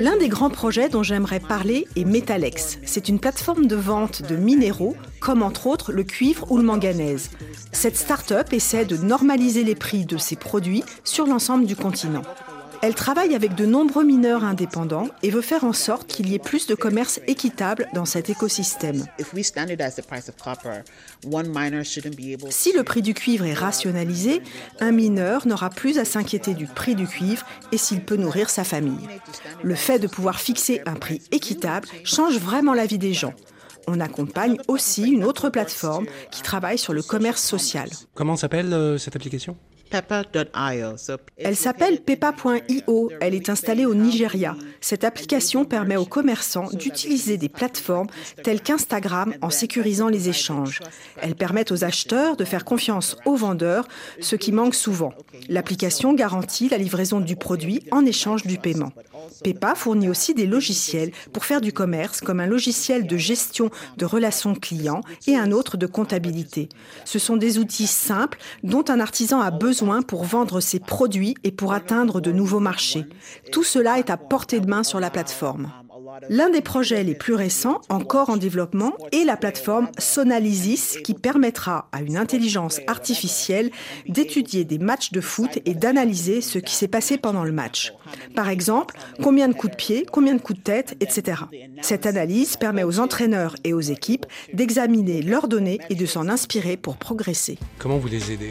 L'un 0.00 0.16
des 0.16 0.28
grands 0.28 0.50
projets 0.50 0.88
dont 0.88 1.02
j'aimerais 1.02 1.40
parler 1.40 1.86
est 1.96 2.04
Metalex. 2.04 2.78
C'est 2.84 3.08
une 3.08 3.18
plateforme 3.18 3.66
de 3.66 3.76
vente 3.76 4.22
de 4.22 4.36
minéraux, 4.36 4.96
comme 5.20 5.42
entre 5.42 5.66
autres 5.66 5.92
le 5.92 6.04
cuivre 6.04 6.50
ou 6.50 6.56
le 6.56 6.64
manganèse. 6.64 7.30
Cette 7.72 7.96
start-up 7.96 8.52
essaie 8.52 8.84
de 8.84 8.96
normaliser 8.96 9.64
les 9.64 9.74
prix 9.74 10.04
de 10.04 10.16
ses 10.16 10.36
produits 10.36 10.84
sur 11.04 11.26
l'ensemble 11.26 11.66
du 11.66 11.76
continent. 11.76 12.22
Elle 12.84 12.94
travaille 12.94 13.34
avec 13.34 13.54
de 13.54 13.64
nombreux 13.64 14.04
mineurs 14.04 14.44
indépendants 14.44 15.08
et 15.22 15.30
veut 15.30 15.40
faire 15.40 15.64
en 15.64 15.72
sorte 15.72 16.06
qu'il 16.06 16.28
y 16.28 16.34
ait 16.34 16.38
plus 16.38 16.66
de 16.66 16.74
commerce 16.74 17.18
équitable 17.26 17.88
dans 17.94 18.04
cet 18.04 18.28
écosystème. 18.28 19.06
Si 22.50 22.72
le 22.76 22.82
prix 22.82 23.00
du 23.00 23.14
cuivre 23.14 23.46
est 23.46 23.54
rationalisé, 23.54 24.42
un 24.80 24.92
mineur 24.92 25.46
n'aura 25.46 25.70
plus 25.70 25.98
à 25.98 26.04
s'inquiéter 26.04 26.52
du 26.52 26.66
prix 26.66 26.94
du 26.94 27.06
cuivre 27.06 27.46
et 27.72 27.78
s'il 27.78 28.02
peut 28.02 28.16
nourrir 28.16 28.50
sa 28.50 28.64
famille. 28.64 29.08
Le 29.62 29.74
fait 29.76 29.98
de 29.98 30.06
pouvoir 30.06 30.38
fixer 30.38 30.82
un 30.84 30.96
prix 30.96 31.22
équitable 31.32 31.88
change 32.04 32.36
vraiment 32.36 32.74
la 32.74 32.84
vie 32.84 32.98
des 32.98 33.14
gens. 33.14 33.32
On 33.86 33.98
accompagne 33.98 34.58
aussi 34.68 35.04
une 35.04 35.24
autre 35.24 35.48
plateforme 35.48 36.04
qui 36.30 36.42
travaille 36.42 36.76
sur 36.76 36.92
le 36.92 37.00
commerce 37.00 37.42
social. 37.42 37.88
Comment 38.12 38.36
s'appelle 38.36 38.74
euh, 38.74 38.98
cette 38.98 39.16
application? 39.16 39.56
Elle 41.36 41.56
s'appelle 41.56 42.00
Peppa.io. 42.00 43.10
Elle 43.20 43.34
est 43.34 43.48
installée 43.48 43.86
au 43.86 43.94
Nigeria. 43.94 44.56
Cette 44.80 45.04
application 45.04 45.64
permet 45.64 45.96
aux 45.96 46.04
commerçants 46.04 46.68
d'utiliser 46.72 47.36
des 47.36 47.48
plateformes 47.48 48.08
telles 48.42 48.60
qu'Instagram 48.60 49.34
en 49.40 49.50
sécurisant 49.50 50.08
les 50.08 50.28
échanges. 50.28 50.80
Elle 51.20 51.34
permet 51.34 51.70
aux 51.72 51.84
acheteurs 51.84 52.36
de 52.36 52.44
faire 52.44 52.64
confiance 52.64 53.16
aux 53.24 53.36
vendeurs, 53.36 53.86
ce 54.20 54.36
qui 54.36 54.52
manque 54.52 54.74
souvent. 54.74 55.12
L'application 55.48 56.12
garantit 56.12 56.68
la 56.68 56.78
livraison 56.78 57.20
du 57.20 57.36
produit 57.36 57.82
en 57.90 58.04
échange 58.04 58.44
du 58.44 58.58
paiement. 58.58 58.92
Peppa 59.42 59.74
fournit 59.74 60.08
aussi 60.08 60.34
des 60.34 60.46
logiciels 60.46 61.12
pour 61.32 61.44
faire 61.44 61.60
du 61.60 61.72
commerce, 61.72 62.20
comme 62.20 62.40
un 62.40 62.46
logiciel 62.46 63.06
de 63.06 63.16
gestion 63.16 63.70
de 63.96 64.04
relations 64.04 64.54
clients 64.54 65.00
et 65.26 65.36
un 65.36 65.52
autre 65.52 65.76
de 65.76 65.86
comptabilité. 65.86 66.68
Ce 67.04 67.18
sont 67.18 67.36
des 67.36 67.58
outils 67.58 67.86
simples 67.86 68.38
dont 68.62 68.84
un 68.88 69.00
artisan 69.00 69.40
a 69.40 69.50
besoin 69.50 69.73
pour 70.06 70.24
vendre 70.24 70.60
ses 70.60 70.80
produits 70.80 71.34
et 71.42 71.50
pour 71.50 71.72
atteindre 71.72 72.20
de 72.20 72.32
nouveaux 72.32 72.60
marchés. 72.60 73.04
Tout 73.52 73.64
cela 73.64 73.98
est 73.98 74.10
à 74.10 74.16
portée 74.16 74.60
de 74.60 74.66
main 74.66 74.82
sur 74.82 75.00
la 75.00 75.10
plateforme. 75.10 75.72
L'un 76.28 76.50
des 76.50 76.60
projets 76.60 77.02
les 77.02 77.14
plus 77.14 77.34
récents, 77.34 77.80
encore 77.88 78.30
en 78.30 78.36
développement, 78.36 78.92
est 79.12 79.24
la 79.24 79.36
plateforme 79.36 79.88
Sonalysis 79.98 80.98
qui 81.02 81.14
permettra 81.14 81.88
à 81.92 82.02
une 82.02 82.16
intelligence 82.16 82.80
artificielle 82.86 83.70
d'étudier 84.08 84.64
des 84.64 84.78
matchs 84.78 85.12
de 85.12 85.20
foot 85.20 85.58
et 85.64 85.74
d'analyser 85.74 86.40
ce 86.40 86.58
qui 86.58 86.74
s'est 86.74 86.88
passé 86.88 87.18
pendant 87.18 87.44
le 87.44 87.52
match. 87.52 87.92
Par 88.34 88.48
exemple, 88.48 88.96
combien 89.22 89.48
de 89.48 89.54
coups 89.54 89.72
de 89.72 89.76
pied, 89.76 90.06
combien 90.10 90.34
de 90.34 90.40
coups 90.40 90.58
de 90.58 90.64
tête, 90.64 90.96
etc. 91.00 91.42
Cette 91.82 92.06
analyse 92.06 92.56
permet 92.56 92.84
aux 92.84 93.00
entraîneurs 93.00 93.56
et 93.64 93.72
aux 93.72 93.80
équipes 93.80 94.26
d'examiner 94.52 95.22
leurs 95.22 95.48
données 95.48 95.80
et 95.90 95.94
de 95.94 96.06
s'en 96.06 96.28
inspirer 96.28 96.76
pour 96.76 96.96
progresser. 96.96 97.58
Comment 97.78 97.98
vous 97.98 98.08
les 98.08 98.32
aidez? 98.32 98.50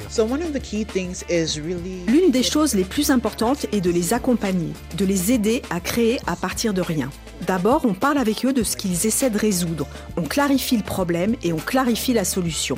L'une 2.07 2.31
des 2.31 2.43
choses 2.43 2.73
les 2.75 2.83
plus 2.83 3.09
importantes 3.09 3.65
est 3.71 3.81
de 3.81 3.91
les 3.91 4.13
accompagner, 4.13 4.73
de 4.97 5.05
les 5.05 5.31
aider 5.31 5.61
à 5.69 5.79
créer 5.79 6.19
à 6.27 6.35
partir 6.35 6.73
de 6.73 6.81
rien. 6.81 7.09
D'abord, 7.53 7.85
on 7.85 7.93
parle 7.93 8.17
avec 8.17 8.47
eux 8.47 8.51
de 8.51 8.63
ce 8.63 8.75
qu'ils 8.75 9.05
essaient 9.05 9.29
de 9.29 9.37
résoudre. 9.37 9.85
On 10.17 10.23
clarifie 10.23 10.75
le 10.75 10.81
problème 10.81 11.35
et 11.43 11.53
on 11.53 11.57
clarifie 11.57 12.11
la 12.11 12.25
solution. 12.25 12.77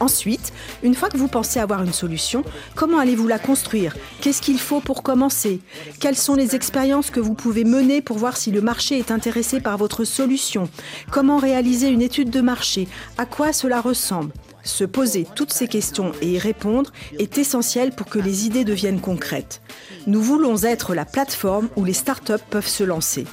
Ensuite, 0.00 0.52
une 0.82 0.96
fois 0.96 1.10
que 1.10 1.16
vous 1.16 1.28
pensez 1.28 1.60
avoir 1.60 1.84
une 1.84 1.92
solution, 1.92 2.42
comment 2.74 2.98
allez-vous 2.98 3.28
la 3.28 3.38
construire? 3.38 3.96
Qu'est-ce 4.20 4.42
qu'il 4.42 4.58
faut 4.58 4.80
pour 4.80 5.04
commencer? 5.04 5.60
Quelles 6.00 6.16
sont 6.16 6.34
les 6.34 6.56
expériences 6.56 7.10
que 7.10 7.20
vous 7.20 7.34
pouvez 7.34 7.62
mener 7.62 8.02
pour 8.02 8.18
voir 8.18 8.36
si 8.36 8.50
le 8.50 8.60
marché 8.60 8.98
est 8.98 9.12
intéressé 9.12 9.60
par 9.60 9.78
votre 9.78 10.02
solution? 10.02 10.68
Comment 11.12 11.38
réaliser 11.38 11.86
une 11.86 12.02
étude 12.02 12.30
de 12.30 12.40
marché? 12.40 12.88
À 13.18 13.26
quoi 13.26 13.52
cela 13.52 13.80
ressemble? 13.80 14.32
Se 14.64 14.82
poser 14.82 15.24
toutes 15.36 15.52
ces 15.52 15.68
questions 15.68 16.10
et 16.20 16.32
y 16.32 16.38
répondre 16.40 16.90
est 17.20 17.38
essentiel 17.38 17.92
pour 17.92 18.08
que 18.08 18.18
les 18.18 18.44
idées 18.46 18.64
deviennent 18.64 19.00
concrètes. 19.00 19.62
Nous 20.08 20.20
voulons 20.20 20.64
être 20.64 20.96
la 20.96 21.04
plateforme 21.04 21.68
où 21.76 21.84
les 21.84 21.92
startups 21.92 22.44
peuvent 22.50 22.66
se 22.66 22.82
lancer. 22.82 23.24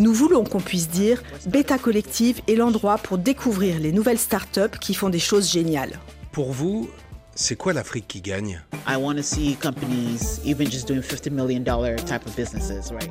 Nous 0.00 0.14
voulons 0.14 0.44
qu'on 0.44 0.60
puisse 0.60 0.88
dire 0.88 1.22
Beta 1.44 1.76
Collective 1.76 2.40
est 2.48 2.54
l'endroit 2.54 2.96
pour 2.96 3.18
découvrir 3.18 3.78
les 3.78 3.92
nouvelles 3.92 4.18
startups 4.18 4.78
qui 4.80 4.94
font 4.94 5.10
des 5.10 5.18
choses 5.18 5.52
géniales. 5.52 6.00
Pour 6.32 6.52
vous, 6.52 6.88
c'est 7.34 7.54
quoi 7.54 7.74
l'Afrique 7.74 8.08
qui 8.08 8.22
gagne? 8.22 8.62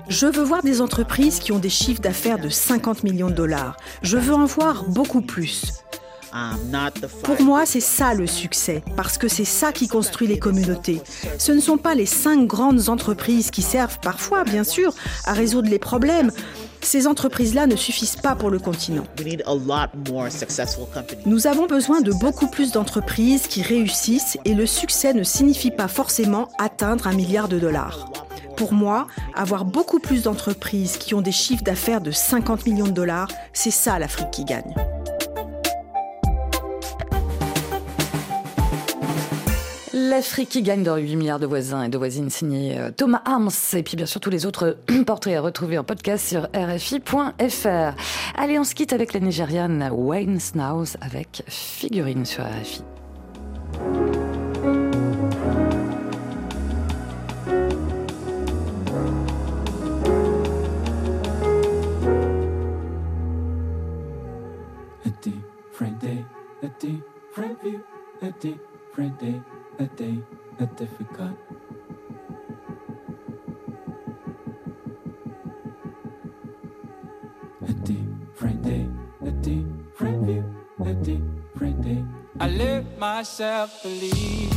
Je 0.10 0.26
veux 0.26 0.44
voir 0.44 0.64
des 0.64 0.82
entreprises 0.82 1.38
qui 1.38 1.52
ont 1.52 1.60
des 1.60 1.70
chiffres 1.70 2.02
d'affaires 2.02 2.40
de 2.40 2.50
50 2.50 3.04
millions 3.04 3.30
de 3.30 3.36
dollars. 3.36 3.78
Je 4.02 4.18
veux 4.18 4.34
en 4.34 4.46
voir 4.46 4.86
beaucoup 4.90 5.22
plus. 5.22 5.84
Pour 7.24 7.42
moi, 7.42 7.66
c'est 7.66 7.80
ça 7.80 8.14
le 8.14 8.28
succès, 8.28 8.84
parce 8.96 9.18
que 9.18 9.28
c'est 9.28 9.46
ça 9.46 9.72
qui 9.72 9.88
construit 9.88 10.28
les 10.28 10.40
communautés. 10.40 11.02
Ce 11.38 11.52
ne 11.52 11.60
sont 11.60 11.78
pas 11.78 11.96
les 11.96 12.06
cinq 12.06 12.46
grandes 12.48 12.90
entreprises 12.90 13.52
qui 13.52 13.62
servent 13.62 14.00
parfois, 14.00 14.44
bien 14.44 14.64
sûr, 14.64 14.94
à 15.26 15.34
résoudre 15.34 15.70
les 15.70 15.80
problèmes. 15.80 16.32
Ces 16.82 17.08
entreprises-là 17.08 17.68
ne 17.68 17.76
suffisent 17.76 18.16
pas 18.16 18.36
pour 18.36 18.50
le 18.50 18.60
continent. 18.60 19.04
Nous 21.26 21.48
avons 21.48 21.66
besoin 21.66 22.02
de 22.02 22.12
beaucoup 22.14 22.48
plus 22.48 22.72
d'entreprises 22.72 23.48
qui 23.48 23.62
réussissent 23.62 24.38
et 24.46 24.54
le 24.54 24.66
succès 24.66 25.14
ne 25.14 25.24
signifie 25.24 25.72
pas 25.72 25.88
forcément 25.88 26.48
atteindre 26.58 27.08
un 27.08 27.14
milliard 27.14 27.48
de 27.50 27.60
dollars. 27.60 28.10
Pour 28.56 28.74
moi, 28.74 29.08
avoir 29.36 29.66
beaucoup 29.66 30.00
plus 30.00 30.24
d'entreprises 30.24 30.98
qui 30.98 31.14
ont 31.14 31.22
des 31.22 31.32
chiffres 31.32 31.64
d'affaires 31.64 32.02
de 32.02 32.12
50 32.12 32.66
millions 32.66 32.88
de 32.88 32.92
dollars, 32.92 33.30
c'est 33.54 33.72
ça 33.72 34.00
l'Afrique 34.00 34.32
qui 34.32 34.46
gagne. 34.46 34.76
L'Afrique 40.10 40.50
qui 40.50 40.64
gagne 40.64 40.82
dans 40.82 40.98
8 40.98 41.16
milliards 41.18 41.40
de 41.40 41.46
voisins 41.46 41.84
et 41.84 41.90
de 41.90 41.98
voisines 41.98 42.32
signé 42.32 42.80
euh, 42.80 42.90
Thomas 42.90 43.22
Arms 43.26 43.52
et 43.74 43.84
puis 43.84 43.96
bien 43.96 44.08
sûr 44.08 44.20
tous 44.20 44.32
les 44.32 44.48
autres 44.48 44.78
portraits 45.06 45.36
à 45.36 45.42
retrouver 45.42 45.78
en 45.78 45.84
podcast 45.84 46.28
sur 46.28 46.48
rfi.fr. 46.56 47.96
Allez, 48.36 48.58
on 48.58 48.64
se 48.64 48.74
quitte 48.74 48.92
avec 48.92 49.14
la 49.14 49.20
Nigériane 49.20 49.88
Wayne 49.92 50.40
Snows 50.40 50.98
avec 51.02 51.44
figurine 51.48 52.26
sur 52.26 52.44
RFI. 52.44 52.82
a 68.22 68.28
a 68.28 69.59
a 69.80 69.86
day 69.96 70.20
that 70.58 70.78
forgot. 70.98 71.34
A 77.66 77.74
different 77.88 78.62
day, 78.62 78.90
a 79.26 79.32
different 79.32 80.26
view, 80.26 80.44
a 80.86 80.94
different 80.94 81.82
day. 81.82 82.04
I 82.42 82.50
let 82.50 83.00
myself 83.00 83.82
believe 83.82 84.52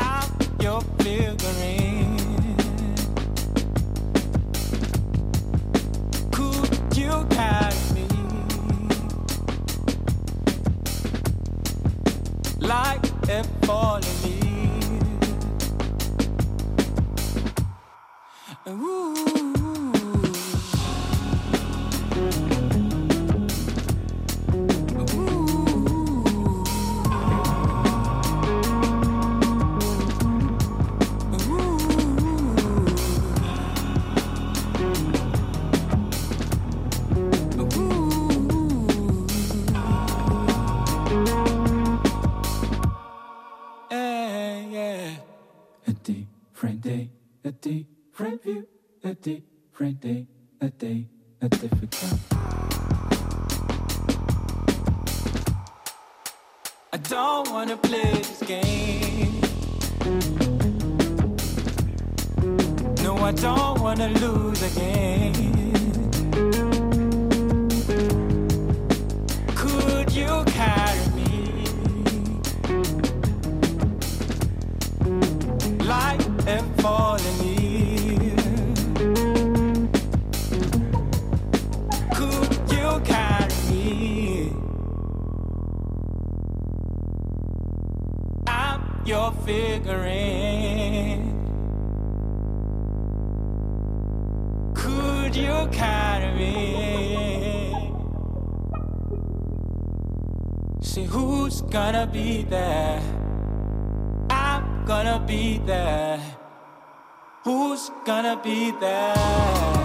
I'm 0.00 0.30
your 0.60 0.80
figurine. 0.98 2.18
Could 6.32 6.96
you 6.96 7.24
carry 7.30 7.94
me? 7.94 8.03
Like 12.74 13.06
a 13.28 13.44
falling 13.64 14.02
leaf. 14.24 15.04
Ooh. 18.68 19.33
Gonna 101.94 102.10
be 102.10 102.42
there? 102.42 103.00
I'm 104.28 104.84
gonna 104.84 105.22
be 105.24 105.58
there. 105.58 106.18
Who's 107.44 107.88
gonna 108.04 108.36
be 108.42 108.72
there? 108.80 109.83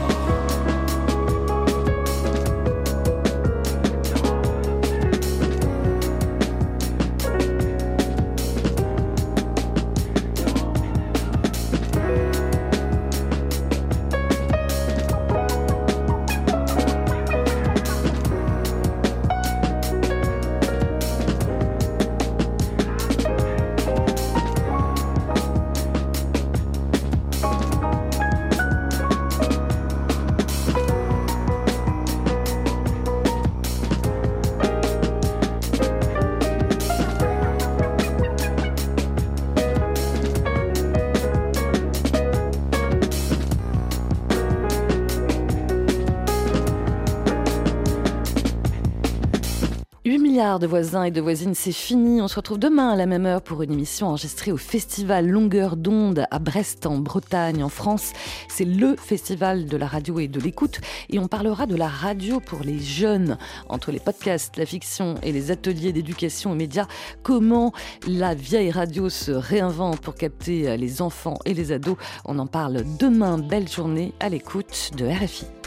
De 50.58 50.66
voisins 50.66 51.04
et 51.04 51.12
de 51.12 51.22
voisines, 51.22 51.54
c'est 51.54 51.72
fini. 51.72 52.22
On 52.22 52.28
se 52.28 52.36
retrouve 52.36 52.58
demain 52.58 52.90
à 52.90 52.96
la 52.96 53.06
même 53.06 53.28
heure 53.28 53.44
pour 53.44 53.62
une 53.62 53.72
émission 53.72 54.08
enregistrée 54.08 54.52
au 54.52 54.58
festival 54.58 55.28
Longueur 55.28 55.76
d'onde 55.76 56.26
à 56.32 56.40
Brest 56.40 56.88
en 56.88 56.98
Bretagne, 56.98 57.64
en 57.64 57.70
France. 57.70 58.14
C'est 58.48 58.66
le 58.66 58.96
festival 58.96 59.68
de 59.68 59.78
la 59.78 59.86
radio 59.86 60.18
et 60.18 60.28
de 60.28 60.40
l'écoute 60.40 60.80
et 61.10 61.20
on 61.20 61.28
parlera 61.28 61.68
de 61.68 61.76
la 61.76 61.88
radio 61.88 62.40
pour 62.40 62.62
les 62.62 62.80
jeunes. 62.80 63.38
Entre 63.68 63.92
les 63.92 64.00
podcasts, 64.00 64.58
la 64.58 64.66
fiction 64.66 65.16
et 65.22 65.32
les 65.32 65.52
ateliers 65.52 65.94
d'éducation 65.94 66.52
aux 66.52 66.56
médias, 66.56 66.88
comment 67.22 67.72
la 68.08 68.34
vieille 68.34 68.72
radio 68.72 69.10
se 69.10 69.32
réinvente 69.32 70.00
pour 70.00 70.16
capter 70.16 70.76
les 70.78 71.04
enfants 71.04 71.38
et 71.46 71.54
les 71.54 71.72
ados. 71.72 71.98
On 72.26 72.40
en 72.40 72.48
parle 72.48 72.84
demain. 72.98 73.38
Belle 73.38 73.70
journée 73.70 74.14
à 74.20 74.30
l'écoute 74.30 74.92
de 74.98 75.06
RFI. 75.06 75.59